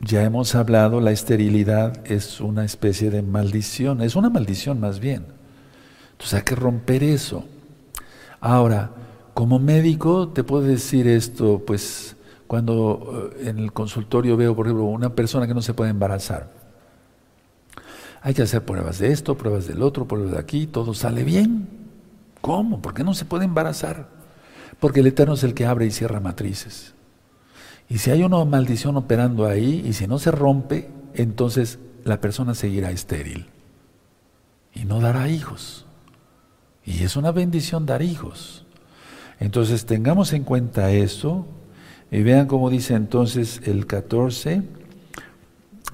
ya 0.00 0.24
hemos 0.24 0.56
hablado, 0.56 1.00
la 1.00 1.12
esterilidad 1.12 2.04
es 2.04 2.40
una 2.40 2.64
especie 2.64 3.10
de 3.10 3.22
maldición, 3.22 4.02
es 4.02 4.16
una 4.16 4.28
maldición 4.28 4.80
más 4.80 4.98
bien. 4.98 5.37
Entonces 6.18 6.34
hay 6.34 6.42
que 6.42 6.56
romper 6.56 7.04
eso. 7.04 7.44
Ahora, 8.40 8.90
como 9.34 9.60
médico 9.60 10.30
te 10.30 10.42
puedo 10.42 10.64
decir 10.64 11.06
esto, 11.06 11.62
pues 11.64 12.16
cuando 12.48 13.30
eh, 13.38 13.50
en 13.50 13.58
el 13.60 13.72
consultorio 13.72 14.36
veo, 14.36 14.56
por 14.56 14.66
ejemplo, 14.66 14.86
una 14.86 15.14
persona 15.14 15.46
que 15.46 15.54
no 15.54 15.62
se 15.62 15.74
puede 15.74 15.90
embarazar. 15.90 16.50
Hay 18.20 18.34
que 18.34 18.42
hacer 18.42 18.64
pruebas 18.64 18.98
de 18.98 19.12
esto, 19.12 19.38
pruebas 19.38 19.68
del 19.68 19.80
otro, 19.80 20.08
pruebas 20.08 20.32
de 20.32 20.38
aquí, 20.38 20.66
todo 20.66 20.92
sale 20.92 21.22
bien. 21.22 21.68
¿Cómo? 22.40 22.82
¿Por 22.82 22.94
qué 22.94 23.04
no 23.04 23.14
se 23.14 23.24
puede 23.24 23.44
embarazar? 23.44 24.08
Porque 24.80 25.00
el 25.00 25.06
Eterno 25.06 25.34
es 25.34 25.44
el 25.44 25.54
que 25.54 25.66
abre 25.66 25.86
y 25.86 25.92
cierra 25.92 26.18
matrices. 26.18 26.94
Y 27.88 27.98
si 27.98 28.10
hay 28.10 28.24
una 28.24 28.44
maldición 28.44 28.96
operando 28.96 29.46
ahí 29.46 29.84
y 29.86 29.92
si 29.92 30.08
no 30.08 30.18
se 30.18 30.32
rompe, 30.32 30.90
entonces 31.14 31.78
la 32.02 32.20
persona 32.20 32.54
seguirá 32.54 32.90
estéril 32.90 33.46
y 34.74 34.84
no 34.84 35.00
dará 35.00 35.28
hijos. 35.28 35.86
Y 36.88 37.04
es 37.04 37.16
una 37.16 37.32
bendición 37.32 37.84
dar 37.84 38.00
hijos. 38.00 38.64
Entonces 39.40 39.84
tengamos 39.84 40.32
en 40.32 40.42
cuenta 40.42 40.90
eso 40.90 41.46
y 42.10 42.22
vean 42.22 42.46
cómo 42.46 42.70
dice 42.70 42.94
entonces 42.94 43.60
el 43.66 43.86
14 43.86 44.62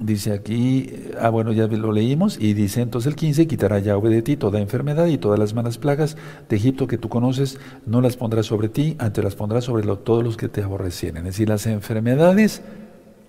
Dice 0.00 0.32
aquí, 0.32 0.92
ah 1.20 1.28
bueno, 1.28 1.52
ya 1.52 1.68
lo 1.68 1.92
leímos, 1.92 2.36
y 2.40 2.52
dice 2.52 2.80
entonces 2.80 3.08
el 3.08 3.14
15, 3.14 3.46
quitará 3.46 3.78
Yahweh 3.78 4.10
de 4.10 4.22
ti 4.22 4.36
toda 4.36 4.58
enfermedad 4.58 5.06
y 5.06 5.18
todas 5.18 5.38
las 5.38 5.54
malas 5.54 5.78
plagas 5.78 6.16
de 6.48 6.56
Egipto 6.56 6.88
que 6.88 6.98
tú 6.98 7.08
conoces, 7.08 7.60
no 7.86 8.00
las 8.00 8.16
pondrá 8.16 8.42
sobre 8.42 8.68
ti, 8.68 8.96
antes 8.98 9.22
las 9.22 9.36
pondrá 9.36 9.60
sobre 9.60 9.86
todos 9.98 10.24
los 10.24 10.36
que 10.36 10.48
te 10.48 10.64
aborrecieren. 10.64 11.18
Es 11.18 11.34
decir, 11.34 11.48
las 11.48 11.66
enfermedades 11.66 12.62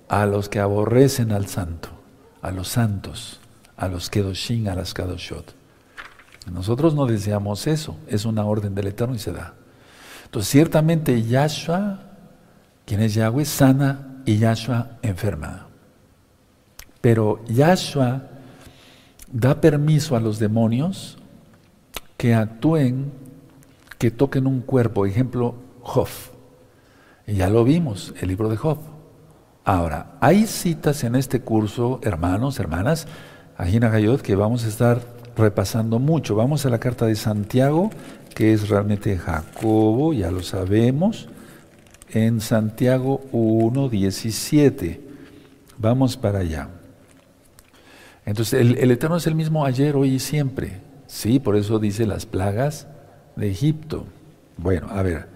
a 0.08 0.26
los 0.26 0.50
que 0.50 0.60
aborrecen 0.60 1.32
al 1.32 1.46
santo, 1.46 1.90
a 2.42 2.50
los 2.50 2.70
santos, 2.70 3.40
a 3.78 3.88
los 3.88 4.10
kedoshin, 4.10 4.68
a 4.68 4.74
las 4.74 4.96
kadoshot. 4.96 5.65
Nosotros 6.52 6.94
no 6.94 7.06
deseamos 7.06 7.68
eso, 7.68 7.98
es 8.08 8.26
una 8.26 8.46
orden 8.46 8.76
del 8.76 8.88
Eterno 8.88 9.16
y 9.16 9.20
se 9.20 9.32
da. 9.32 9.56
Entonces, 10.26 10.52
ciertamente 10.52 11.24
Yahshua, 11.24 12.00
quien 12.86 13.02
es 13.02 13.14
Yahweh, 13.16 13.46
sana 13.46 14.22
y 14.26 14.38
Yahshua 14.38 14.98
enferma. 15.02 15.68
Pero 17.02 17.44
Yahshua 17.46 18.24
da 19.32 19.60
permiso 19.60 20.16
a 20.16 20.20
los 20.20 20.40
demonios 20.40 21.18
que 22.18 22.34
actúen, 22.34 23.12
que 23.98 24.12
toquen 24.12 24.48
un 24.48 24.62
cuerpo. 24.62 25.06
Ejemplo, 25.06 25.56
Job. 25.82 26.08
Y 27.28 27.36
ya 27.36 27.50
lo 27.50 27.64
vimos, 27.64 28.14
el 28.20 28.28
libro 28.30 28.50
de 28.50 28.58
Job. 28.58 28.80
Ahora, 29.64 30.18
hay 30.20 30.46
citas 30.46 31.04
en 31.04 31.16
este 31.16 31.42
curso, 31.42 32.00
hermanos, 32.04 32.60
hermanas, 32.60 33.08
Agina 33.58 33.90
Gayot, 33.90 34.22
que 34.22 34.36
vamos 34.36 34.64
a 34.66 34.68
estar 34.68 35.15
repasando 35.38 36.00
mucho. 36.00 36.36
Vamos 36.36 36.66
a 36.66 36.70
la 36.70 36.80
carta 36.80 37.06
de 37.06 37.16
Santiago, 37.16 37.90
que 38.34 38.54
es 38.54 38.70
realmente 38.70 39.18
Jacobo, 39.18 40.14
ya 40.14 40.32
lo 40.32 40.44
sabemos, 40.44 41.28
en 42.12 42.42
Santiago 42.42 43.22
1.17. 43.32 45.00
Vamos 45.78 46.18
para 46.18 46.40
allá. 46.40 46.70
Entonces, 48.26 48.60
el, 48.60 48.92
Eterno 48.92 49.18
es 49.18 49.28
el 49.28 49.36
mismo 49.36 49.66
ayer, 49.66 49.96
hoy 49.96 50.16
y 50.16 50.20
siempre. 50.20 50.82
Sí, 51.08 51.40
por 51.40 51.56
eso 51.56 51.80
dice 51.80 52.08
las 52.08 52.26
plagas 52.26 52.88
de 53.36 53.50
Egipto. 53.50 54.06
Bueno, 54.58 54.88
a 54.90 55.04
ver, 55.04 55.28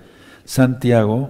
Santiago, 0.45 1.29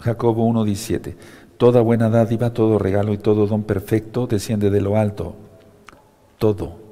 Jacobo 0.00 0.48
1.17. 0.48 1.16
Toda 1.58 1.82
buena 1.82 2.08
dádiva, 2.08 2.52
todo 2.52 2.78
regalo 2.78 3.12
y 3.12 3.18
todo 3.18 3.46
don 3.46 3.64
perfecto 3.64 4.26
desciende 4.26 4.70
de 4.70 4.80
lo 4.80 4.96
alto. 4.96 5.36
Todo. 6.38 6.83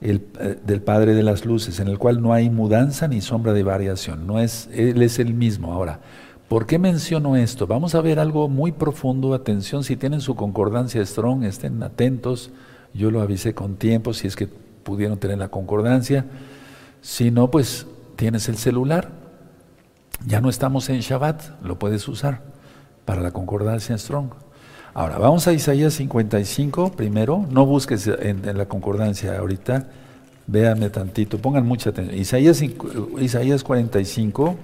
El, 0.00 0.26
eh, 0.40 0.58
del 0.64 0.82
Padre 0.82 1.14
de 1.14 1.22
las 1.22 1.44
Luces, 1.44 1.80
en 1.80 1.88
el 1.88 1.98
cual 1.98 2.22
no 2.22 2.32
hay 2.32 2.50
mudanza 2.50 3.08
ni 3.08 3.20
sombra 3.20 3.52
de 3.52 3.62
variación. 3.62 4.26
No 4.26 4.38
es, 4.38 4.68
él 4.72 5.02
es 5.02 5.18
el 5.18 5.34
mismo. 5.34 5.72
Ahora, 5.72 6.00
¿por 6.48 6.66
qué 6.66 6.78
menciono 6.78 7.36
esto? 7.36 7.66
Vamos 7.66 7.94
a 7.94 8.00
ver 8.00 8.18
algo 8.18 8.48
muy 8.48 8.72
profundo. 8.72 9.34
Atención, 9.34 9.82
si 9.84 9.96
tienen 9.96 10.20
su 10.20 10.36
concordancia 10.36 11.04
strong, 11.04 11.44
estén 11.44 11.82
atentos 11.82 12.52
yo 12.94 13.10
lo 13.10 13.20
avisé 13.20 13.54
con 13.54 13.76
tiempo 13.76 14.12
si 14.14 14.26
es 14.26 14.36
que 14.36 14.46
pudieron 14.46 15.18
tener 15.18 15.38
la 15.38 15.48
concordancia. 15.48 16.26
Si 17.00 17.30
no, 17.30 17.50
pues 17.50 17.86
tienes 18.16 18.48
el 18.48 18.56
celular. 18.56 19.10
Ya 20.26 20.40
no 20.40 20.48
estamos 20.48 20.88
en 20.88 21.00
Shabbat, 21.00 21.62
lo 21.62 21.78
puedes 21.78 22.08
usar 22.08 22.42
para 23.04 23.20
la 23.20 23.30
concordancia 23.30 23.96
Strong. 23.96 24.30
Ahora, 24.98 25.16
vamos 25.16 25.46
a 25.46 25.52
Isaías 25.52 25.94
55 25.94 26.90
primero. 26.90 27.46
No 27.52 27.64
busques 27.64 28.08
en, 28.08 28.58
la 28.58 28.66
concordancia 28.66 29.38
ahorita. 29.38 29.86
Véanme 30.48 30.90
tantito, 30.90 31.38
pongan 31.38 31.64
mucha 31.64 31.90
atención. 31.90 32.18
Isaías, 32.18 32.60
Isaías 33.20 33.62
45, 33.62 34.56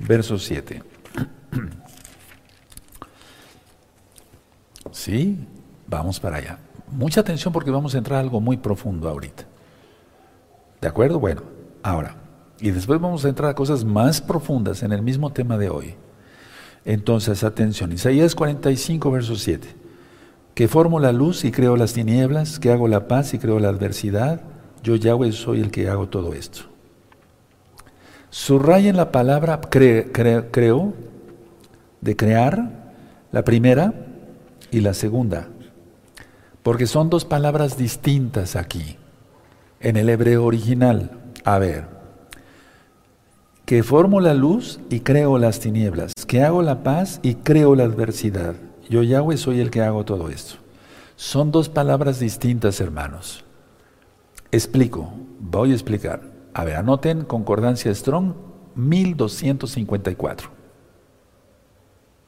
verso 0.00 0.38
7. 0.38 0.82
¿Sí? 4.92 5.38
Vamos 5.86 6.20
para 6.20 6.36
allá. 6.36 6.58
Mucha 6.90 7.22
atención 7.22 7.50
porque 7.50 7.70
vamos 7.70 7.94
a 7.94 7.98
entrar 7.98 8.18
a 8.18 8.20
algo 8.20 8.42
muy 8.42 8.58
profundo 8.58 9.08
ahorita. 9.08 9.44
¿De 10.82 10.88
acuerdo? 10.88 11.18
Bueno, 11.18 11.44
ahora. 11.82 12.16
Y 12.60 12.72
después 12.72 13.00
vamos 13.00 13.24
a 13.24 13.30
entrar 13.30 13.48
a 13.48 13.54
cosas 13.54 13.86
más 13.86 14.20
profundas 14.20 14.82
en 14.82 14.92
el 14.92 15.00
mismo 15.00 15.32
tema 15.32 15.56
de 15.56 15.70
hoy. 15.70 15.94
Entonces, 16.84 17.44
atención. 17.44 17.92
Isaías 17.92 18.34
45, 18.34 19.10
verso 19.10 19.36
7. 19.36 19.68
Que 20.54 20.68
formo 20.68 21.00
la 21.00 21.12
luz 21.12 21.44
y 21.44 21.52
creo 21.52 21.76
las 21.76 21.92
tinieblas, 21.92 22.58
que 22.58 22.70
hago 22.70 22.88
la 22.88 23.08
paz 23.08 23.34
y 23.34 23.38
creo 23.38 23.58
la 23.58 23.68
adversidad. 23.68 24.40
Yo, 24.82 24.96
Yahweh, 24.96 25.32
soy 25.32 25.60
el 25.60 25.70
que 25.70 25.88
hago 25.88 26.08
todo 26.08 26.34
esto. 26.34 26.62
Subrayen 28.30 28.96
la 28.96 29.12
palabra 29.12 29.60
creo, 29.60 30.94
de 32.00 32.16
crear, 32.16 32.92
la 33.30 33.44
primera 33.44 33.94
y 34.70 34.80
la 34.80 34.94
segunda. 34.94 35.48
Porque 36.62 36.86
son 36.86 37.10
dos 37.10 37.24
palabras 37.24 37.76
distintas 37.76 38.56
aquí, 38.56 38.96
en 39.80 39.96
el 39.96 40.08
hebreo 40.08 40.44
original. 40.44 41.10
A 41.44 41.58
ver, 41.58 41.86
que 43.72 43.82
formo 43.82 44.20
la 44.20 44.34
luz 44.34 44.80
y 44.90 45.00
creo 45.00 45.38
las 45.38 45.58
tinieblas, 45.58 46.12
que 46.26 46.42
hago 46.42 46.60
la 46.60 46.82
paz 46.82 47.20
y 47.22 47.36
creo 47.36 47.74
la 47.74 47.84
adversidad. 47.84 48.54
Yo 48.90 49.02
Yahweh 49.02 49.38
soy 49.38 49.60
el 49.60 49.70
que 49.70 49.80
hago 49.80 50.04
todo 50.04 50.28
esto. 50.28 50.56
Son 51.16 51.50
dos 51.50 51.70
palabras 51.70 52.20
distintas, 52.20 52.82
hermanos. 52.82 53.46
Explico, 54.50 55.14
voy 55.40 55.70
a 55.70 55.72
explicar. 55.72 56.20
A 56.52 56.64
ver, 56.64 56.76
anoten 56.76 57.24
concordancia 57.24 57.94
Strong 57.94 58.34
1254. 58.74 60.50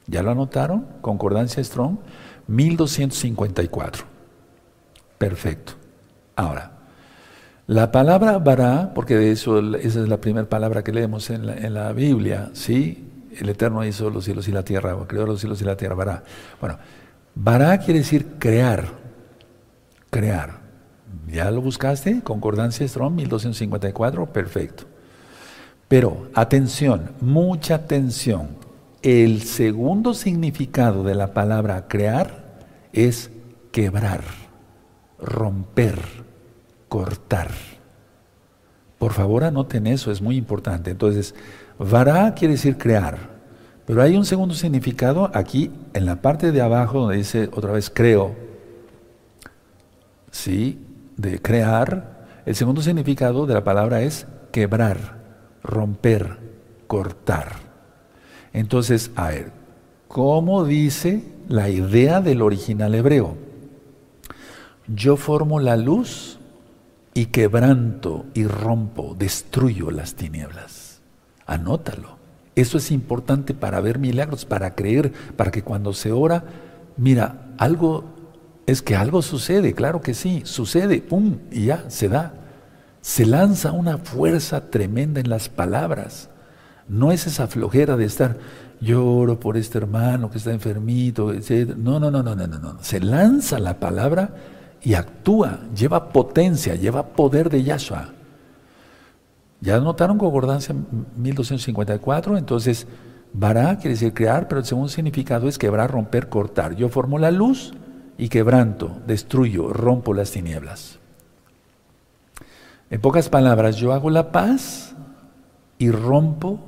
¿Ya 0.07 0.23
lo 0.23 0.31
anotaron? 0.31 0.87
Concordancia 1.01 1.63
Strong 1.63 1.99
1254. 2.47 4.03
Perfecto. 5.19 5.73
Ahora, 6.35 6.74
la 7.67 7.91
palabra 7.91 8.37
vará, 8.37 8.91
porque 8.93 9.15
de 9.15 9.31
eso 9.31 9.59
esa 9.75 10.01
es 10.01 10.07
la 10.07 10.17
primera 10.17 10.47
palabra 10.47 10.83
que 10.83 10.91
leemos 10.91 11.31
en 11.31 11.73
la, 11.73 11.91
Biblia, 11.93 12.51
¿sí? 12.53 13.09
El 13.39 13.49
Eterno 13.49 13.83
hizo 13.83 14.09
los 14.11 14.25
cielos 14.25 14.47
y 14.47 14.51
la 14.51 14.63
tierra, 14.63 14.95
creó 15.07 15.25
los 15.25 15.39
cielos 15.39 15.61
y 15.61 15.65
la 15.65 15.75
tierra, 15.75 15.95
vará. 15.95 16.23
Bueno, 16.61 16.77
vará 17.33 17.79
quiere 17.79 17.99
decir 17.99 18.35
crear, 18.37 18.89
crear. 20.11 20.59
¿Ya 21.27 21.49
lo 21.49 21.61
buscaste? 21.61 22.21
Concordancia 22.21 22.87
Strong 22.87 23.13
1254, 23.15 24.27
perfecto. 24.27 24.83
Pero, 25.87 26.27
atención, 26.35 27.11
mucha 27.19 27.75
atención. 27.75 28.63
el 29.01 29.43
segundo 29.43 30.13
significado 30.13 31.03
de 31.03 31.15
la 31.15 31.33
palabra 31.33 31.87
crear 31.87 32.59
es 32.93 33.29
quebrar, 33.71 34.21
romper, 35.19 36.24
cortar. 36.95 37.49
Por 38.97 39.11
favor, 39.11 39.43
anoten 39.43 39.85
eso, 39.85 40.13
es 40.13 40.21
muy 40.21 40.37
importante. 40.37 40.91
Entonces, 40.91 41.35
vará 41.77 42.33
quiere 42.33 42.53
decir 42.53 42.77
crear, 42.77 43.17
pero 43.85 44.01
hay 44.01 44.15
un 44.15 44.23
segundo 44.23 44.55
significado 44.55 45.29
aquí 45.33 45.71
en 45.93 46.05
la 46.05 46.21
parte 46.21 46.53
de 46.53 46.61
abajo 46.61 47.01
donde 47.01 47.17
dice 47.17 47.49
otra 47.51 47.73
vez 47.73 47.91
creo. 47.93 48.33
Sí, 50.31 50.79
de 51.17 51.41
crear, 51.41 52.27
el 52.45 52.55
segundo 52.55 52.81
significado 52.81 53.45
de 53.45 53.55
la 53.55 53.65
palabra 53.65 54.01
es 54.01 54.25
quebrar, 54.53 55.17
romper, 55.63 56.37
cortar. 56.87 57.57
Entonces, 58.53 59.11
a 59.17 59.31
ver, 59.31 59.51
¿cómo 60.07 60.63
dice 60.63 61.25
la 61.49 61.67
idea 61.67 62.21
del 62.21 62.41
original 62.41 62.95
hebreo? 62.95 63.35
Yo 64.87 65.17
formo 65.17 65.59
la 65.59 65.75
luz 65.75 66.39
y 67.15 67.27
quebranto 67.27 68.25
y 68.33 68.45
rompo, 68.45 69.15
destruyo 69.17 69.89
las 69.89 70.15
tinieblas. 70.15 70.99
Anótalo. 71.47 72.17
Eso 72.55 72.77
es 72.77 72.91
importante 72.91 73.53
para 73.53 73.79
ver 73.79 73.99
milagros, 73.99 74.45
para 74.45 74.75
creer, 74.75 75.13
para 75.35 75.49
que 75.49 75.63
cuando 75.63 75.93
se 75.93 76.11
ora, 76.11 76.43
mira, 76.97 77.53
algo 77.57 78.03
es 78.67 78.81
que 78.81 78.95
algo 78.95 79.21
sucede, 79.21 79.73
claro 79.73 80.01
que 80.01 80.13
sí, 80.13 80.41
sucede, 80.43 81.01
pum, 81.01 81.37
y 81.51 81.67
ya 81.67 81.89
se 81.89 82.09
da. 82.09 82.33
Se 82.99 83.25
lanza 83.25 83.71
una 83.71 83.97
fuerza 83.97 84.69
tremenda 84.69 85.21
en 85.21 85.29
las 85.29 85.47
palabras. 85.47 86.29
No 86.89 87.13
es 87.13 87.27
esa 87.27 87.47
flojera 87.47 87.95
de 87.95 88.05
estar, 88.05 88.37
lloro 88.81 89.39
por 89.39 89.55
este 89.55 89.77
hermano 89.77 90.29
que 90.29 90.37
está 90.37 90.51
enfermito, 90.51 91.31
etc. 91.31 91.75
No, 91.77 91.97
no, 91.99 92.11
no, 92.11 92.21
no, 92.23 92.35
no, 92.35 92.47
no. 92.47 92.77
Se 92.81 92.99
lanza 92.99 93.57
la 93.59 93.79
palabra 93.79 94.35
y 94.85 94.93
actúa, 94.93 95.61
lleva 95.75 96.09
potencia, 96.09 96.75
lleva 96.75 97.07
poder 97.07 97.49
de 97.49 97.63
Yahshua. 97.63 98.13
Ya 99.59 99.79
notaron 99.79 100.19
concordancia 100.19 100.75
1254, 101.17 102.37
entonces 102.37 102.87
Bará 103.33 103.75
quiere 103.75 103.95
decir 103.95 104.13
crear, 104.13 104.47
pero 104.47 104.59
el 104.59 104.65
segundo 104.65 104.87
significado 104.87 105.49
es 105.49 105.57
quebrar, 105.57 105.91
romper, 105.91 106.29
cortar. 106.29 106.75
Yo 106.75 106.87
formo 106.87 107.19
la 107.19 107.31
luz 107.31 107.73
y 108.17 108.29
quebranto, 108.29 109.01
destruyo, 109.05 109.73
rompo 109.73 110.13
las 110.13 110.31
tinieblas. 110.31 110.99
En 112.89 113.01
pocas 113.01 113.27
palabras, 113.27 113.75
yo 113.75 113.91
hago 113.91 114.09
la 114.09 114.31
paz 114.31 114.95
y 115.79 115.91
rompo 115.91 116.61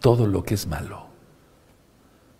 todo 0.00 0.26
lo 0.26 0.42
que 0.42 0.54
es 0.54 0.66
malo. 0.66 1.06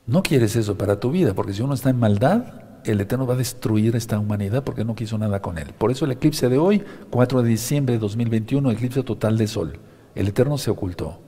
No 0.07 0.25
quieres 0.25 0.57
eso 0.57 0.77
para 0.77 0.99
tu 0.99 1.13
vida, 1.13 1.35
porque 1.35 1.53
si 1.53 1.63
uno 1.63 1.75
está 1.75 1.91
en 1.91 2.01
maldad, 2.01 2.70
el 2.85 3.01
Eterno 3.01 3.27
va 3.27 3.35
a 3.35 3.39
destruir 3.39 3.97
esta 3.97 4.19
humanidad 4.19 4.65
porque 4.65 4.85
no 4.85 4.95
quiso 4.95 5.19
nada 5.19 5.41
con 5.43 5.59
él. 5.59 5.73
Por 5.77 5.91
eso 5.91 6.05
el 6.05 6.13
eclipse 6.13 6.49
de 6.49 6.59
hoy, 6.59 6.83
4 7.11 7.43
de 7.43 7.49
diciembre 7.49 7.95
de 7.95 7.99
2021, 7.99 8.71
eclipse 8.71 9.03
total 9.03 9.39
de 9.39 9.47
sol. 9.47 9.79
El 10.15 10.29
Eterno 10.29 10.59
se 10.59 10.71
ocultó. 10.71 11.21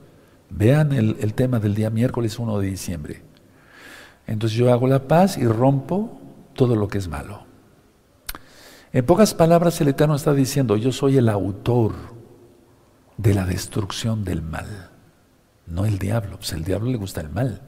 Vean 0.49 0.91
el, 0.93 1.17
el 1.19 1.33
tema 1.33 1.59
del 1.59 1.75
día 1.75 1.89
miércoles 1.89 2.37
1 2.37 2.59
de 2.59 2.67
diciembre. 2.67 3.21
Entonces 4.27 4.57
yo 4.57 4.71
hago 4.71 4.87
la 4.87 5.07
paz 5.07 5.37
y 5.37 5.45
rompo 5.45 6.19
todo 6.53 6.75
lo 6.75 6.87
que 6.87 6.97
es 6.97 7.07
malo. 7.07 7.43
En 8.91 9.05
pocas 9.05 9.33
palabras, 9.33 9.81
el 9.81 9.87
Eterno 9.87 10.15
está 10.15 10.33
diciendo, 10.33 10.77
yo 10.77 10.91
soy 10.91 11.17
el 11.17 11.27
autor 11.27 11.93
de 13.17 13.33
la 13.33 13.45
destrucción 13.45 14.23
del 14.23 14.41
mal, 14.41 14.91
no 15.65 15.85
el 15.85 15.97
diablo, 15.97 16.37
pues 16.37 16.53
el 16.53 16.63
diablo 16.63 16.91
le 16.91 16.97
gusta 16.97 17.21
el 17.21 17.29
mal. 17.29 17.61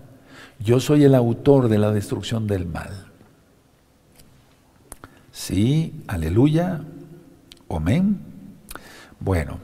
Yo 0.60 0.80
soy 0.80 1.04
el 1.04 1.16
autor 1.16 1.68
de 1.68 1.80
la 1.80 1.92
destrucción 1.92 2.48
del 2.48 2.68
mal. 2.68 3.05
Sí, 5.36 5.94
aleluya, 6.08 6.82
amén. 7.70 8.22
Bueno, 9.20 9.60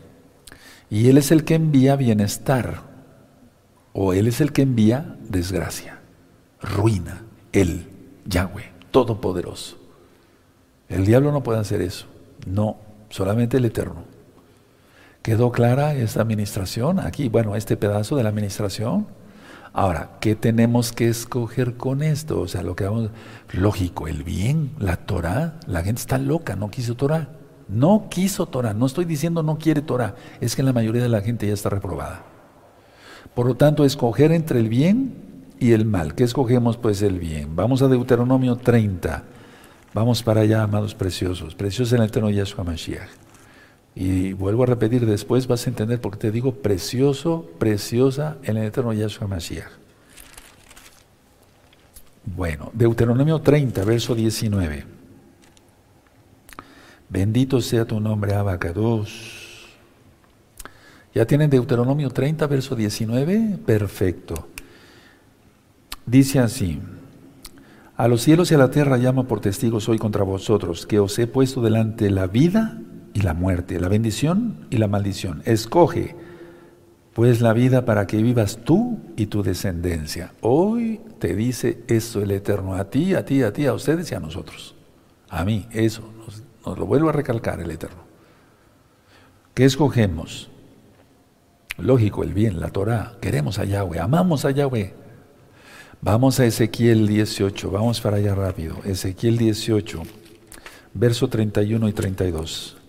y 0.89 1.07
Él 1.07 1.17
es 1.17 1.32
el 1.32 1.45
que 1.45 1.55
envía 1.55 1.95
bienestar, 1.95 2.82
o 3.93 4.11
Él 4.11 4.28
es 4.28 4.41
el 4.41 4.51
que 4.51 4.63
envía 4.63 5.15
desgracia, 5.30 6.01
ruina, 6.61 7.22
Él, 7.53 7.88
Yahweh, 8.26 8.69
Todopoderoso. 8.91 9.78
El 10.89 11.05
diablo 11.05 11.32
no 11.32 11.41
puede 11.41 11.61
hacer 11.61 11.82
eso, 11.82 12.05
no, 12.45 12.76
solamente 13.09 13.55
el 13.55 13.63
Eterno. 13.63 14.03
¿Quedó 15.22 15.53
clara 15.53 15.95
esta 15.95 16.22
administración? 16.22 16.99
Aquí, 16.99 17.30
bueno, 17.30 17.55
este 17.55 17.78
pedazo 17.78 18.17
de 18.17 18.24
la 18.24 18.30
administración. 18.30 19.07
Ahora, 19.74 20.17
¿qué 20.19 20.36
tenemos 20.36 20.91
que 20.91 21.07
escoger 21.07 21.76
con 21.76 22.03
esto? 22.03 22.41
O 22.41 22.47
sea, 22.47 22.61
lo 22.61 22.76
que 22.76 22.84
vamos, 22.84 23.09
lógico, 23.53 24.07
el 24.07 24.24
bien, 24.24 24.72
la 24.80 24.97
Torah, 24.97 25.59
la 25.65 25.82
gente 25.82 26.01
está 26.01 26.17
loca, 26.17 26.55
no 26.55 26.69
quiso 26.69 26.95
Torah. 26.95 27.30
No 27.69 28.07
quiso 28.09 28.47
Torah, 28.47 28.74
no 28.74 28.86
estoy 28.86 29.05
diciendo 29.05 29.43
no 29.43 29.57
quiere 29.57 29.82
Torah, 29.82 30.15
es 30.41 30.57
que 30.57 30.63
la 30.63 30.74
mayoría 30.74 31.01
de 31.01 31.07
la 31.07 31.22
gente 31.22 31.47
ya 31.47 31.53
está 31.53 31.69
reprobada. 31.69 32.26
Por 33.34 33.45
lo 33.45 33.55
tanto, 33.55 33.86
escoger 33.86 34.34
entre 34.34 34.59
el 34.59 34.67
bien 34.67 35.15
y 35.57 35.72
el 35.72 35.86
mal. 35.86 36.15
¿Qué 36.15 36.26
escogemos? 36.26 36.76
Pues 36.76 37.01
el 37.01 37.17
bien. 37.17 37.55
Vamos 37.55 37.82
a 37.82 37.88
Deuteronomio 37.88 38.57
30. 38.57 39.24
Vamos 39.93 40.22
para 40.22 40.41
allá, 40.41 40.63
amados 40.63 40.95
preciosos. 40.95 41.55
Preciosos 41.55 41.93
en 41.93 42.01
el 42.01 42.09
eterno 42.09 42.30
Yahshua 42.30 42.65
Mashiach. 42.65 43.09
Y 43.96 44.34
vuelvo 44.34 44.64
a 44.64 44.68
repetir, 44.68 45.06
después 45.06 45.48
vas 45.48 45.66
a 45.66 45.70
entender 45.70 46.00
por 46.00 46.14
qué 46.14 46.18
te 46.18 46.32
digo 46.32 46.56
precioso, 46.56 47.50
preciosa 47.60 48.38
en 48.44 48.58
el 48.58 48.68
eterno 48.68 48.94
Yahshua 48.94 49.28
Mashiach. 49.28 49.72
Bueno, 52.24 52.70
Deuteronomio 52.74 53.39
30, 53.39 53.84
verso 53.84 54.16
19. 54.16 54.86
Bendito 57.10 57.60
sea 57.60 57.84
tu 57.84 58.00
nombre, 58.00 58.34
Abacados. 58.34 59.68
¿Ya 61.14 61.26
tienen 61.26 61.50
Deuteronomio 61.50 62.10
30, 62.10 62.48
verso 62.48 62.76
19? 62.76 63.58
Perfecto. 63.66 64.48
Dice 66.06 66.39
así. 66.39 66.80
A 67.98 68.08
los 68.08 68.22
cielos 68.22 68.50
y 68.52 68.56
a 68.56 68.58
la 68.58 68.72
tierra 68.72 68.98
llamo 68.98 69.28
por 69.28 69.42
testigos 69.42 69.89
hoy 69.89 69.98
contra 69.98 70.24
vosotros, 70.24 70.86
que 70.88 71.00
os 71.00 71.20
he 71.20 71.28
puesto 71.28 71.62
delante 71.62 72.10
la 72.10 72.28
vida 72.28 72.80
y 73.14 73.22
la 73.22 73.34
muerte, 73.34 73.80
la 73.80 73.89
bendición 73.89 74.68
y 74.70 74.78
la 74.78 74.88
maldición. 74.88 75.41
Escoge 75.45 76.16
pues 77.14 77.41
la 77.41 77.53
vida 77.53 77.84
para 77.84 78.07
que 78.07 78.22
vivas 78.22 78.59
tú 78.64 78.99
y 79.18 79.26
tu 79.26 79.43
descendencia. 79.43 80.34
Hoy 80.41 81.01
te 81.20 81.36
dice 81.36 81.84
esto 81.88 82.22
el 82.22 82.32
Eterno, 82.32 82.76
a 82.76 82.89
ti, 82.89 83.16
a 83.16 83.26
ti, 83.26 83.43
a 83.43 83.51
ti, 83.51 83.66
a 83.66 83.74
ustedes 83.74 84.12
y 84.12 84.16
a 84.16 84.20
nosotros. 84.20 84.76
A 85.30 85.43
mí, 85.43 85.68
eso, 85.72 86.03
nos, 86.18 86.43
nos 86.66 86.80
lo 86.80 86.86
vuelvo 86.86 87.09
a 87.09 87.14
recalcar 87.14 87.59
el 87.59 87.72
Eterno. 87.72 88.01
¿Qué 89.53 89.66
escogemos? 89.66 90.49
Lógico, 91.78 92.24
el 92.24 92.34
bien, 92.34 92.59
la 92.59 92.70
Torah. 92.70 93.18
Queremos 93.20 93.59
a 93.59 93.66
Yahweh, 93.66 93.99
amamos 93.99 94.45
a 94.45 94.51
Yahweh. 94.51 94.93
Vamos 96.01 96.39
a 96.39 96.45
Ezequiel 96.45 97.07
18, 97.07 97.70
vamos 97.70 98.01
para 98.01 98.18
allá 98.18 98.34
rápido. 98.34 98.78
Ezequiel 98.86 99.38
18, 99.38 100.01
verso 100.93 101.28
31 101.28 101.89
y 101.89 101.93
32. 101.93 102.81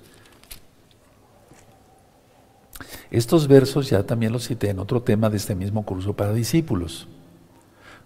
Estos 3.12 3.46
versos 3.46 3.90
ya 3.90 4.04
también 4.04 4.32
los 4.32 4.48
cité 4.48 4.70
en 4.70 4.78
otro 4.78 5.02
tema 5.02 5.28
de 5.28 5.36
este 5.36 5.54
mismo 5.54 5.84
curso 5.84 6.16
para 6.16 6.32
discípulos. 6.32 7.06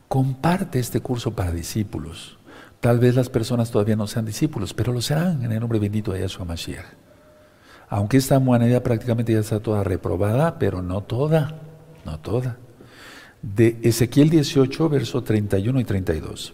Comparte 0.08 0.80
este 0.80 0.98
curso 0.98 1.30
para 1.30 1.52
discípulos. 1.52 2.38
Tal 2.80 2.98
vez 2.98 3.14
las 3.14 3.28
personas 3.28 3.70
todavía 3.70 3.94
no 3.94 4.08
sean 4.08 4.26
discípulos, 4.26 4.74
pero 4.74 4.92
lo 4.92 5.00
serán 5.00 5.44
en 5.44 5.52
el 5.52 5.60
nombre 5.60 5.78
bendito 5.78 6.12
de 6.12 6.22
Yahshua 6.22 6.44
Mashiach. 6.44 6.86
Aunque 7.88 8.16
esta 8.16 8.36
humanidad 8.38 8.82
prácticamente 8.82 9.32
ya 9.32 9.38
está 9.38 9.60
toda 9.60 9.84
reprobada, 9.84 10.58
pero 10.58 10.82
no 10.82 11.04
toda, 11.04 11.54
no 12.04 12.18
toda. 12.18 12.56
De 13.42 13.78
Ezequiel 13.84 14.28
18, 14.28 14.88
verso 14.88 15.22
31 15.22 15.78
y 15.78 15.84
32. 15.84 16.52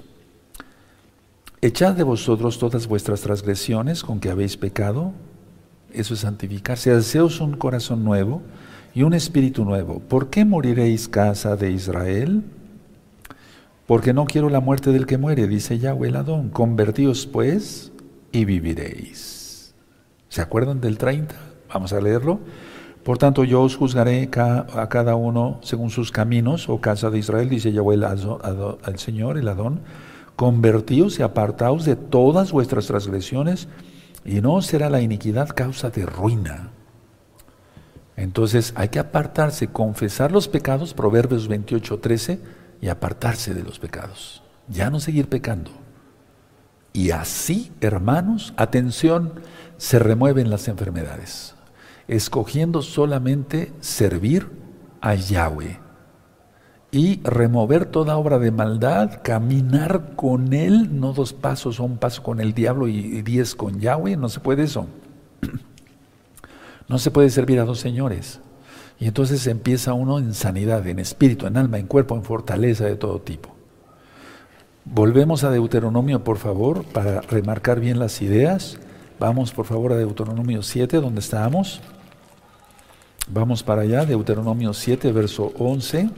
Echad 1.63 1.95
de 1.95 2.03
vosotros 2.03 2.59
todas 2.59 2.87
vuestras 2.87 3.23
transgresiones 3.23 4.03
con 4.03 4.21
que 4.21 4.29
habéis 4.29 4.59
pecado, 4.59 5.15
eso 5.95 6.15
es 6.15 6.21
santificarse. 6.21 6.93
Haceos 6.93 7.41
un 7.41 7.57
corazón 7.57 8.05
nuevo 8.05 8.43
y 8.95 9.03
un 9.03 9.15
espíritu 9.15 9.65
nuevo. 9.65 10.01
¿Por 10.01 10.31
qué 10.31 10.45
moriréis, 10.45 11.09
casa 11.09 11.57
de 11.57 11.71
Israel? 11.71 12.43
Porque 13.87 14.13
no 14.13 14.25
quiero 14.25 14.49
la 14.49 14.61
muerte 14.61 14.93
del 14.93 15.07
que 15.07 15.19
muere, 15.19 15.47
dice 15.47 15.79
Yahweh 15.79 16.09
el 16.09 16.17
Adón. 16.17 16.51
Convertíos 16.51 17.27
pues 17.27 17.93
y 18.31 18.45
viviréis. 18.45 19.75
¿Se 20.29 20.41
acuerdan 20.41 20.81
del 20.81 20.99
30? 20.99 21.35
Vamos 21.73 21.93
a 21.93 22.01
leerlo. 22.01 22.41
Por 23.03 23.19
tanto, 23.19 23.43
yo 23.45 23.63
os 23.63 23.77
juzgaré 23.77 24.31
a 24.35 24.89
cada 24.89 25.17
uno 25.17 25.59
según 25.63 25.91
sus 25.91 26.13
caminos, 26.13 26.69
o 26.69 26.75
oh 26.75 26.81
casa 26.81 27.11
de 27.11 27.19
Israel, 27.19 27.49
dice 27.49 27.73
Yahweh 27.73 27.99
al 28.05 28.99
Señor, 28.99 29.39
el 29.39 29.49
Adón. 29.49 29.81
Convertíos 30.37 31.19
y 31.19 31.23
apartaos 31.23 31.85
de 31.85 31.97
todas 31.97 32.53
vuestras 32.53 32.87
transgresiones 32.87 33.69
y 34.25 34.41
no 34.41 34.61
será 34.63 34.91
la 34.91 35.01
iniquidad 35.01 35.49
causa 35.49 35.91
de 35.91 36.07
ruina. 36.07 36.71
Entonces 38.17 38.73
hay 38.77 38.89
que 38.89 38.99
apartarse, 38.99 39.69
confesar 39.69 40.33
los 40.33 40.49
pecados, 40.49 40.95
Proverbios 40.95 41.49
28, 41.49 41.99
13, 41.99 42.41
y 42.81 42.89
apartarse 42.89 43.55
de 43.55 43.63
los 43.63 43.79
pecados. 43.79 44.43
Ya 44.69 44.91
no 44.91 45.01
seguir 45.01 45.29
pecando. 45.29 45.71
Y 46.93 47.11
así, 47.11 47.73
hermanos, 47.81 48.53
atención, 48.57 49.41
se 49.79 49.99
remueven 49.99 50.51
las 50.51 50.69
enfermedades, 50.69 51.55
escogiendo 52.07 52.83
solamente 52.83 53.73
servir 53.81 54.51
a 55.01 55.15
Yahweh 55.15 55.81
y 56.95 57.23
remover 57.25 57.87
toda 57.87 58.19
obra 58.19 58.39
de 58.39 58.51
maldad, 58.51 59.23
caminar 59.25 60.15
con 60.15 60.53
Él, 60.53 61.01
no 61.01 61.15
dos 61.15 61.33
pasos 61.33 61.81
o 61.81 61.85
un 61.85 61.97
paso 61.97 62.23
con 62.23 62.39
el 62.39 62.53
diablo 62.53 62.87
y 62.87 63.23
diez 63.23 63.55
con 63.55 63.81
Yahweh, 63.81 64.19
no 64.19 64.29
se 64.29 64.41
puede 64.41 64.63
eso. 64.63 64.87
No 66.89 66.99
se 66.99 67.11
puede 67.11 67.31
servir 67.31 67.59
a 67.59 67.65
dos 67.65 67.79
señores. 67.79 68.41
Y 69.01 69.07
entonces 69.07 69.47
empieza 69.47 69.95
uno 69.95 70.19
en 70.19 70.35
sanidad, 70.35 70.87
en 70.87 70.99
espíritu, 70.99 71.47
en 71.47 71.57
alma, 71.57 71.79
en 71.79 71.87
cuerpo, 71.87 72.17
en 72.17 72.23
fortaleza 72.23 72.85
de 72.85 72.97
todo 72.97 73.19
tipo. 73.21 73.49
Volvemos 74.85 75.43
a 75.45 75.51
Deuteronomio, 75.51 76.23
por 76.23 76.37
favor, 76.37 76.85
para 76.85 77.23
remarcar 77.23 77.81
bien 77.81 77.99
las 77.99 78.21
ideas. 78.21 78.79
Vamos, 79.19 79.53
por 79.53 79.65
favor, 79.65 79.93
a 79.93 79.97
Deuteronomio 79.97 80.63
7, 80.63 81.01
donde 81.01 81.21
estábamos. 81.21 81.81
Vamos 83.31 83.63
para 83.63 83.83
allá, 83.83 84.05
Deuteronomio 84.05 84.75
7, 84.75 85.13
verso 85.13 85.53
11. 85.59 86.11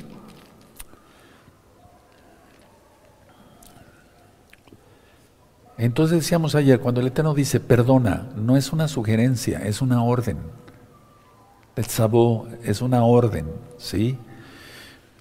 Entonces 5.84 6.20
decíamos 6.20 6.54
ayer, 6.54 6.80
cuando 6.80 7.02
el 7.02 7.08
Eterno 7.08 7.34
dice 7.34 7.60
perdona, 7.60 8.30
no 8.36 8.56
es 8.56 8.72
una 8.72 8.88
sugerencia, 8.88 9.58
es 9.58 9.82
una 9.82 10.02
orden. 10.02 10.38
El 11.76 11.84
sabó 11.84 12.48
es 12.62 12.80
una 12.80 13.04
orden, 13.04 13.48
¿sí? 13.76 14.16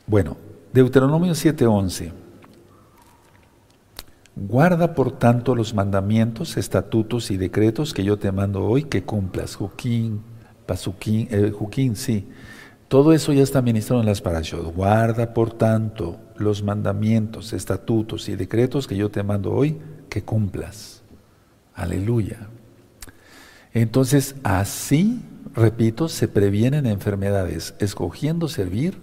Bueno, 0.07 0.37
Deuteronomio 0.71 1.33
7:11. 1.33 2.13
Guarda 4.37 4.93
por 4.95 5.11
tanto 5.11 5.53
los 5.53 5.73
mandamientos, 5.73 6.55
estatutos 6.55 7.29
y 7.29 7.35
decretos 7.35 7.93
que 7.93 8.05
yo 8.05 8.17
te 8.17 8.31
mando 8.31 8.63
hoy 8.63 8.83
que 8.85 9.03
cumplas. 9.03 9.55
Juquín, 9.55 10.21
Pasuquín, 10.65 11.27
eh, 11.29 11.51
sí. 11.95 12.29
Todo 12.87 13.11
eso 13.11 13.33
ya 13.33 13.43
está 13.43 13.61
ministrado 13.61 14.01
en 14.01 14.07
las 14.07 14.21
parashot. 14.21 14.73
Guarda 14.73 15.33
por 15.33 15.51
tanto 15.51 16.19
los 16.37 16.63
mandamientos, 16.63 17.51
estatutos 17.51 18.29
y 18.29 18.37
decretos 18.37 18.87
que 18.87 18.95
yo 18.95 19.11
te 19.11 19.23
mando 19.23 19.51
hoy 19.51 19.77
que 20.13 20.21
cumplas. 20.21 21.01
Aleluya. 21.73 22.47
Entonces, 23.73 24.35
así, 24.43 25.23
repito, 25.55 26.07
se 26.07 26.27
previenen 26.27 26.85
enfermedades, 26.85 27.73
escogiendo 27.79 28.47
servir 28.47 29.01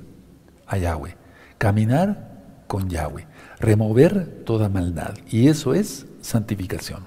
a 0.68 0.78
Yahweh, 0.78 1.16
caminar 1.58 2.62
con 2.68 2.88
Yahweh 2.88 3.26
remover 3.58 4.44
toda 4.44 4.68
maldad. 4.68 5.14
Y 5.28 5.48
eso 5.48 5.74
es 5.74 6.06
santificación. 6.20 7.04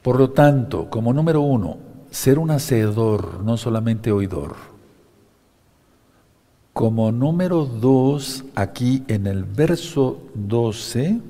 Por 0.00 0.20
lo 0.20 0.30
tanto, 0.30 0.88
como 0.88 1.12
número 1.12 1.40
uno, 1.40 1.78
ser 2.10 2.38
un 2.38 2.52
hacedor, 2.52 3.42
no 3.42 3.56
solamente 3.56 4.12
oidor. 4.12 4.54
Como 6.72 7.10
número 7.10 7.64
dos, 7.64 8.44
aquí 8.54 9.02
en 9.08 9.26
el 9.26 9.42
verso 9.42 10.22
12, 10.34 11.20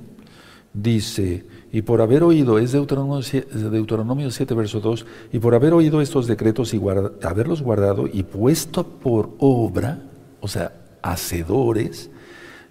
dice, 0.73 1.47
y 1.73 1.83
por 1.83 2.01
haber 2.01 2.23
oído, 2.23 2.59
es 2.59 2.73
Deuteronomio 2.73 3.23
7, 3.23 3.71
Deuteronomio 3.71 4.31
7 4.31 4.55
verso 4.55 4.81
2, 4.81 5.07
y 5.33 5.39
por 5.39 5.55
haber 5.55 5.73
oído 5.73 6.01
estos 6.01 6.27
decretos 6.27 6.75
y 6.75 6.81
haberlos 7.23 7.63
guardado 7.63 8.07
y 8.07 8.23
puesto 8.23 8.87
por 8.87 9.31
obra, 9.39 10.03
o 10.41 10.49
sea, 10.49 10.73
hacedores, 11.03 12.11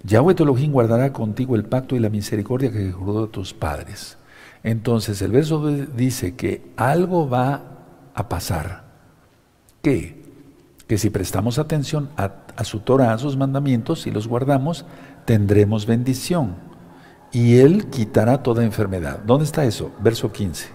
Yahweh 0.04 0.36
Elohim 0.39 0.72
guardará 0.72 1.12
contigo 1.12 1.56
el 1.56 1.66
pacto 1.66 1.95
y 1.95 2.00
la 2.00 2.10
misericordia 2.10 2.72
que 2.72 2.91
juró 2.91 3.26
a 3.26 3.28
tus 3.28 3.54
padres. 3.54 4.18
Entonces 4.64 5.22
el 5.22 5.32
verso 5.32 5.66
dice 5.68 6.36
que 6.36 6.72
algo 6.78 7.30
va 7.30 7.62
a 8.14 8.30
pasar. 8.30 8.84
¿Qué? 9.82 10.24
Que 10.88 10.98
si 10.98 11.10
prestamos 11.10 11.60
atención 11.60 12.10
a, 12.18 12.32
a 12.56 12.64
su 12.64 12.80
Torah, 12.80 13.14
a 13.14 13.18
sus 13.18 13.38
mandamientos 13.38 14.08
y 14.08 14.12
los 14.12 14.28
guardamos, 14.28 14.86
tendremos 15.26 15.86
bendición. 15.86 16.66
Y 17.32 17.58
Él 17.58 17.88
quitará 17.88 18.44
toda 18.44 18.64
enfermedad. 18.64 19.20
¿Dónde 19.26 19.46
está 19.46 19.66
eso? 19.66 19.92
Verso 20.00 20.32
15. 20.32 20.70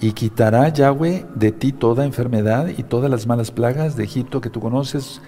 Y 0.00 0.12
quitará 0.12 0.68
Yahweh 0.68 1.26
de 1.34 1.52
ti 1.52 1.72
toda 1.72 2.04
enfermedad 2.04 2.68
y 2.68 2.82
todas 2.82 3.10
las 3.10 3.26
malas 3.26 3.50
plagas 3.50 3.96
de 3.96 4.04
Egipto 4.04 4.40
que 4.40 4.50
tú 4.50 4.60
conoces 4.60 5.20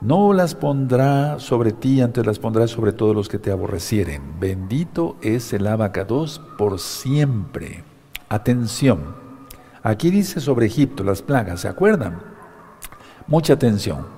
no 0.00 0.32
las 0.32 0.54
pondrá 0.54 1.40
sobre 1.40 1.72
ti, 1.72 2.00
antes 2.00 2.24
las 2.24 2.38
pondrá 2.38 2.68
sobre 2.68 2.92
todos 2.92 3.16
los 3.16 3.28
que 3.28 3.38
te 3.38 3.50
aborrecieren. 3.50 4.38
Bendito 4.38 5.16
es 5.22 5.52
el 5.52 5.66
abacados 5.66 6.40
por 6.56 6.78
siempre. 6.78 7.82
Atención. 8.28 9.16
Aquí 9.82 10.10
dice 10.10 10.40
sobre 10.40 10.66
Egipto, 10.66 11.02
las 11.02 11.22
plagas, 11.22 11.60
¿se 11.60 11.68
acuerdan? 11.68 12.20
Mucha 13.26 13.54
atención. 13.54 14.17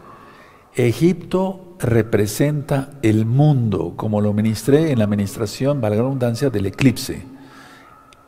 Egipto 0.75 1.77
representa 1.79 2.91
el 3.03 3.27
mundo, 3.27 3.95
como 3.97 4.21
lo 4.21 4.33
ministré 4.33 4.93
en 4.93 4.99
la 4.99 5.05
administración, 5.05 5.81
valga 5.81 5.97
la 5.97 6.03
redundancia, 6.03 6.51
del 6.51 6.67
eclipse. 6.67 7.25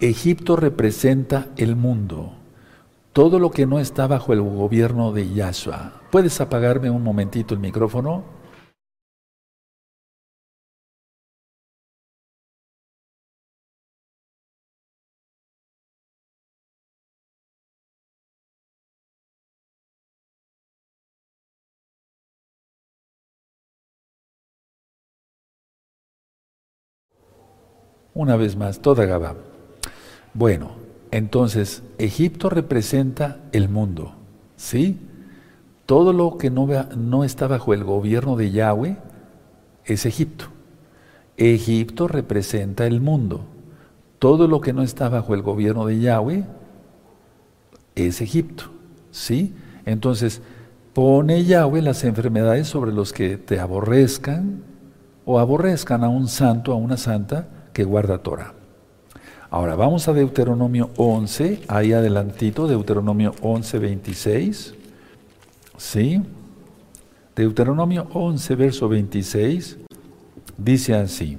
Egipto 0.01 0.57
representa 0.57 1.49
el 1.57 1.77
mundo 1.77 2.33
todo 3.13 3.39
lo 3.39 3.51
que 3.51 3.67
no 3.67 3.79
está 3.79 4.07
bajo 4.07 4.33
el 4.33 4.41
gobierno 4.41 5.13
de 5.13 5.33
Yahshua. 5.33 5.93
¿Puedes 6.11 6.41
apagarme 6.41 6.91
un 6.91 7.03
momentito 7.03 7.55
el 7.55 7.61
micrófono? 7.61 8.25
Una 28.15 28.37
vez 28.37 28.57
más, 28.57 28.81
toda 28.81 29.07
Gabá. 29.07 29.35
Bueno, 30.35 30.73
entonces, 31.11 31.83
Egipto 31.99 32.51
representa 32.51 33.39
el 33.53 33.69
mundo, 33.69 34.15
¿sí? 34.57 34.99
Todo 35.87 36.13
lo 36.13 36.37
que 36.39 36.51
no, 36.51 36.69
no 36.97 37.25
está 37.25 37.47
bajo 37.47 37.75
el 37.75 37.85
gobierno 37.85 38.37
de 38.37 38.51
Yahweh 38.51 38.97
es 39.85 40.07
Egipto. 40.07 40.47
Egipto 41.37 42.07
representa 42.09 42.87
el 42.87 43.01
mundo. 43.01 43.45
Todo 44.19 44.47
lo 44.47 44.61
que 44.61 44.73
no 44.73 44.83
está 44.83 45.09
bajo 45.09 45.35
el 45.35 45.43
gobierno 45.43 45.87
de 45.87 46.01
Yahweh 46.01 46.45
es 47.95 48.21
Egipto, 48.21 48.65
¿sí? 49.11 49.55
Entonces, 49.85 50.41
pone 50.93 51.45
Yahweh 51.45 51.83
las 51.83 52.05
enfermedades 52.05 52.69
sobre 52.69 52.93
los 52.93 53.13
que 53.13 53.37
te 53.37 53.59
aborrezcan 53.59 54.63
o 55.25 55.39
aborrezcan 55.39 56.05
a 56.05 56.09
un 56.09 56.29
santo, 56.29 56.73
a 56.73 56.77
una 56.77 56.97
santa 56.97 57.49
que 57.73 57.85
guarda 57.85 58.19
Torah. 58.19 58.55
Ahora 59.51 59.77
vamos 59.77 60.09
a 60.09 60.15
Deuteronomio 60.15 60.91
11, 60.97 61.63
ahí 61.69 61.93
adelantito, 61.93 62.67
Deuteronomio 62.67 63.35
11, 63.43 63.79
26. 63.79 64.75
¿Sí? 65.77 66.23
Deuteronomio 67.37 68.09
11, 68.15 68.55
verso 68.55 68.89
26, 68.89 69.79
dice 70.57 70.95
así. 70.95 71.39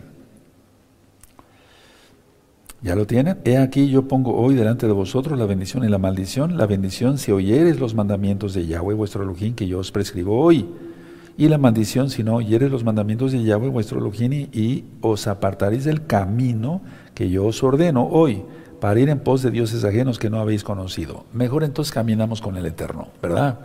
¿Ya 2.83 2.95
lo 2.95 3.07
tienen? 3.07 3.39
He 3.45 3.57
aquí 3.57 3.89
yo 3.89 4.09
pongo 4.09 4.35
hoy 4.35 4.55
delante 4.55 4.87
de 4.87 4.93
vosotros 4.93 5.39
la 5.39 5.45
bendición 5.45 5.85
y 5.85 5.87
la 5.87 5.97
maldición. 5.97 6.57
La 6.57 6.65
bendición 6.65 7.17
si 7.17 7.31
oyeres 7.31 7.79
los 7.79 7.95
mandamientos 7.95 8.53
de 8.53 8.67
Yahweh 8.67 8.93
vuestro 8.93 9.23
Elohim 9.23 9.55
que 9.55 9.67
yo 9.67 9.79
os 9.79 9.91
prescribo 9.91 10.39
hoy. 10.39 10.67
Y 11.35 11.47
la 11.47 11.57
maldición 11.57 12.09
si 12.09 12.23
no 12.23 12.35
oyeres 12.35 12.69
los 12.69 12.83
mandamientos 12.83 13.31
de 13.31 13.43
Yahweh 13.43 13.69
vuestro 13.69 13.99
Elohim 13.99 14.49
y 14.51 14.85
os 15.01 15.27
apartaréis 15.27 15.83
del 15.83 16.05
camino 16.05 16.81
que 17.15 17.29
yo 17.29 17.45
os 17.45 17.63
ordeno 17.63 18.07
hoy 18.07 18.43
para 18.79 18.99
ir 18.99 19.09
en 19.09 19.19
pos 19.19 19.41
de 19.41 19.49
dioses 19.49 19.83
ajenos 19.83 20.19
que 20.19 20.29
no 20.29 20.39
habéis 20.39 20.63
conocido. 20.63 21.25
Mejor 21.33 21.63
entonces 21.63 21.91
caminamos 21.91 22.41
con 22.41 22.57
el 22.57 22.65
Eterno, 22.65 23.07
¿verdad? 23.21 23.57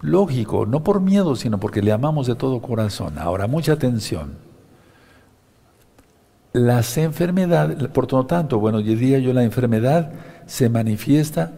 Lógico, 0.00 0.66
no 0.66 0.84
por 0.84 1.00
miedo, 1.00 1.36
sino 1.36 1.58
porque 1.58 1.80
le 1.80 1.92
amamos 1.92 2.26
de 2.26 2.34
todo 2.34 2.60
corazón. 2.60 3.18
Ahora, 3.18 3.46
mucha 3.46 3.72
atención. 3.72 4.34
Las 6.52 6.98
enfermedades, 6.98 7.88
por 7.88 8.12
lo 8.12 8.26
tanto, 8.26 8.58
bueno, 8.58 8.80
yo 8.80 8.92
diría 8.92 9.18
yo, 9.18 9.32
la 9.32 9.44
enfermedad 9.44 10.12
se 10.46 10.68
manifiesta 10.68 11.52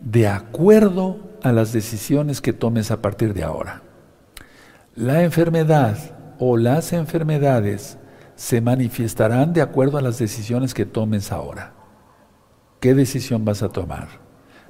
de 0.00 0.26
acuerdo 0.26 1.18
a 1.42 1.52
las 1.52 1.72
decisiones 1.72 2.40
que 2.40 2.52
tomes 2.52 2.90
a 2.90 3.02
partir 3.02 3.34
de 3.34 3.44
ahora. 3.44 3.82
La 4.96 5.24
enfermedad 5.24 5.98
o 6.38 6.56
las 6.56 6.92
enfermedades 6.92 7.98
se 8.36 8.60
manifestarán 8.60 9.52
de 9.52 9.60
acuerdo 9.60 9.98
a 9.98 10.00
las 10.00 10.20
decisiones 10.20 10.72
que 10.72 10.86
tomes 10.86 11.32
ahora. 11.32 11.74
¿Qué 12.78 12.94
decisión 12.94 13.44
vas 13.44 13.64
a 13.64 13.70
tomar? 13.70 14.06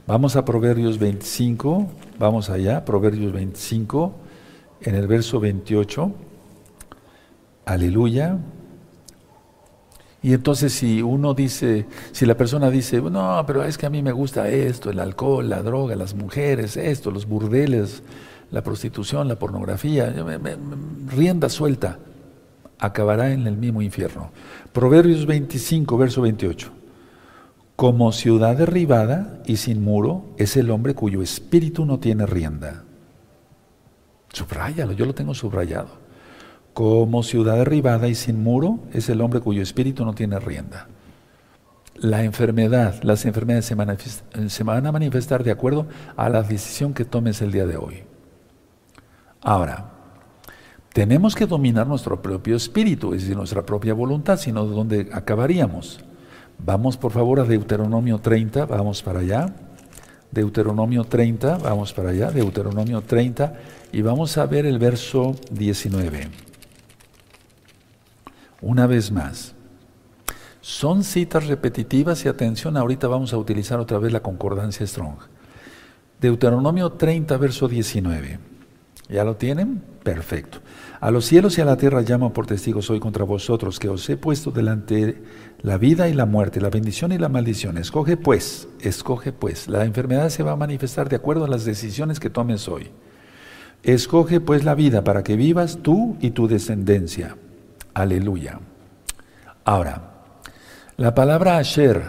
Vamos 0.07 0.37
a 0.37 0.45
Proverbios 0.47 0.99
25, 0.99 1.89
vamos 2.19 2.49
allá, 2.49 2.87
Proverbios 2.87 3.33
25, 3.35 4.15
en 4.81 4.95
el 4.95 5.07
verso 5.07 5.41
28, 5.41 6.11
Aleluya. 7.67 8.39
Y 10.23 10.33
entonces 10.33 10.73
si 10.73 11.03
uno 11.03 11.35
dice, 11.35 11.87
si 12.13 12.25
la 12.25 12.35
persona 12.35 12.71
dice, 12.71 13.03
no, 13.03 13.45
pero 13.47 13.63
es 13.63 13.77
que 13.77 13.85
a 13.85 13.91
mí 13.91 14.03
me 14.03 14.13
gusta 14.13 14.49
esto, 14.49 14.89
el 14.89 15.01
alcohol, 15.01 15.51
la 15.51 15.63
droga, 15.63 15.97
las 15.97 16.15
mujeres, 16.15 16.79
esto, 16.79 17.11
los 17.11 17.27
burdeles, 17.27 18.03
la 18.51 18.63
prostitución, 18.63 19.29
la 19.29 19.39
pornografía, 19.39 20.15
rienda 21.09 21.49
suelta, 21.49 21.99
acabará 22.79 23.33
en 23.33 23.47
el 23.47 23.57
mismo 23.57 23.83
infierno. 23.83 24.31
Proverbios 24.73 25.27
25, 25.27 25.97
verso 25.99 26.23
28. 26.23 26.71
Como 27.77 28.13
ciudad 28.13 28.57
derribada 28.57 29.43
y 29.47 29.57
sin 29.57 29.83
muro 29.83 30.27
es 30.37 30.57
el 30.57 30.71
hombre 30.71 30.95
cuyo 30.95 31.23
espíritu 31.23 31.85
no 31.85 31.99
tiene 31.99 32.27
rienda. 32.27 32.85
Subráyalo, 34.33 34.93
yo 34.93 35.07
lo 35.07 35.15
tengo 35.15 35.35
subrayado. 35.35 35.89
Como 36.73 37.23
ciudad 37.23 37.57
derribada 37.57 38.09
y 38.09 38.15
sin 38.15 38.43
muro 38.43 38.81
es 38.93 39.09
el 39.09 39.21
hombre 39.21 39.41
cuyo 39.41 39.63
espíritu 39.63 40.05
no 40.05 40.15
tiene 40.15 40.39
rienda. 40.39 40.89
La 41.97 42.25
enfermedad, 42.25 43.01
las 43.03 43.25
enfermedades 43.25 43.67
se, 43.67 44.49
se 44.51 44.65
van 44.65 44.87
a 44.87 44.93
manifestar 44.93 45.45
de 45.45 45.53
acuerdo 45.53 45.87
a 46.17 46.29
la 46.29 46.43
decisión 46.43 46.93
que 46.93 47.05
tomes 47.05 47.41
el 47.43 47.53
día 47.53 47.67
de 47.67 47.77
hoy. 47.77 48.03
Ahora, 49.45 49.91
tenemos 50.95 51.35
que 51.35 51.47
dominar 51.47 51.87
nuestro 51.87 52.23
propio 52.23 52.57
espíritu, 52.57 53.13
es 53.13 53.23
decir, 53.23 53.37
nuestra 53.37 53.65
propia 53.65 53.93
voluntad, 53.93 54.39
sino 54.39 54.67
de 54.67 54.75
dónde 54.75 55.11
acabaríamos. 55.13 56.01
Vamos 56.59 56.97
por 56.97 57.13
favor 57.13 57.41
a 57.41 57.45
Deuteronomio 57.45 58.21
30, 58.21 58.65
vamos 58.65 59.03
para 59.03 59.21
allá. 59.21 59.55
Deuteronomio 60.31 61.05
30, 61.05 61.59
vamos 61.59 61.93
para 61.93 62.09
allá, 62.09 62.31
Deuteronomio 62.31 63.03
30, 63.03 63.55
y 63.93 64.01
vamos 64.01 64.39
a 64.39 64.47
ver 64.47 64.65
el 64.65 64.79
verso 64.79 65.37
19. 65.51 66.29
Una 68.63 68.87
vez 68.87 69.13
más. 69.13 69.55
Son 70.63 71.05
citas 71.05 71.47
repetitivas 71.47 72.25
y 72.25 72.29
atención, 72.29 72.79
ahorita 72.79 73.09
vamos 73.09 73.35
a 73.35 73.37
utilizar 73.37 73.79
otra 73.79 73.99
vez 73.99 74.11
la 74.11 74.21
concordancia 74.21 74.87
Strong. 74.87 75.19
Deuteronomio 76.19 76.93
30, 76.93 77.37
verso 77.37 77.69
19. 77.69 78.54
¿Ya 79.09 79.25
lo 79.25 79.37
tienen? 79.37 79.83
Perfecto. 80.03 80.59
A 81.01 81.11
los 81.11 81.27
cielos 81.27 81.59
y 81.59 81.61
a 81.61 81.67
la 81.67 81.77
tierra 81.77 82.01
llamo 82.01 82.33
por 82.33 82.47
testigos 82.47 82.89
hoy 82.89 83.01
contra 83.01 83.25
vosotros, 83.25 83.79
que 83.79 83.89
os 83.89 84.09
he 84.09 84.17
puesto 84.17 84.51
delante 84.51 85.23
la 85.61 85.77
vida 85.77 86.09
y 86.09 86.15
la 86.15 86.25
muerte, 86.25 86.61
la 86.61 86.71
bendición 86.71 87.13
y 87.13 87.19
la 87.19 87.29
maldición. 87.29 87.77
Escoge 87.77 88.17
pues, 88.17 88.69
escoge 88.81 89.33
pues. 89.33 89.69
La 89.69 89.85
enfermedad 89.85 90.31
se 90.31 90.43
va 90.43 90.53
a 90.53 90.57
manifestar 90.57 91.09
de 91.09 91.17
acuerdo 91.17 91.45
a 91.45 91.49
las 91.49 91.65
decisiones 91.65 92.21
que 92.21 92.31
tomes 92.31 92.69
hoy. 92.69 92.91
Escoge 93.83 94.41
pues 94.41 94.65
la 94.65 94.75
vida 94.75 95.05
para 95.05 95.23
que 95.23 95.37
vivas 95.37 95.81
tú 95.83 96.17
y 96.21 96.31
tu 96.31 96.49
descendencia. 96.49 97.37
Aleluya. 97.93 98.61
Ahora, 99.67 100.13
la 100.97 101.15
palabra 101.15 101.59
Asher, 101.59 102.03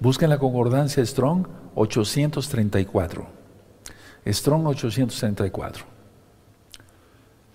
busca 0.00 0.26
en 0.26 0.30
la 0.30 0.38
concordancia 0.38 1.04
Strong 1.04 1.46
834. 1.74 3.26
Strong 4.26 4.66
834. 4.66 5.97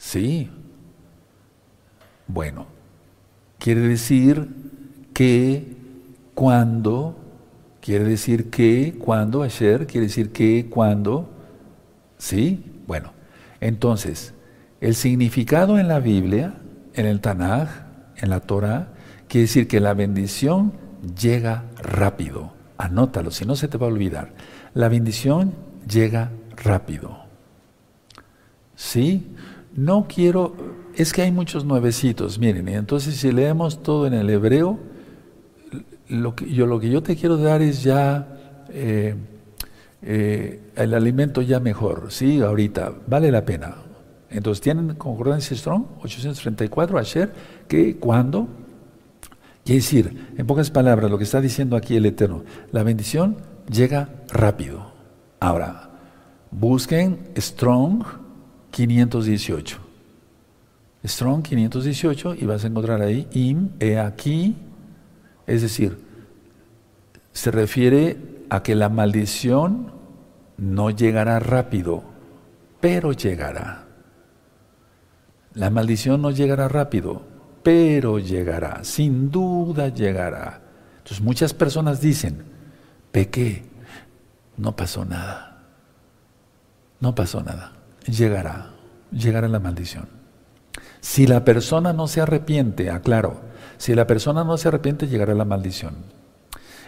Sí, 0.03 0.49
bueno, 2.27 2.67
quiere 3.57 3.79
decir 3.79 4.47
que 5.13 5.77
cuando, 6.35 7.17
quiere 7.81 8.03
decir 8.03 8.49
que 8.49 8.95
cuando, 8.99 9.43
ayer, 9.43 9.87
quiere 9.87 10.07
decir 10.07 10.33
que 10.33 10.69
cuando, 10.69 11.29
¿sí? 12.17 12.81
Bueno, 12.85 13.13
entonces, 13.61 14.33
el 14.81 14.93
significado 14.93 15.79
en 15.79 15.87
la 15.87 15.99
Biblia, 15.99 16.55
en 16.93 17.05
el 17.05 17.21
Tanaj, 17.21 17.69
en 18.17 18.29
la 18.29 18.41
Torah, 18.41 18.89
quiere 19.29 19.43
decir 19.43 19.69
que 19.69 19.79
la 19.79 19.93
bendición 19.93 20.73
llega 21.17 21.63
rápido. 21.81 22.53
Anótalo, 22.77 23.31
si 23.31 23.45
no 23.45 23.55
se 23.55 23.69
te 23.69 23.77
va 23.77 23.87
a 23.87 23.89
olvidar. 23.89 24.33
La 24.73 24.89
bendición 24.89 25.53
llega 25.87 26.29
rápido. 26.57 27.23
¿Sí? 28.75 29.33
No 29.75 30.07
quiero, 30.07 30.55
es 30.95 31.13
que 31.13 31.23
hay 31.23 31.31
muchos 31.31 31.65
nuevecitos, 31.65 32.37
miren, 32.37 32.67
y 32.67 32.73
entonces 32.73 33.15
si 33.15 33.31
leemos 33.31 33.81
todo 33.81 34.05
en 34.05 34.13
el 34.13 34.29
hebreo, 34.29 34.79
lo 36.09 36.35
que 36.35 36.51
yo, 36.51 36.67
lo 36.67 36.79
que 36.79 36.89
yo 36.89 37.01
te 37.01 37.15
quiero 37.15 37.37
dar 37.37 37.61
es 37.61 37.81
ya 37.81 38.65
eh, 38.69 39.15
eh, 40.03 40.59
el 40.75 40.93
alimento 40.93 41.41
ya 41.41 41.59
mejor, 41.59 42.11
sí, 42.11 42.41
ahorita, 42.41 42.93
vale 43.07 43.31
la 43.31 43.45
pena. 43.45 43.75
Entonces 44.29 44.61
tienen 44.61 44.95
concordancia 44.95 45.55
Strong, 45.55 45.85
834, 46.03 46.97
ayer, 46.97 47.33
que 47.67 47.97
cuando, 47.97 48.47
quiere 49.63 49.79
decir, 49.79 50.33
en 50.37 50.45
pocas 50.45 50.71
palabras, 50.71 51.09
lo 51.09 51.17
que 51.17 51.23
está 51.23 51.39
diciendo 51.39 51.75
aquí 51.75 51.95
el 51.95 52.05
Eterno, 52.05 52.43
la 52.71 52.83
bendición 52.83 53.37
llega 53.71 54.09
rápido. 54.29 54.91
Ahora, 55.39 55.91
busquen 56.51 57.19
Strong 57.37 58.22
518. 58.73 59.77
Strong 61.05 61.43
518 61.43 62.35
y 62.35 62.45
vas 62.45 62.63
a 62.63 62.67
encontrar 62.67 63.01
ahí 63.01 63.27
im, 63.31 63.69
he 63.79 63.99
aquí, 63.99 64.55
es 65.45 65.61
decir, 65.61 65.99
se 67.31 67.51
refiere 67.51 68.17
a 68.49 68.63
que 68.63 68.73
la 68.73 68.89
maldición 68.89 69.91
no 70.57 70.89
llegará 70.89 71.39
rápido, 71.39 72.03
pero 72.81 73.11
llegará. 73.11 73.85
La 75.53 75.69
maldición 75.69 76.23
no 76.23 76.31
llegará 76.31 76.67
rápido, 76.67 77.21
pero 77.61 78.17
llegará, 78.17 78.83
sin 78.83 79.29
duda 79.29 79.89
llegará. 79.89 80.61
Entonces 80.97 81.21
muchas 81.21 81.53
personas 81.53 82.01
dicen, 82.01 82.43
pequé, 83.11 83.65
no 84.57 84.75
pasó 84.75 85.05
nada, 85.05 85.63
no 86.99 87.13
pasó 87.13 87.43
nada, 87.43 87.73
llegará, 88.05 88.71
llegará 89.11 89.47
la 89.47 89.59
maldición. 89.59 90.07
Si 91.01 91.27
la 91.27 91.43
persona 91.43 91.93
no 91.93 92.07
se 92.07 92.21
arrepiente, 92.21 92.89
aclaro, 92.89 93.41
si 93.77 93.93
la 93.93 94.07
persona 94.07 94.43
no 94.43 94.57
se 94.57 94.69
arrepiente 94.69 95.07
llegará 95.07 95.33
la 95.33 95.45
maldición. 95.45 95.95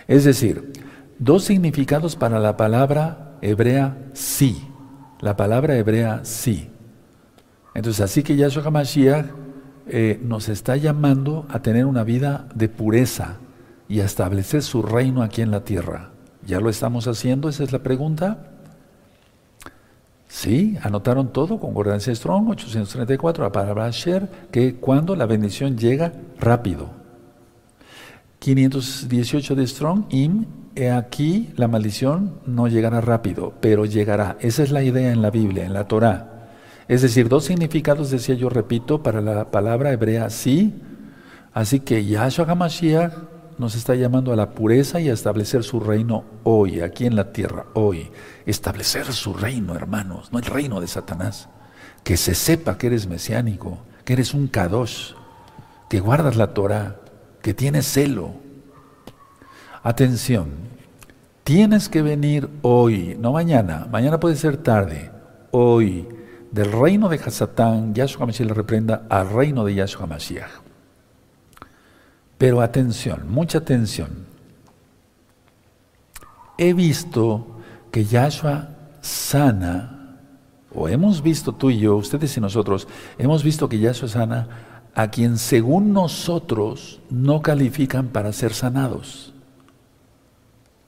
Es 0.07 0.23
decir, 0.23 0.71
dos 1.19 1.43
significados 1.43 2.15
para 2.15 2.39
la 2.39 2.57
palabra 2.57 3.37
hebrea 3.41 3.97
sí. 4.13 4.67
La 5.19 5.35
palabra 5.35 5.75
hebrea 5.77 6.21
sí. 6.23 6.69
Entonces, 7.73 8.01
así 8.01 8.23
que 8.23 8.35
Yahshua 8.35 8.63
HaMashiach 8.63 9.25
eh, 9.87 10.19
nos 10.23 10.49
está 10.49 10.77
llamando 10.77 11.45
a 11.49 11.61
tener 11.61 11.85
una 11.85 12.03
vida 12.03 12.47
de 12.55 12.69
pureza 12.69 13.37
y 13.87 13.99
a 13.99 14.05
establecer 14.05 14.63
su 14.63 14.81
reino 14.81 15.21
aquí 15.21 15.41
en 15.41 15.51
la 15.51 15.63
tierra. 15.63 16.11
¿Ya 16.45 16.59
lo 16.59 16.69
estamos 16.69 17.07
haciendo? 17.07 17.49
Esa 17.49 17.63
es 17.63 17.71
la 17.71 17.79
pregunta. 17.79 18.51
Sí, 20.35 20.77
anotaron 20.81 21.31
todo, 21.31 21.61
concordancia 21.61 22.13
Strong, 22.13 22.49
834, 22.49 23.41
la 23.45 23.53
palabra 23.53 23.85
Asher, 23.85 24.27
que 24.51 24.75
cuando 24.75 25.15
la 25.15 25.27
bendición 25.27 25.77
llega 25.77 26.11
rápido. 26.37 26.89
518 28.39 29.55
de 29.55 29.65
Strong, 29.65 30.03
Im, 30.09 30.45
aquí 30.93 31.53
la 31.55 31.69
maldición 31.69 32.41
no 32.45 32.67
llegará 32.67 32.99
rápido, 32.99 33.53
pero 33.61 33.85
llegará. 33.85 34.35
Esa 34.41 34.63
es 34.63 34.71
la 34.71 34.83
idea 34.83 35.13
en 35.13 35.21
la 35.21 35.31
Biblia, 35.31 35.63
en 35.63 35.71
la 35.71 35.87
Torah. 35.87 36.49
Es 36.89 37.01
decir, 37.01 37.29
dos 37.29 37.45
significados, 37.45 38.11
decía 38.11 38.35
yo, 38.35 38.49
repito, 38.49 39.01
para 39.01 39.21
la 39.21 39.51
palabra 39.51 39.93
hebrea 39.93 40.29
sí. 40.29 40.81
Así 41.53 41.79
que 41.79 42.03
Yahshua 42.03 42.45
HaMashiach 42.45 43.13
nos 43.57 43.75
está 43.75 43.95
llamando 43.95 44.33
a 44.33 44.35
la 44.35 44.51
pureza 44.51 44.99
y 44.99 45.09
a 45.09 45.13
establecer 45.13 45.63
su 45.63 45.79
reino 45.79 46.23
hoy, 46.43 46.81
aquí 46.81 47.05
en 47.05 47.15
la 47.15 47.31
tierra, 47.31 47.65
hoy. 47.73 48.09
Establecer 48.45 49.05
su 49.13 49.33
reino, 49.33 49.75
hermanos, 49.75 50.31
no 50.31 50.39
el 50.39 50.45
reino 50.45 50.81
de 50.81 50.87
Satanás. 50.87 51.49
Que 52.03 52.17
se 52.17 52.35
sepa 52.35 52.77
que 52.77 52.87
eres 52.87 53.07
mesiánico, 53.07 53.79
que 54.03 54.13
eres 54.13 54.33
un 54.33 54.47
kadosh, 54.47 55.13
que 55.89 55.99
guardas 55.99 56.35
la 56.35 56.53
Torah, 56.53 56.97
que 57.41 57.53
tienes 57.53 57.85
celo. 57.85 58.33
Atención, 59.83 60.49
tienes 61.43 61.89
que 61.89 62.01
venir 62.01 62.49
hoy, 62.61 63.15
no 63.19 63.31
mañana, 63.31 63.87
mañana 63.91 64.19
puede 64.19 64.35
ser 64.35 64.57
tarde, 64.57 65.11
hoy, 65.51 66.07
del 66.51 66.71
reino 66.71 67.09
de 67.09 67.17
Hasatán, 67.17 67.93
Yahshua 67.93 68.23
HaMashiach 68.23 68.47
le 68.47 68.53
reprenda, 68.53 69.05
al 69.09 69.29
reino 69.29 69.63
de 69.63 69.75
Yahshua 69.75 70.05
HaMashiach. 70.05 70.64
Pero 72.37 72.61
atención, 72.61 73.25
mucha 73.29 73.59
atención. 73.59 74.25
He 76.57 76.73
visto 76.73 77.47
que 77.91 78.05
Yahshua 78.05 78.69
sana, 79.01 80.19
o 80.73 80.87
hemos 80.87 81.21
visto 81.21 81.53
tú 81.53 81.69
y 81.69 81.79
yo, 81.79 81.95
ustedes 81.95 82.35
y 82.37 82.41
nosotros, 82.41 82.87
hemos 83.17 83.43
visto 83.43 83.69
que 83.69 83.79
Yahshua 83.79 84.09
sana 84.09 84.47
a 84.93 85.09
quien 85.09 85.37
según 85.37 85.93
nosotros 85.93 87.01
no 87.09 87.41
califican 87.41 88.07
para 88.07 88.31
ser 88.31 88.53
sanados. 88.53 89.33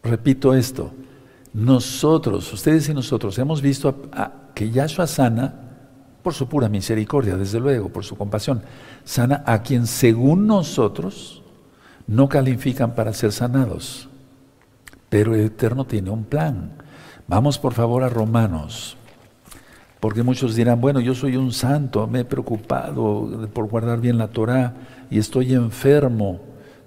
Repito 0.04 0.54
esto, 0.54 0.94
nosotros, 1.54 2.52
ustedes 2.54 2.88
y 2.88 2.94
nosotros, 2.94 3.38
hemos 3.40 3.62
visto 3.62 4.10
que 4.54 4.72
Yahshua 4.72 5.08
sana 5.08 5.67
por 6.28 6.34
su 6.34 6.50
pura 6.50 6.68
misericordia, 6.68 7.38
desde 7.38 7.58
luego, 7.58 7.88
por 7.88 8.04
su 8.04 8.18
compasión, 8.18 8.62
sana 9.06 9.44
a 9.46 9.64
quien 9.64 9.88
según 9.88 10.46
nosotros 10.46 11.42
no 12.06 12.28
califican 12.28 12.96
para 12.96 13.14
ser 13.14 13.32
sanados. 13.32 14.10
Pero 15.08 15.36
el 15.36 15.46
Eterno 15.46 15.86
tiene 15.86 16.10
un 16.10 16.26
plan. 16.26 16.74
Vamos 17.30 17.58
por 17.58 17.72
favor 17.72 18.04
a 18.04 18.10
Romanos, 18.10 18.98
porque 20.02 20.22
muchos 20.22 20.54
dirán, 20.54 20.82
bueno, 20.82 21.00
yo 21.00 21.16
soy 21.16 21.38
un 21.38 21.54
santo, 21.54 22.08
me 22.08 22.20
he 22.20 22.26
preocupado 22.26 23.48
por 23.54 23.70
guardar 23.70 24.02
bien 24.02 24.18
la 24.18 24.28
Torah 24.28 24.74
y 25.10 25.20
estoy 25.20 25.54
enfermo 25.54 26.42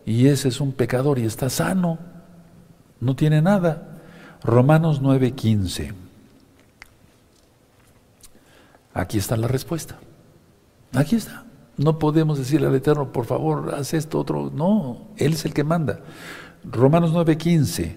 y 0.04 0.26
ese 0.26 0.48
es 0.48 0.60
un 0.60 0.72
pecador 0.72 1.18
y 1.18 1.24
está 1.24 1.48
sano, 1.48 1.98
no 3.00 3.16
tiene 3.16 3.40
nada. 3.40 4.02
Romanos 4.44 5.00
9:15. 5.00 6.09
Aquí 8.94 9.18
está 9.18 9.36
la 9.36 9.48
respuesta. 9.48 9.98
Aquí 10.94 11.16
está. 11.16 11.44
No 11.76 11.98
podemos 11.98 12.38
decirle 12.38 12.66
al 12.66 12.74
Eterno, 12.74 13.12
por 13.12 13.24
favor, 13.24 13.74
haz 13.74 13.94
esto, 13.94 14.18
otro. 14.18 14.50
No, 14.54 15.08
Él 15.16 15.32
es 15.32 15.44
el 15.44 15.54
que 15.54 15.64
manda. 15.64 16.00
Romanos 16.64 17.12
9:15. 17.12 17.96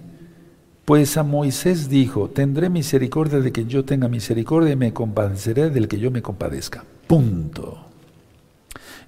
Pues 0.84 1.16
a 1.16 1.22
Moisés 1.22 1.88
dijo, 1.88 2.28
tendré 2.28 2.68
misericordia 2.68 3.40
de 3.40 3.52
que 3.52 3.64
yo 3.64 3.86
tenga 3.86 4.08
misericordia 4.08 4.72
y 4.72 4.76
me 4.76 4.92
compadeceré 4.92 5.70
del 5.70 5.88
que 5.88 5.98
yo 5.98 6.10
me 6.10 6.20
compadezca. 6.20 6.84
Punto. 7.06 7.78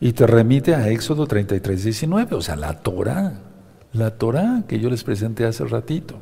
Y 0.00 0.12
te 0.12 0.26
remite 0.26 0.74
a 0.74 0.88
Éxodo 0.88 1.26
33, 1.26 1.84
19, 1.84 2.36
o 2.36 2.40
sea, 2.40 2.56
la 2.56 2.80
Torah, 2.80 3.40
la 3.92 4.16
Torah 4.16 4.64
que 4.66 4.78
yo 4.78 4.88
les 4.88 5.04
presenté 5.04 5.44
hace 5.44 5.64
ratito. 5.64 6.20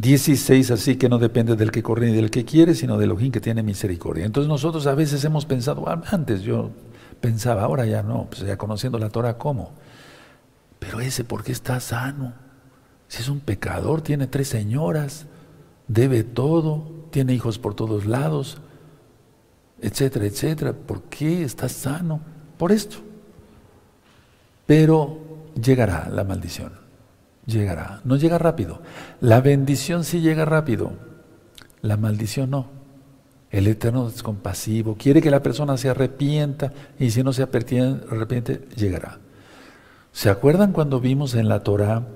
16, 0.00 0.70
así 0.70 0.96
que 0.96 1.10
no 1.10 1.18
depende 1.18 1.56
del 1.56 1.70
que 1.70 1.82
corre 1.82 2.06
ni 2.06 2.16
del 2.16 2.30
que 2.30 2.46
quiere, 2.46 2.74
sino 2.74 2.96
del 2.96 3.10
ojín 3.10 3.30
que 3.30 3.40
tiene 3.40 3.62
misericordia. 3.62 4.24
Entonces 4.24 4.48
nosotros 4.48 4.86
a 4.86 4.94
veces 4.94 5.22
hemos 5.24 5.44
pensado, 5.44 5.86
ah, 5.88 6.02
antes 6.10 6.40
yo 6.40 6.70
pensaba, 7.20 7.64
ahora 7.64 7.84
ya 7.84 8.02
no, 8.02 8.26
pues 8.30 8.40
ya 8.40 8.56
conociendo 8.56 8.98
la 8.98 9.10
Torah, 9.10 9.36
¿cómo? 9.36 9.72
Pero 10.78 11.00
ese, 11.00 11.22
¿por 11.22 11.44
qué 11.44 11.52
está 11.52 11.78
sano? 11.80 12.32
Si 13.08 13.20
es 13.20 13.28
un 13.28 13.40
pecador, 13.40 14.00
tiene 14.00 14.26
tres 14.26 14.48
señoras, 14.48 15.26
debe 15.86 16.24
todo, 16.24 17.08
tiene 17.10 17.34
hijos 17.34 17.58
por 17.58 17.74
todos 17.74 18.06
lados, 18.06 18.58
etcétera, 19.82 20.24
etcétera. 20.24 20.72
¿Por 20.72 21.02
qué 21.02 21.42
está 21.42 21.68
sano? 21.68 22.22
Por 22.56 22.72
esto. 22.72 22.96
Pero 24.64 25.18
llegará 25.60 26.08
la 26.08 26.24
maldición 26.24 26.80
llegará. 27.50 28.00
No 28.04 28.16
llega 28.16 28.38
rápido. 28.38 28.80
La 29.20 29.40
bendición 29.40 30.04
sí 30.04 30.20
llega 30.20 30.44
rápido. 30.44 30.92
La 31.82 31.96
maldición 31.96 32.50
no. 32.50 32.80
El 33.50 33.66
Eterno 33.66 34.06
es 34.06 34.22
compasivo, 34.22 34.96
quiere 34.96 35.20
que 35.20 35.30
la 35.30 35.42
persona 35.42 35.76
se 35.76 35.88
arrepienta 35.88 36.72
y 37.00 37.10
si 37.10 37.24
no 37.24 37.32
se 37.32 37.42
arrepiente, 37.42 38.68
llegará. 38.76 39.18
¿Se 40.12 40.30
acuerdan 40.30 40.72
cuando 40.72 41.00
vimos 41.00 41.34
en 41.34 41.48
la 41.48 41.64
Torah 41.64 42.06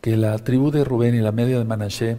que 0.00 0.16
la 0.16 0.38
tribu 0.38 0.70
de 0.70 0.84
Rubén 0.84 1.16
y 1.16 1.20
la 1.20 1.32
media 1.32 1.58
de 1.58 1.64
Manashe, 1.64 2.18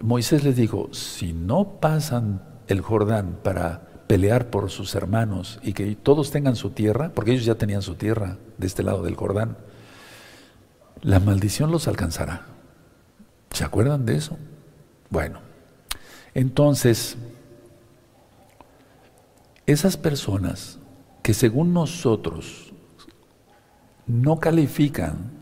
Moisés 0.00 0.44
les 0.44 0.56
dijo, 0.56 0.92
si 0.92 1.32
no 1.32 1.80
pasan 1.80 2.42
el 2.68 2.82
Jordán 2.82 3.38
para 3.42 3.88
pelear 4.06 4.50
por 4.50 4.70
sus 4.70 4.94
hermanos 4.94 5.58
y 5.62 5.72
que 5.72 5.96
todos 5.96 6.30
tengan 6.30 6.54
su 6.54 6.70
tierra, 6.70 7.12
porque 7.14 7.32
ellos 7.32 7.46
ya 7.46 7.54
tenían 7.54 7.80
su 7.80 7.94
tierra 7.94 8.36
de 8.58 8.66
este 8.66 8.82
lado 8.82 9.02
del 9.04 9.14
Jordán, 9.14 9.56
la 11.02 11.20
maldición 11.20 11.70
los 11.70 11.88
alcanzará. 11.88 12.46
¿Se 13.50 13.64
acuerdan 13.64 14.06
de 14.06 14.16
eso? 14.16 14.38
Bueno, 15.10 15.40
entonces, 16.32 17.16
esas 19.66 19.96
personas 19.96 20.78
que 21.22 21.34
según 21.34 21.74
nosotros 21.74 22.72
no 24.06 24.40
califican, 24.40 25.32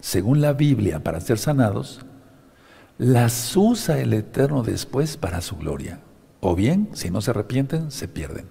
según 0.00 0.40
la 0.40 0.52
Biblia, 0.52 1.02
para 1.02 1.20
ser 1.20 1.38
sanados, 1.38 2.04
las 2.98 3.56
usa 3.56 3.98
el 3.98 4.12
Eterno 4.12 4.62
después 4.62 5.16
para 5.16 5.40
su 5.40 5.56
gloria. 5.56 6.00
O 6.40 6.54
bien, 6.54 6.90
si 6.92 7.10
no 7.10 7.20
se 7.20 7.30
arrepienten, 7.30 7.90
se 7.90 8.08
pierden. 8.08 8.46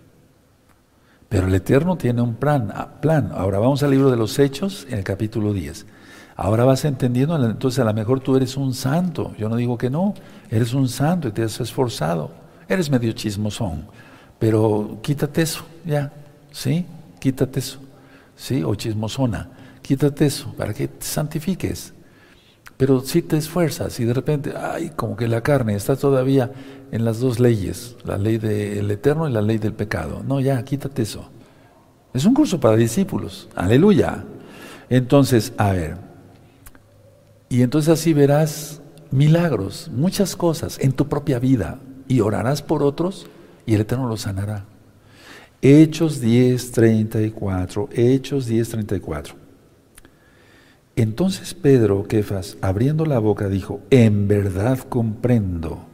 Pero 1.30 1.48
el 1.48 1.56
Eterno 1.56 1.98
tiene 1.98 2.22
un 2.22 2.36
plan, 2.36 2.74
plan. 3.02 3.32
Ahora 3.34 3.60
vamos 3.60 3.84
al 3.84 3.92
libro 3.92 4.10
de 4.10 4.18
los 4.18 4.40
Hechos, 4.40 4.88
en 4.90 4.98
el 4.98 5.04
capítulo 5.04 5.54
10. 5.54 5.86
Ahora 6.40 6.66
vas 6.66 6.86
entendiendo, 6.86 7.36
entonces 7.44 7.80
a 7.80 7.84
lo 7.84 7.94
mejor 7.96 8.20
tú 8.20 8.36
eres 8.36 8.58
un 8.58 8.76
santo. 8.76 9.34
Yo 9.40 9.50
no 9.50 9.56
digo 9.56 9.76
que 9.76 9.90
no, 9.90 10.14
eres 10.52 10.76
un 10.76 10.88
santo 10.88 11.28
y 11.28 11.32
te 11.32 11.42
has 11.42 11.60
esforzado. 11.60 12.30
Eres 12.70 12.92
medio 12.92 13.12
chismosón, 13.14 13.88
pero 14.38 15.00
quítate 15.02 15.42
eso, 15.42 15.66
ya, 15.84 16.14
¿sí? 16.52 16.86
Quítate 17.20 17.60
eso, 17.60 17.80
¿sí? 18.36 18.62
O 18.64 18.76
chismosona, 18.76 19.50
quítate 19.82 20.28
eso 20.28 20.54
para 20.56 20.76
que 20.76 20.88
te 20.88 21.06
santifiques. 21.08 21.96
Pero 22.78 23.00
si 23.00 23.24
te 23.24 23.38
esfuerzas 23.38 24.00
y 24.00 24.06
de 24.06 24.14
repente, 24.14 24.54
ay, 24.56 24.92
como 24.96 25.16
que 25.16 25.28
la 25.28 25.42
carne 25.42 25.74
está 25.74 25.96
todavía 25.96 26.52
en 26.92 27.04
las 27.04 27.20
dos 27.20 27.40
leyes, 27.40 27.96
la 28.06 28.20
ley 28.20 28.38
del 28.38 28.92
eterno 28.92 29.28
y 29.28 29.32
la 29.32 29.42
ley 29.42 29.58
del 29.58 29.74
pecado. 29.74 30.22
No, 30.24 30.40
ya, 30.40 30.64
quítate 30.64 31.02
eso. 31.02 31.32
Es 32.14 32.26
un 32.26 32.36
curso 32.36 32.60
para 32.60 32.76
discípulos, 32.76 33.50
aleluya. 33.56 34.24
Entonces, 34.90 35.54
a 35.58 35.72
ver, 35.72 36.07
y 37.50 37.62
entonces 37.62 37.90
así 37.90 38.14
verás 38.14 38.82
milagros, 39.12 39.90
muchas 39.94 40.36
cosas 40.36 40.78
en 40.80 40.92
tu 40.92 41.08
propia 41.08 41.40
vida 41.40 41.80
y 42.08 42.20
orarás 42.20 42.62
por 42.62 42.84
otros 42.84 43.28
y 43.66 43.74
el 43.74 43.82
Eterno 43.82 44.08
los 44.08 44.22
sanará. 44.22 44.66
Hechos 45.62 46.22
10, 46.22 46.72
34, 46.72 47.90
Hechos 47.92 48.46
10, 48.46 48.70
34. 48.70 49.36
Entonces 50.96 51.54
Pedro, 51.54 52.08
Kefas, 52.08 52.58
abriendo 52.62 53.06
la 53.06 53.20
boca, 53.20 53.50
dijo, 53.50 53.82
en 53.90 54.28
verdad 54.28 54.80
comprendo 54.80 55.86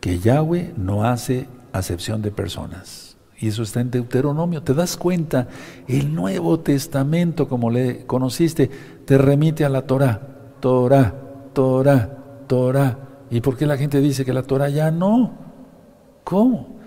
que 0.00 0.18
Yahweh 0.18 0.74
no 0.76 1.04
hace 1.04 1.48
acepción 1.72 2.22
de 2.22 2.30
personas. 2.30 3.16
Y 3.40 3.48
eso 3.48 3.62
está 3.62 3.80
en 3.80 3.90
Deuteronomio. 3.90 4.62
¿Te 4.62 4.74
das 4.74 4.96
cuenta? 4.96 5.46
El 5.86 6.12
Nuevo 6.14 6.58
Testamento, 6.58 7.48
como 7.48 7.70
le 7.70 8.04
conociste, 8.04 8.68
te 9.04 9.16
remite 9.16 9.64
a 9.64 9.68
la 9.68 9.82
Torah. 9.82 10.37
Torah, 10.60 11.14
Torah, 11.52 12.08
Torah. 12.46 12.98
¿Y 13.30 13.40
por 13.40 13.56
qué 13.56 13.66
la 13.66 13.76
gente 13.76 14.00
dice 14.00 14.24
que 14.24 14.32
la 14.32 14.42
Torah 14.42 14.68
ya 14.68 14.90
no? 14.90 15.32
¿Cómo? 16.24 16.78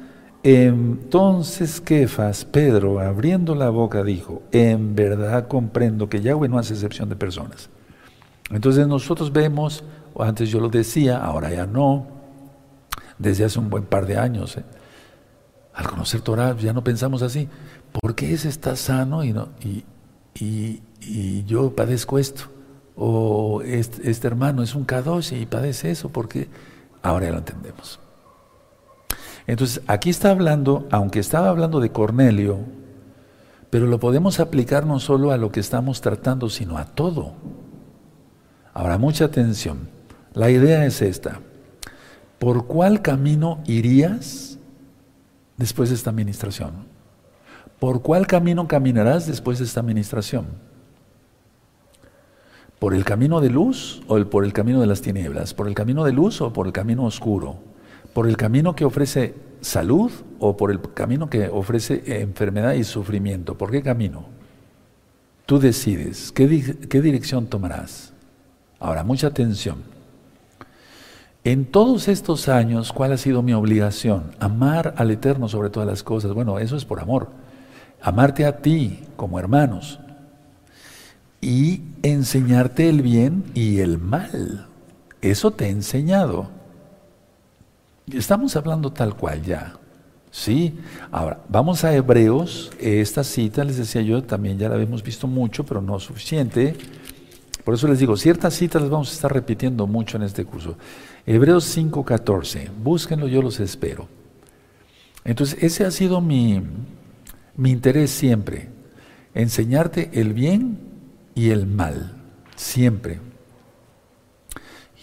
Entonces 0.43 1.79
Kefas, 1.81 2.45
Pedro, 2.45 2.99
abriendo 2.99 3.53
la 3.53 3.69
boca, 3.69 4.03
dijo, 4.03 4.41
en 4.51 4.95
verdad 4.95 5.47
comprendo 5.47 6.09
que 6.09 6.21
Yahweh 6.21 6.49
no 6.49 6.57
hace 6.57 6.73
excepción 6.73 7.09
de 7.09 7.15
personas. 7.15 7.69
Entonces 8.49 8.87
nosotros 8.87 9.31
vemos, 9.31 9.83
antes 10.17 10.49
yo 10.49 10.59
lo 10.59 10.69
decía, 10.69 11.17
ahora 11.17 11.51
ya 11.51 11.67
no, 11.67 12.07
desde 13.19 13.45
hace 13.45 13.59
un 13.59 13.69
buen 13.69 13.83
par 13.83 14.07
de 14.07 14.17
años, 14.17 14.57
¿eh? 14.57 14.63
al 15.73 15.87
conocer 15.87 16.21
Torah 16.21 16.57
ya 16.57 16.73
no 16.73 16.83
pensamos 16.83 17.21
así, 17.21 17.47
¿por 18.01 18.15
qué 18.15 18.33
ese 18.33 18.49
está 18.49 18.75
sano 18.75 19.23
y, 19.23 19.31
no, 19.31 19.49
y, 19.63 19.85
y 20.33 21.43
yo 21.45 21.75
padezco 21.75 22.17
esto? 22.17 22.45
O 22.95 23.61
este, 23.63 24.27
hermano 24.27 24.63
es 24.63 24.75
un 24.75 24.85
kadosh 24.85 25.33
y 25.33 25.45
padece 25.45 25.91
eso, 25.91 26.09
porque 26.09 26.49
ahora 27.01 27.27
ya 27.27 27.31
lo 27.31 27.37
entendemos. 27.39 27.99
Entonces, 29.47 29.81
aquí 29.87 30.09
está 30.09 30.31
hablando, 30.31 30.87
aunque 30.91 31.19
estaba 31.19 31.49
hablando 31.49 31.79
de 31.79 31.91
Cornelio, 31.91 32.59
pero 33.69 33.87
lo 33.87 33.99
podemos 33.99 34.39
aplicar 34.39 34.85
no 34.85 34.99
solo 34.99 35.31
a 35.31 35.37
lo 35.37 35.51
que 35.51 35.59
estamos 35.59 36.01
tratando, 36.01 36.49
sino 36.49 36.77
a 36.77 36.85
todo. 36.85 37.33
Ahora, 38.73 38.97
mucha 38.97 39.25
atención. 39.25 39.89
La 40.33 40.49
idea 40.49 40.85
es 40.85 41.01
esta. 41.01 41.39
¿Por 42.39 42.67
cuál 42.67 43.01
camino 43.01 43.59
irías 43.65 44.57
después 45.57 45.89
de 45.89 45.95
esta 45.95 46.09
administración? 46.09 46.85
¿Por 47.79 48.01
cuál 48.01 48.27
camino 48.27 48.67
caminarás 48.67 49.27
después 49.27 49.59
de 49.59 49.65
esta 49.65 49.79
administración? 49.79 50.45
¿Por 52.81 52.95
el 52.95 53.05
camino 53.05 53.41
de 53.41 53.51
luz 53.51 54.01
o 54.07 54.17
por 54.25 54.43
el 54.43 54.53
camino 54.53 54.81
de 54.81 54.87
las 54.87 55.03
tinieblas? 55.03 55.53
¿Por 55.53 55.67
el 55.67 55.75
camino 55.75 56.03
de 56.03 56.13
luz 56.13 56.41
o 56.41 56.51
por 56.51 56.65
el 56.65 56.73
camino 56.73 57.05
oscuro? 57.05 57.59
¿Por 58.11 58.27
el 58.27 58.37
camino 58.37 58.75
que 58.75 58.85
ofrece 58.85 59.35
salud 59.61 60.11
o 60.39 60.57
por 60.57 60.71
el 60.71 60.81
camino 60.81 61.29
que 61.29 61.47
ofrece 61.47 62.01
enfermedad 62.21 62.73
y 62.73 62.83
sufrimiento? 62.83 63.55
¿Por 63.55 63.69
qué 63.69 63.83
camino? 63.83 64.25
Tú 65.45 65.59
decides, 65.59 66.31
¿qué, 66.31 66.75
qué 66.89 67.01
dirección 67.01 67.45
tomarás? 67.45 68.13
Ahora, 68.79 69.03
mucha 69.03 69.27
atención. 69.27 69.83
En 71.43 71.65
todos 71.65 72.07
estos 72.07 72.49
años, 72.49 72.91
¿cuál 72.93 73.11
ha 73.11 73.17
sido 73.17 73.43
mi 73.43 73.53
obligación? 73.53 74.31
Amar 74.39 74.95
al 74.97 75.11
Eterno 75.11 75.47
sobre 75.49 75.69
todas 75.69 75.87
las 75.87 76.01
cosas. 76.01 76.33
Bueno, 76.33 76.57
eso 76.57 76.75
es 76.77 76.85
por 76.85 76.99
amor. 76.99 77.29
Amarte 78.01 78.43
a 78.43 78.57
ti 78.57 79.01
como 79.17 79.37
hermanos, 79.37 79.99
y 81.41 81.81
enseñarte 82.03 82.87
el 82.87 83.01
bien 83.01 83.43
y 83.53 83.79
el 83.79 83.97
mal. 83.97 84.67
Eso 85.21 85.51
te 85.51 85.65
he 85.65 85.69
enseñado. 85.69 86.49
Estamos 88.11 88.55
hablando 88.55 88.91
tal 88.91 89.15
cual 89.15 89.41
ya. 89.41 89.73
Sí, 90.29 90.73
ahora 91.11 91.41
vamos 91.49 91.83
a 91.83 91.93
Hebreos. 91.93 92.71
Esta 92.79 93.23
cita, 93.23 93.63
les 93.63 93.77
decía 93.77 94.01
yo, 94.01 94.23
también 94.23 94.57
ya 94.57 94.69
la 94.69 94.81
hemos 94.81 95.03
visto 95.03 95.27
mucho, 95.27 95.65
pero 95.65 95.81
no 95.81 95.99
suficiente. 95.99 96.75
Por 97.65 97.73
eso 97.73 97.87
les 97.87 97.99
digo, 97.99 98.15
ciertas 98.15 98.53
citas 98.53 98.81
las 98.81 98.89
vamos 98.89 99.11
a 99.11 99.13
estar 99.13 99.33
repitiendo 99.33 99.85
mucho 99.87 100.17
en 100.17 100.23
este 100.23 100.45
curso. 100.45 100.77
Hebreos 101.25 101.65
5:14, 101.65 102.69
búsquenlo, 102.81 103.27
yo 103.27 103.41
los 103.41 103.59
espero. 103.59 104.07
Entonces, 105.23 105.61
ese 105.61 105.85
ha 105.85 105.91
sido 105.91 106.21
mi, 106.21 106.61
mi 107.55 107.71
interés 107.71 108.09
siempre, 108.09 108.69
enseñarte 109.35 110.09
el 110.13 110.33
bien 110.33 110.90
y 111.35 111.49
el 111.49 111.65
mal, 111.65 112.13
siempre. 112.55 113.19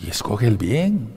Y 0.00 0.08
escoge 0.08 0.46
el 0.46 0.56
bien. 0.56 1.08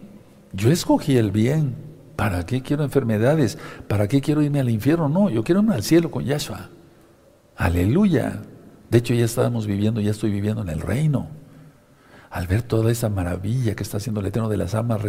Yo 0.53 0.71
escogí 0.71 1.17
el 1.17 1.31
bien. 1.31 1.75
¿Para 2.15 2.45
qué 2.45 2.61
quiero 2.61 2.83
enfermedades? 2.83 3.57
¿Para 3.87 4.07
qué 4.07 4.21
quiero 4.21 4.41
irme 4.41 4.59
al 4.59 4.69
infierno? 4.69 5.09
No, 5.09 5.29
yo 5.29 5.43
quiero 5.43 5.61
irme 5.61 5.75
al 5.75 5.83
cielo 5.83 6.11
con 6.11 6.23
Yahshua. 6.25 6.69
Aleluya. 7.55 8.41
De 8.89 8.97
hecho, 8.97 9.13
ya 9.13 9.25
estábamos 9.25 9.65
viviendo, 9.65 10.01
ya 10.01 10.11
estoy 10.11 10.31
viviendo 10.31 10.61
en 10.61 10.69
el 10.69 10.81
reino. 10.81 11.29
Al 12.29 12.47
ver 12.47 12.61
toda 12.61 12.91
esa 12.91 13.09
maravilla 13.09 13.75
que 13.75 13.83
está 13.83 13.97
haciendo 13.97 14.21
el 14.21 14.27
Eterno 14.27 14.49
de 14.49 14.57
las 14.57 14.73
almas, 14.73 15.01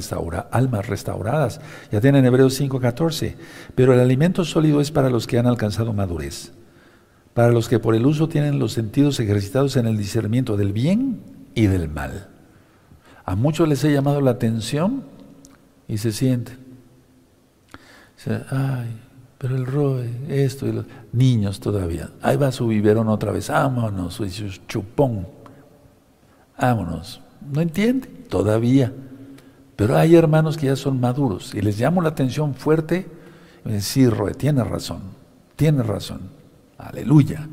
almas 0.51 0.87
restauradas. 0.89 1.61
Ya 1.91 2.01
tienen 2.01 2.25
Hebreos 2.25 2.59
5:14. 2.61 3.37
Pero 3.75 3.93
el 3.93 4.01
alimento 4.01 4.45
sólido 4.45 4.81
es 4.81 4.91
para 4.91 5.11
los 5.11 5.27
que 5.27 5.39
han 5.39 5.47
alcanzado 5.47 5.93
madurez. 5.93 6.53
Para 7.35 7.53
los 7.53 7.69
que 7.69 7.79
por 7.79 7.95
el 7.95 8.07
uso 8.07 8.29
tienen 8.29 8.59
los 8.59 8.73
sentidos 8.73 9.19
ejercitados 9.21 9.77
en 9.77 9.87
el 9.87 9.97
discernimiento 9.97 10.57
del 10.57 10.73
bien 10.73 11.21
y 11.55 11.67
del 11.67 11.89
mal. 11.89 12.29
A 13.25 13.37
muchos 13.37 13.69
les 13.69 13.83
he 13.85 13.93
llamado 13.93 14.21
la 14.21 14.33
atención 14.33 15.05
y 15.89 15.99
se 15.99 16.13
sienten 16.13 16.63
ay, 18.31 18.97
pero 19.39 19.57
el 19.57 19.67
roe, 19.67 20.09
esto 20.29 20.67
y 20.67 20.73
los 20.73 20.85
niños 21.13 21.61
todavía. 21.61 22.11
Ahí 22.23 22.37
va 22.37 22.53
su 22.53 22.69
biberón 22.69 23.09
otra 23.09 23.33
vez, 23.33 23.49
vámonos, 23.49 24.21
y 24.21 24.31
su 24.31 24.49
chupón, 24.69 25.27
vámonos. 26.59 27.21
No 27.53 27.61
entiende, 27.61 28.07
todavía. 28.29 28.93
Pero 29.75 29.97
hay 29.97 30.15
hermanos 30.15 30.57
que 30.57 30.67
ya 30.67 30.77
son 30.77 31.01
maduros 31.01 31.55
y 31.55 31.61
les 31.61 31.81
llamo 31.81 32.03
la 32.03 32.11
atención 32.11 32.55
fuerte. 32.55 33.09
Y 33.65 33.81
sí, 33.81 34.09
Roe, 34.09 34.35
tiene 34.35 34.63
razón, 34.63 35.01
tiene 35.57 35.83
razón. 35.83 36.21
Aleluya. 36.83 37.49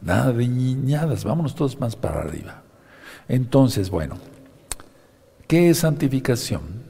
Nada 0.00 0.32
de 0.32 0.48
niñadas, 0.48 1.24
vámonos 1.24 1.54
todos 1.54 1.78
más 1.80 1.96
para 1.96 2.20
arriba. 2.20 2.62
Entonces, 3.28 3.90
bueno, 3.90 4.16
¿qué 5.46 5.68
es 5.70 5.78
santificación? 5.78 6.82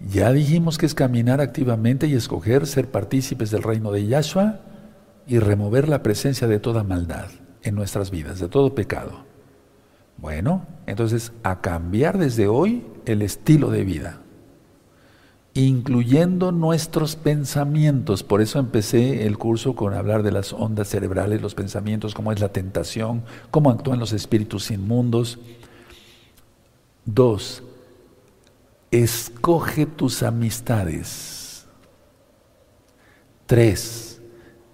Ya 0.00 0.32
dijimos 0.32 0.78
que 0.78 0.86
es 0.86 0.94
caminar 0.94 1.40
activamente 1.40 2.06
y 2.06 2.14
escoger 2.14 2.66
ser 2.66 2.90
partícipes 2.90 3.50
del 3.50 3.62
reino 3.62 3.92
de 3.92 4.06
Yahshua 4.06 4.60
y 5.26 5.38
remover 5.38 5.88
la 5.88 6.02
presencia 6.02 6.48
de 6.48 6.58
toda 6.58 6.82
maldad 6.82 7.28
en 7.62 7.74
nuestras 7.74 8.10
vidas, 8.10 8.40
de 8.40 8.48
todo 8.48 8.74
pecado. 8.74 9.24
Bueno, 10.16 10.66
entonces 10.86 11.32
a 11.42 11.60
cambiar 11.60 12.18
desde 12.18 12.48
hoy 12.48 12.84
el 13.06 13.22
estilo 13.22 13.70
de 13.70 13.84
vida, 13.84 14.21
incluyendo 15.54 16.52
nuestros 16.52 17.16
pensamientos. 17.16 18.22
Por 18.22 18.40
eso 18.40 18.58
empecé 18.58 19.26
el 19.26 19.38
curso 19.38 19.74
con 19.74 19.94
hablar 19.94 20.22
de 20.22 20.32
las 20.32 20.52
ondas 20.52 20.88
cerebrales, 20.88 21.42
los 21.42 21.54
pensamientos, 21.54 22.14
cómo 22.14 22.32
es 22.32 22.40
la 22.40 22.48
tentación, 22.50 23.22
cómo 23.50 23.70
actúan 23.70 23.98
los 23.98 24.12
espíritus 24.12 24.70
inmundos. 24.70 25.38
Dos, 27.04 27.62
Escoge 28.92 29.86
tus 29.86 30.22
amistades. 30.22 31.66
Tres, 33.46 34.20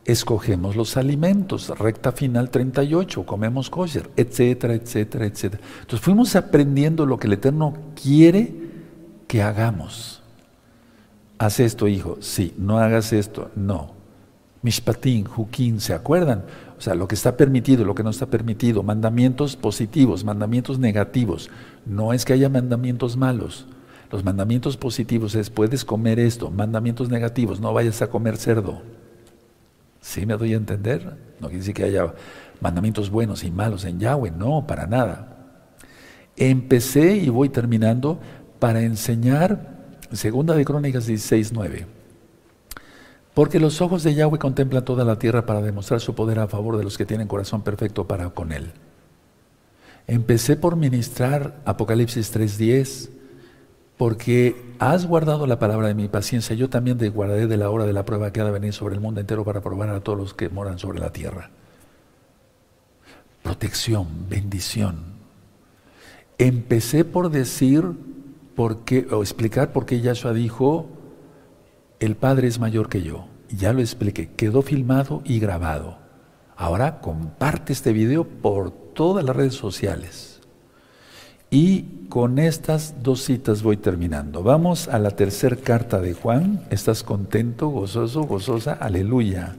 escogemos 0.04 0.74
los 0.74 0.96
alimentos, 0.96 1.68
recta 1.78 2.10
final 2.10 2.50
38, 2.50 3.24
comemos 3.24 3.70
kosher, 3.70 4.10
etcétera, 4.16 4.74
etcétera, 4.74 5.24
etcétera. 5.24 5.62
Entonces 5.80 6.00
fuimos 6.00 6.34
aprendiendo 6.34 7.06
lo 7.06 7.16
que 7.18 7.28
el 7.28 7.34
Eterno 7.34 7.74
quiere 7.94 8.52
que 9.28 9.40
hagamos. 9.40 10.20
Haz 11.38 11.60
esto, 11.60 11.86
hijo, 11.88 12.18
sí, 12.20 12.52
no 12.58 12.78
hagas 12.78 13.12
esto, 13.12 13.50
no. 13.54 13.92
Mishpatín, 14.62 15.24
Juquín, 15.24 15.80
¿se 15.80 15.94
acuerdan? 15.94 16.44
O 16.76 16.80
sea, 16.80 16.94
lo 16.94 17.06
que 17.06 17.14
está 17.14 17.36
permitido, 17.36 17.84
lo 17.84 17.94
que 17.94 18.02
no 18.02 18.10
está 18.10 18.26
permitido, 18.26 18.82
mandamientos 18.82 19.54
positivos, 19.56 20.24
mandamientos 20.24 20.78
negativos. 20.80 21.48
No 21.86 22.12
es 22.12 22.24
que 22.24 22.32
haya 22.32 22.48
mandamientos 22.48 23.16
malos, 23.16 23.66
los 24.10 24.24
mandamientos 24.24 24.76
positivos 24.76 25.34
es, 25.34 25.50
puedes 25.50 25.84
comer 25.84 26.18
esto. 26.18 26.50
Mandamientos 26.50 27.10
negativos, 27.10 27.60
no 27.60 27.72
vayas 27.72 28.00
a 28.00 28.08
comer 28.08 28.36
cerdo. 28.36 28.80
¿Sí 30.00 30.24
me 30.24 30.36
doy 30.36 30.54
a 30.54 30.56
entender? 30.56 31.16
No 31.40 31.48
quiere 31.48 31.58
decir 31.58 31.74
que 31.74 31.84
haya 31.84 32.14
mandamientos 32.60 33.10
buenos 33.10 33.44
y 33.44 33.50
malos 33.50 33.84
en 33.84 34.00
Yahweh, 34.00 34.30
no, 34.30 34.66
para 34.66 34.86
nada. 34.86 35.36
Empecé 36.36 37.16
y 37.16 37.28
voy 37.28 37.50
terminando 37.50 38.18
para 38.58 38.80
enseñar, 38.80 39.77
segunda 40.12 40.54
de 40.54 40.64
Crónicas 40.64 41.06
16, 41.06 41.52
9. 41.52 41.86
Porque 43.34 43.60
los 43.60 43.80
ojos 43.80 44.02
de 44.02 44.14
Yahweh 44.14 44.38
contemplan 44.38 44.84
toda 44.84 45.04
la 45.04 45.18
tierra 45.18 45.46
para 45.46 45.62
demostrar 45.62 46.00
su 46.00 46.14
poder 46.14 46.38
a 46.38 46.48
favor 46.48 46.76
de 46.76 46.84
los 46.84 46.98
que 46.98 47.06
tienen 47.06 47.28
corazón 47.28 47.62
perfecto 47.62 48.06
para 48.06 48.30
con 48.30 48.52
Él. 48.52 48.72
Empecé 50.06 50.56
por 50.56 50.76
ministrar 50.76 51.60
Apocalipsis 51.64 52.34
3.10 52.34 53.10
porque 53.98 54.56
has 54.78 55.06
guardado 55.06 55.46
la 55.46 55.58
palabra 55.58 55.88
de 55.88 55.94
mi 55.94 56.08
paciencia, 56.08 56.54
yo 56.54 56.70
también 56.70 56.98
te 56.98 57.08
guardaré 57.08 57.46
de 57.48 57.56
la 57.56 57.68
hora 57.68 57.84
de 57.84 57.92
la 57.92 58.04
prueba 58.04 58.32
que 58.32 58.40
ha 58.40 58.44
de 58.44 58.52
venir 58.52 58.72
sobre 58.72 58.94
el 58.94 59.00
mundo 59.00 59.20
entero 59.20 59.44
para 59.44 59.60
probar 59.60 59.90
a 59.90 60.00
todos 60.00 60.16
los 60.16 60.34
que 60.34 60.48
moran 60.48 60.78
sobre 60.78 61.00
la 61.00 61.12
tierra. 61.12 61.50
Protección, 63.42 64.06
bendición. 64.28 65.18
Empecé 66.38 67.04
por 67.04 67.30
decir, 67.30 67.84
por 68.58 68.78
qué, 68.78 69.06
o 69.12 69.22
explicar 69.22 69.70
por 69.70 69.86
qué 69.86 70.00
Yahshua 70.00 70.32
dijo, 70.32 70.88
el 72.00 72.16
Padre 72.16 72.48
es 72.48 72.58
mayor 72.58 72.88
que 72.88 73.02
yo. 73.02 73.28
ya 73.48 73.72
lo 73.72 73.78
expliqué, 73.78 74.30
quedó 74.34 74.62
filmado 74.62 75.22
y 75.24 75.38
grabado. 75.38 75.98
Ahora 76.56 77.00
comparte 77.00 77.72
este 77.72 77.92
video 77.92 78.24
por 78.24 78.72
todas 78.72 79.24
las 79.24 79.36
redes 79.36 79.54
sociales. 79.54 80.40
Y 81.50 82.08
con 82.08 82.40
estas 82.40 83.00
dos 83.00 83.22
citas 83.22 83.62
voy 83.62 83.76
terminando. 83.76 84.42
Vamos 84.42 84.88
a 84.88 84.98
la 84.98 85.12
tercera 85.12 85.54
carta 85.54 86.00
de 86.00 86.14
Juan. 86.14 86.66
¿Estás 86.68 87.04
contento, 87.04 87.68
gozoso, 87.68 88.24
gozosa? 88.24 88.72
Aleluya. 88.72 89.54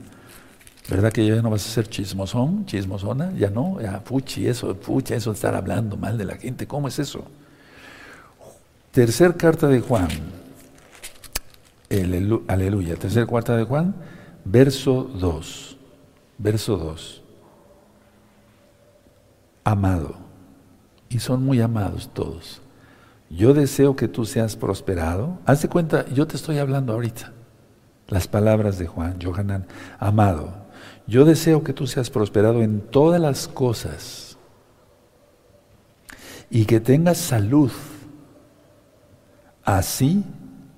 ¿Verdad 0.90 1.10
que 1.10 1.26
ya 1.26 1.40
no 1.40 1.48
vas 1.48 1.66
a 1.66 1.70
ser 1.70 1.88
chismosón, 1.88 2.66
chismosona? 2.66 3.32
Ya 3.32 3.48
no, 3.48 3.80
ya 3.80 4.02
fuchi, 4.04 4.46
eso, 4.46 4.74
fuchi, 4.74 5.14
eso 5.14 5.30
de 5.30 5.36
estar 5.36 5.54
hablando 5.54 5.96
mal 5.96 6.18
de 6.18 6.26
la 6.26 6.36
gente. 6.36 6.66
¿Cómo 6.66 6.86
es 6.86 6.98
eso? 6.98 7.24
Tercer 8.92 9.36
carta 9.36 9.68
de 9.68 9.80
Juan. 9.80 10.08
aleluya. 12.48 12.96
Tercer 12.96 13.26
carta 13.26 13.56
de 13.56 13.64
Juan, 13.64 13.94
verso 14.44 15.04
2. 15.14 15.76
Verso 16.38 16.76
2. 16.76 17.22
Amado 19.64 20.30
y 21.10 21.18
son 21.18 21.44
muy 21.44 21.60
amados 21.60 22.08
todos. 22.14 22.62
Yo 23.28 23.52
deseo 23.52 23.94
que 23.96 24.08
tú 24.08 24.24
seas 24.24 24.56
prosperado. 24.56 25.38
Hazte 25.44 25.68
cuenta, 25.68 26.06
yo 26.08 26.26
te 26.26 26.36
estoy 26.36 26.58
hablando 26.58 26.94
ahorita. 26.94 27.32
Las 28.08 28.26
palabras 28.26 28.78
de 28.78 28.86
Juan, 28.86 29.18
Johanan, 29.22 29.66
amado, 29.98 30.54
yo 31.06 31.24
deseo 31.24 31.62
que 31.62 31.72
tú 31.72 31.86
seas 31.86 32.10
prosperado 32.10 32.62
en 32.62 32.80
todas 32.80 33.20
las 33.20 33.46
cosas 33.46 34.38
y 36.48 36.64
que 36.64 36.80
tengas 36.80 37.18
salud, 37.18 37.70
así 39.78 40.24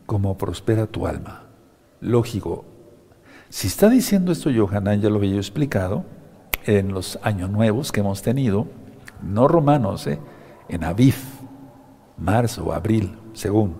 como 0.07 0.37
prospera 0.37 0.87
tu 0.87 1.07
alma. 1.07 1.45
Lógico, 2.01 2.65
si 3.49 3.69
está 3.69 3.89
diciendo 3.89 4.33
esto 4.33 4.51
Johanan, 4.55 5.01
ya 5.01 5.09
lo 5.09 5.17
había 5.17 5.37
explicado 5.37 6.05
en 6.67 6.93
los 6.93 7.19
años 7.23 7.51
nuevos 7.51 7.93
que 7.93 8.01
hemos 8.01 8.23
tenido, 8.23 8.67
no 9.23 9.49
romanos, 9.49 10.07
¿eh? 10.07 10.19
en 10.69 10.85
Aviv, 10.85 11.15
marzo 12.19 12.73
abril, 12.73 13.17
según. 13.33 13.77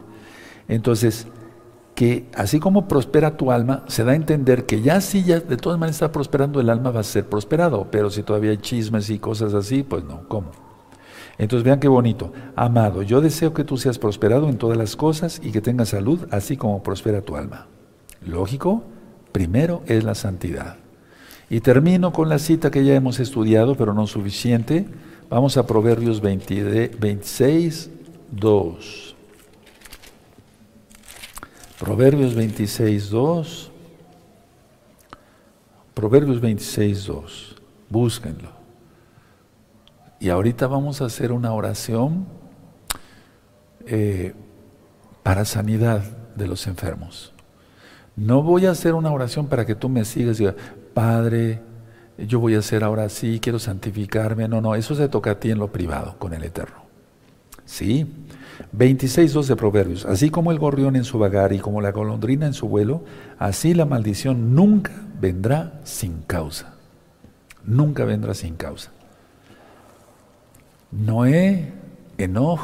Entonces, 0.69 1.27
que 1.95 2.29
así 2.35 2.59
como 2.59 2.89
prospera 2.89 3.37
tu 3.37 3.53
alma, 3.53 3.85
se 3.89 4.05
da 4.05 4.13
a 4.13 4.17
entender 4.17 4.65
que 4.65 4.81
ya 4.81 5.01
si 5.01 5.25
ya 5.25 5.41
de 5.41 5.57
todas 5.57 5.79
maneras 5.79 5.97
está 5.97 6.13
prosperando 6.13 6.61
el 6.61 6.71
alma, 6.71 6.91
va 6.91 7.01
a 7.01 7.05
ser 7.05 7.29
prosperado, 7.29 7.89
pero 7.91 8.09
si 8.09 8.23
todavía 8.23 8.53
hay 8.53 8.59
chismes 8.59 9.11
y 9.11 9.19
cosas 9.19 9.53
así, 9.53 9.83
pues 9.83 10.05
no, 10.05 10.27
¿cómo? 10.29 10.51
Entonces 11.39 11.65
vean 11.65 11.81
qué 11.81 11.89
bonito. 11.89 12.33
Amado, 12.57 13.03
yo 13.03 13.21
deseo 13.21 13.55
que 13.55 13.65
tú 13.65 13.77
seas 13.77 13.99
prosperado 13.99 14.49
en 14.49 14.59
todas 14.59 14.77
las 14.77 14.97
cosas 14.97 15.41
y 15.43 15.53
que 15.53 15.61
tengas 15.61 15.91
salud, 15.91 16.27
así 16.31 16.57
como 16.57 16.83
prospera 16.83 17.23
tu 17.23 17.37
alma. 17.37 17.67
Lógico, 18.25 18.85
primero 19.33 19.83
es 19.87 20.05
la 20.05 20.15
santidad. 20.15 20.77
Y 21.51 21.61
termino 21.61 22.13
con 22.13 22.29
la 22.29 22.39
cita 22.39 22.71
que 22.71 22.85
ya 22.85 22.95
hemos 22.95 23.21
estudiado, 23.21 23.75
pero 23.75 23.93
no 23.93 24.07
suficiente, 24.07 24.87
Vamos 25.33 25.57
a 25.57 25.67
Proverbios 25.67 26.21
26, 26.21 27.89
2. 28.33 29.17
Proverbios 31.81 32.35
26, 32.35 33.09
2. 33.09 33.71
Proverbios 35.95 36.39
26, 36.39 37.07
2. 37.07 37.57
Búsquenlo. 37.89 38.62
Y 40.23 40.31
ahorita 40.31 40.69
vamos 40.69 41.03
a 41.03 41.07
hacer 41.07 41.33
una 41.33 41.53
oración 41.53 42.27
eh, 43.89 44.35
para 45.25 45.45
sanidad 45.45 46.05
de 46.37 46.47
los 46.47 46.69
enfermos. 46.69 47.33
No 48.15 48.41
voy 48.41 48.67
a 48.67 48.71
hacer 48.71 48.95
una 48.95 49.11
oración 49.11 49.49
para 49.49 49.67
que 49.67 49.75
tú 49.75 49.89
me 49.89 50.05
sigas 50.05 50.37
y 50.37 50.45
digas, 50.45 50.55
Padre, 50.95 51.61
yo 52.19 52.39
voy 52.39 52.55
a 52.55 52.61
hacer 52.61 52.85
ahora 52.85 53.09
sí, 53.09 53.41
quiero 53.43 53.59
santificarme. 53.59 54.47
No, 54.47 54.61
no, 54.61 54.77
eso 54.77 54.95
se 54.95 55.09
toca 55.09 55.33
a 55.33 55.41
ti 55.41 55.51
en 55.51 55.59
lo 55.59 55.73
privado, 55.73 56.15
con 56.21 56.35
el 56.35 56.45
Eterno. 56.45 56.85
Sí. 57.65 58.07
26.2 58.79 59.47
de 59.47 59.57
Proverbios. 59.57 60.07
Así 60.07 60.31
como 60.31 60.53
el 60.53 60.61
gorrión 60.61 60.95
en 60.95 61.03
su 61.03 61.19
vagar 61.19 61.53
y 61.53 61.59
como 61.59 61.81
la 61.81 61.91
golondrina 61.91 62.47
en 62.47 62.55
su 62.55 62.69
vuelo, 62.69 63.03
así 63.41 63.75
la 63.75 63.87
maldición 63.87 64.55
nunca 64.55 64.93
vendrá 65.21 65.81
sin 65.83 66.23
causa. 66.23 66.75
Nunca 67.65 68.05
vendrá 68.05 68.35
sin 68.35 68.55
causa. 68.55 68.93
Noé, 70.93 71.73
Enoch, 72.19 72.61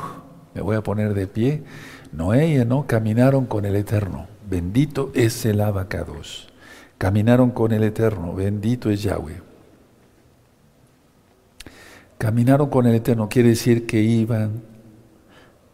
me 0.54 0.60
voy 0.60 0.76
a 0.76 0.82
poner 0.82 1.14
de 1.14 1.26
pie. 1.26 1.62
Noé 2.12 2.48
y 2.48 2.54
Enoch 2.56 2.86
caminaron 2.86 3.46
con 3.46 3.64
el 3.64 3.74
Eterno. 3.74 4.26
Bendito 4.48 5.10
es 5.14 5.44
el 5.46 5.60
abacados. 5.60 6.48
Caminaron 6.98 7.50
con 7.50 7.72
el 7.72 7.82
Eterno. 7.82 8.34
Bendito 8.34 8.90
es 8.90 9.02
Yahweh. 9.02 9.40
Caminaron 12.18 12.68
con 12.68 12.86
el 12.86 12.96
Eterno 12.96 13.28
quiere 13.28 13.50
decir 13.50 13.86
que 13.86 14.02
iban 14.02 14.62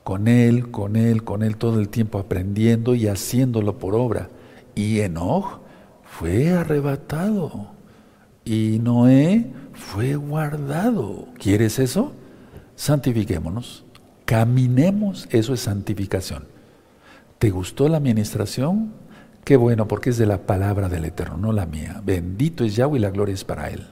con 0.04 0.28
Él, 0.28 0.70
con 0.70 0.94
Él, 0.96 1.24
con 1.24 1.42
Él 1.42 1.56
todo 1.56 1.80
el 1.80 1.88
tiempo 1.88 2.18
aprendiendo 2.18 2.94
y 2.94 3.08
haciéndolo 3.08 3.78
por 3.78 3.94
obra. 3.94 4.28
Y 4.74 5.00
Enoch 5.00 5.60
fue 6.04 6.50
arrebatado 6.50 7.68
y 8.44 8.78
Noé 8.82 9.46
fue 9.72 10.16
guardado. 10.16 11.26
¿Quieres 11.38 11.78
eso? 11.78 12.12
Santifiquémonos, 12.76 13.84
caminemos, 14.24 15.26
eso 15.30 15.54
es 15.54 15.60
santificación. 15.60 16.46
¿Te 17.38 17.50
gustó 17.50 17.88
la 17.88 17.98
administración? 17.98 18.92
Qué 19.44 19.56
bueno, 19.56 19.86
porque 19.86 20.10
es 20.10 20.18
de 20.18 20.26
la 20.26 20.38
palabra 20.38 20.88
del 20.88 21.04
Eterno, 21.04 21.36
no 21.36 21.52
la 21.52 21.66
mía. 21.66 22.00
Bendito 22.04 22.64
es 22.64 22.76
Yahweh 22.76 22.98
y 22.98 23.02
la 23.02 23.10
gloria 23.10 23.34
es 23.34 23.44
para 23.44 23.68
Él. 23.68 23.86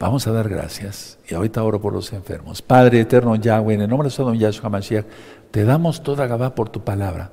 Vamos 0.00 0.26
a 0.26 0.32
dar 0.32 0.48
gracias. 0.48 1.18
Y 1.28 1.34
ahorita 1.34 1.62
oro 1.62 1.78
por 1.78 1.92
los 1.92 2.10
enfermos. 2.14 2.62
Padre 2.62 3.00
eterno 3.00 3.36
Yahweh, 3.36 3.74
en 3.74 3.82
el 3.82 3.90
nombre 3.90 4.08
de 4.08 4.16
Don 4.16 4.38
Yahshua 4.38 4.70
Mashiach, 4.70 5.04
te 5.50 5.64
damos 5.64 6.02
toda 6.02 6.26
Gabá 6.26 6.54
por 6.54 6.70
tu 6.70 6.82
palabra. 6.82 7.32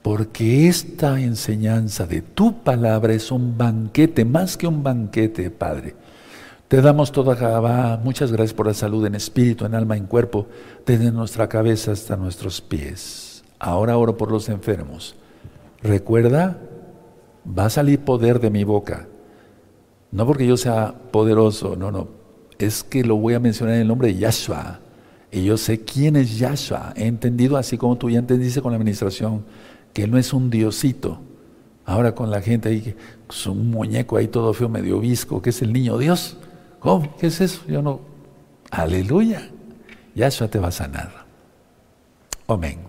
Porque 0.00 0.68
esta 0.68 1.20
enseñanza 1.20 2.06
de 2.06 2.22
tu 2.22 2.62
palabra 2.62 3.14
es 3.14 3.32
un 3.32 3.58
banquete, 3.58 4.24
más 4.24 4.56
que 4.56 4.68
un 4.68 4.84
banquete, 4.84 5.50
Padre. 5.50 5.96
Te 6.68 6.82
damos 6.82 7.12
toda 7.12 7.34
Gabá. 7.34 7.98
Muchas 8.02 8.30
gracias 8.30 8.54
por 8.54 8.66
la 8.66 8.74
salud 8.74 9.04
en 9.06 9.14
espíritu, 9.14 9.64
en 9.64 9.74
alma, 9.74 9.96
en 9.96 10.06
cuerpo, 10.06 10.46
desde 10.86 11.10
nuestra 11.10 11.48
cabeza 11.48 11.92
hasta 11.92 12.16
nuestros 12.16 12.60
pies. 12.60 13.42
Ahora 13.58 13.96
oro 13.96 14.16
por 14.16 14.30
los 14.30 14.48
enfermos. 14.48 15.16
Recuerda, 15.82 16.58
va 17.46 17.66
a 17.66 17.70
salir 17.70 18.00
poder 18.00 18.40
de 18.40 18.50
mi 18.50 18.64
boca 18.64 19.08
no 20.10 20.26
porque 20.26 20.46
yo 20.46 20.56
sea 20.56 20.94
poderoso, 21.10 21.76
no, 21.76 21.90
no. 21.90 22.08
Es 22.58 22.82
que 22.82 23.04
lo 23.04 23.16
voy 23.16 23.34
a 23.34 23.40
mencionar 23.40 23.74
en 23.74 23.82
el 23.82 23.88
nombre 23.88 24.08
de 24.08 24.18
Yahshua. 24.18 24.80
Y 25.30 25.44
yo 25.44 25.58
sé 25.58 25.82
quién 25.82 26.16
es 26.16 26.38
Yahshua. 26.38 26.94
He 26.96 27.06
entendido, 27.06 27.56
así 27.56 27.76
como 27.76 27.96
tú 27.98 28.08
ya 28.08 28.18
entendiste 28.18 28.62
con 28.62 28.72
la 28.72 28.78
administración, 28.78 29.44
que 29.92 30.04
Él 30.04 30.10
no 30.10 30.18
es 30.18 30.32
un 30.32 30.48
diosito. 30.48 31.20
Ahora 31.84 32.14
con 32.14 32.30
la 32.30 32.40
gente 32.40 32.70
ahí, 32.70 32.94
es 33.28 33.46
un 33.46 33.70
muñeco 33.70 34.16
ahí 34.16 34.28
todo 34.28 34.52
feo, 34.54 34.68
medio 34.68 34.98
visco, 34.98 35.42
que 35.42 35.50
es 35.50 35.62
el 35.62 35.72
niño 35.72 35.98
Dios. 35.98 36.38
¿Cómo? 36.80 37.16
¿Qué 37.16 37.26
es 37.26 37.40
eso? 37.40 37.62
Yo 37.66 37.82
no. 37.82 38.00
Aleluya. 38.70 39.48
Yahshua 40.14 40.48
te 40.48 40.58
va 40.58 40.68
a 40.68 40.72
sanar. 40.72 41.10
Amén. 42.46 42.80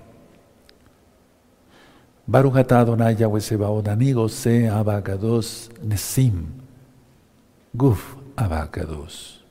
Adonai 2.32 3.18
nesim. 5.84 6.46
Guf 7.74 8.16
Abacados. 8.36 9.44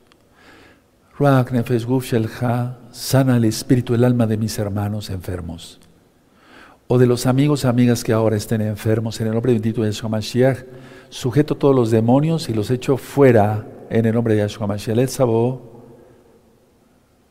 Ruach 1.17 1.51
Nefesh 1.51 1.85
Guf 1.85 2.05
Shelcha, 2.05 2.77
sana 2.91 3.37
el 3.37 3.45
espíritu, 3.45 3.93
el 3.93 4.03
alma 4.03 4.25
de 4.25 4.37
mis 4.37 4.57
hermanos 4.57 5.09
enfermos. 5.09 5.79
O 6.87 6.97
de 6.97 7.05
los 7.05 7.25
amigos 7.25 7.65
amigas 7.65 8.03
que 8.03 8.13
ahora 8.13 8.35
estén 8.35 8.61
enfermos, 8.61 9.19
en 9.21 9.27
el 9.27 9.33
nombre 9.33 9.53
bendito 9.53 9.81
de 9.81 9.91
Yahshua 9.91 10.09
Mashiach, 10.09 10.63
sujeto 11.09 11.55
todos 11.55 11.75
los 11.75 11.91
demonios 11.91 12.49
y 12.49 12.53
los 12.53 12.71
echo 12.71 12.97
fuera 12.97 13.65
en 13.89 14.05
el 14.05 14.13
nombre 14.13 14.35
de 14.35 14.41
Yahshua 14.41 14.67
Mashiach. 14.67 15.19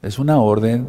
Es 0.02 0.18
una 0.18 0.40
orden. 0.40 0.88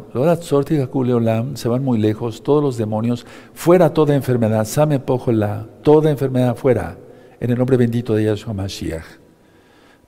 Se 1.54 1.68
van 1.68 1.84
muy 1.84 1.98
lejos, 1.98 2.42
todos 2.42 2.62
los 2.62 2.76
demonios, 2.76 3.26
fuera 3.54 3.92
toda 3.92 4.14
enfermedad. 4.14 4.64
Same 4.66 5.00
pojola, 5.00 5.66
toda 5.82 6.10
enfermedad 6.10 6.56
fuera, 6.56 6.98
en 7.40 7.50
el 7.50 7.58
nombre 7.58 7.76
bendito 7.76 8.14
de 8.14 8.24
Yahshua 8.24 8.52
Mashiach. 8.52 9.04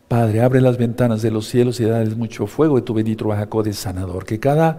Padre, 0.08 0.42
abre 0.42 0.60
las 0.60 0.76
ventanas 0.76 1.22
de 1.22 1.30
los 1.30 1.46
cielos 1.46 1.80
y 1.80 1.84
dale 1.84 2.14
mucho 2.14 2.46
fuego 2.46 2.76
de 2.76 2.82
tu 2.82 2.92
bendito 2.92 3.32
de 3.62 3.72
sanador. 3.72 4.26
Que 4.26 4.38
cada 4.38 4.78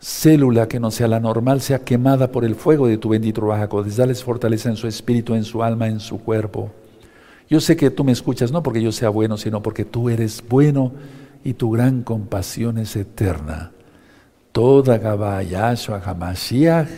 célula 0.00 0.66
que 0.66 0.80
no 0.80 0.90
sea 0.90 1.08
la 1.08 1.20
normal 1.20 1.60
sea 1.60 1.80
quemada 1.80 2.32
por 2.32 2.46
el 2.46 2.54
fuego 2.54 2.86
de 2.86 2.96
tu 2.96 3.10
bendito 3.10 3.46
Bajacodes. 3.46 3.96
Dales 3.96 4.24
fortaleza 4.24 4.70
en 4.70 4.76
su 4.76 4.86
espíritu, 4.86 5.34
en 5.34 5.44
su 5.44 5.62
alma, 5.62 5.88
en 5.88 6.00
su 6.00 6.18
cuerpo. 6.20 6.70
Yo 7.50 7.60
sé 7.60 7.76
que 7.76 7.90
tú 7.90 8.04
me 8.04 8.12
escuchas 8.12 8.52
no 8.52 8.62
porque 8.62 8.80
yo 8.80 8.92
sea 8.92 9.08
bueno, 9.08 9.36
sino 9.36 9.60
porque 9.60 9.84
tú 9.84 10.08
eres 10.08 10.42
bueno 10.48 10.92
y 11.42 11.54
tu 11.54 11.72
gran 11.72 12.04
compasión 12.04 12.78
es 12.78 12.94
eterna. 12.94 13.72
Toda 14.52 14.98
Gabayashua 14.98 16.00
Hamashiach, 16.04 16.88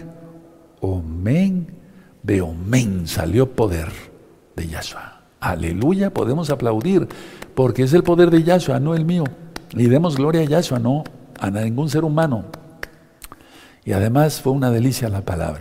Omen, 0.81 1.69
Beomen, 2.23 3.07
salió 3.07 3.51
poder 3.51 3.89
de 4.55 4.69
Yahshua. 4.69 5.23
Aleluya, 5.41 6.13
podemos 6.13 6.51
aplaudir, 6.51 7.09
porque 7.55 7.85
es 7.85 7.95
el 7.95 8.03
poder 8.03 8.31
de 8.31 8.43
Yahshua, 8.43 8.79
no 8.79 8.95
el 8.95 9.07
mío. 9.07 9.25
Y 9.75 9.87
demos 9.87 10.17
gloria 10.17 10.43
a 10.43 10.45
Yahshua, 10.45 10.79
no 10.79 11.03
a 11.41 11.51
ningún 11.51 11.89
ser 11.89 12.05
humano. 12.05 12.45
Y 13.87 13.93
además 13.93 14.41
fue 14.43 14.53
una 14.53 14.71
delicia 14.71 15.09
la 15.09 15.23
palabra. 15.23 15.61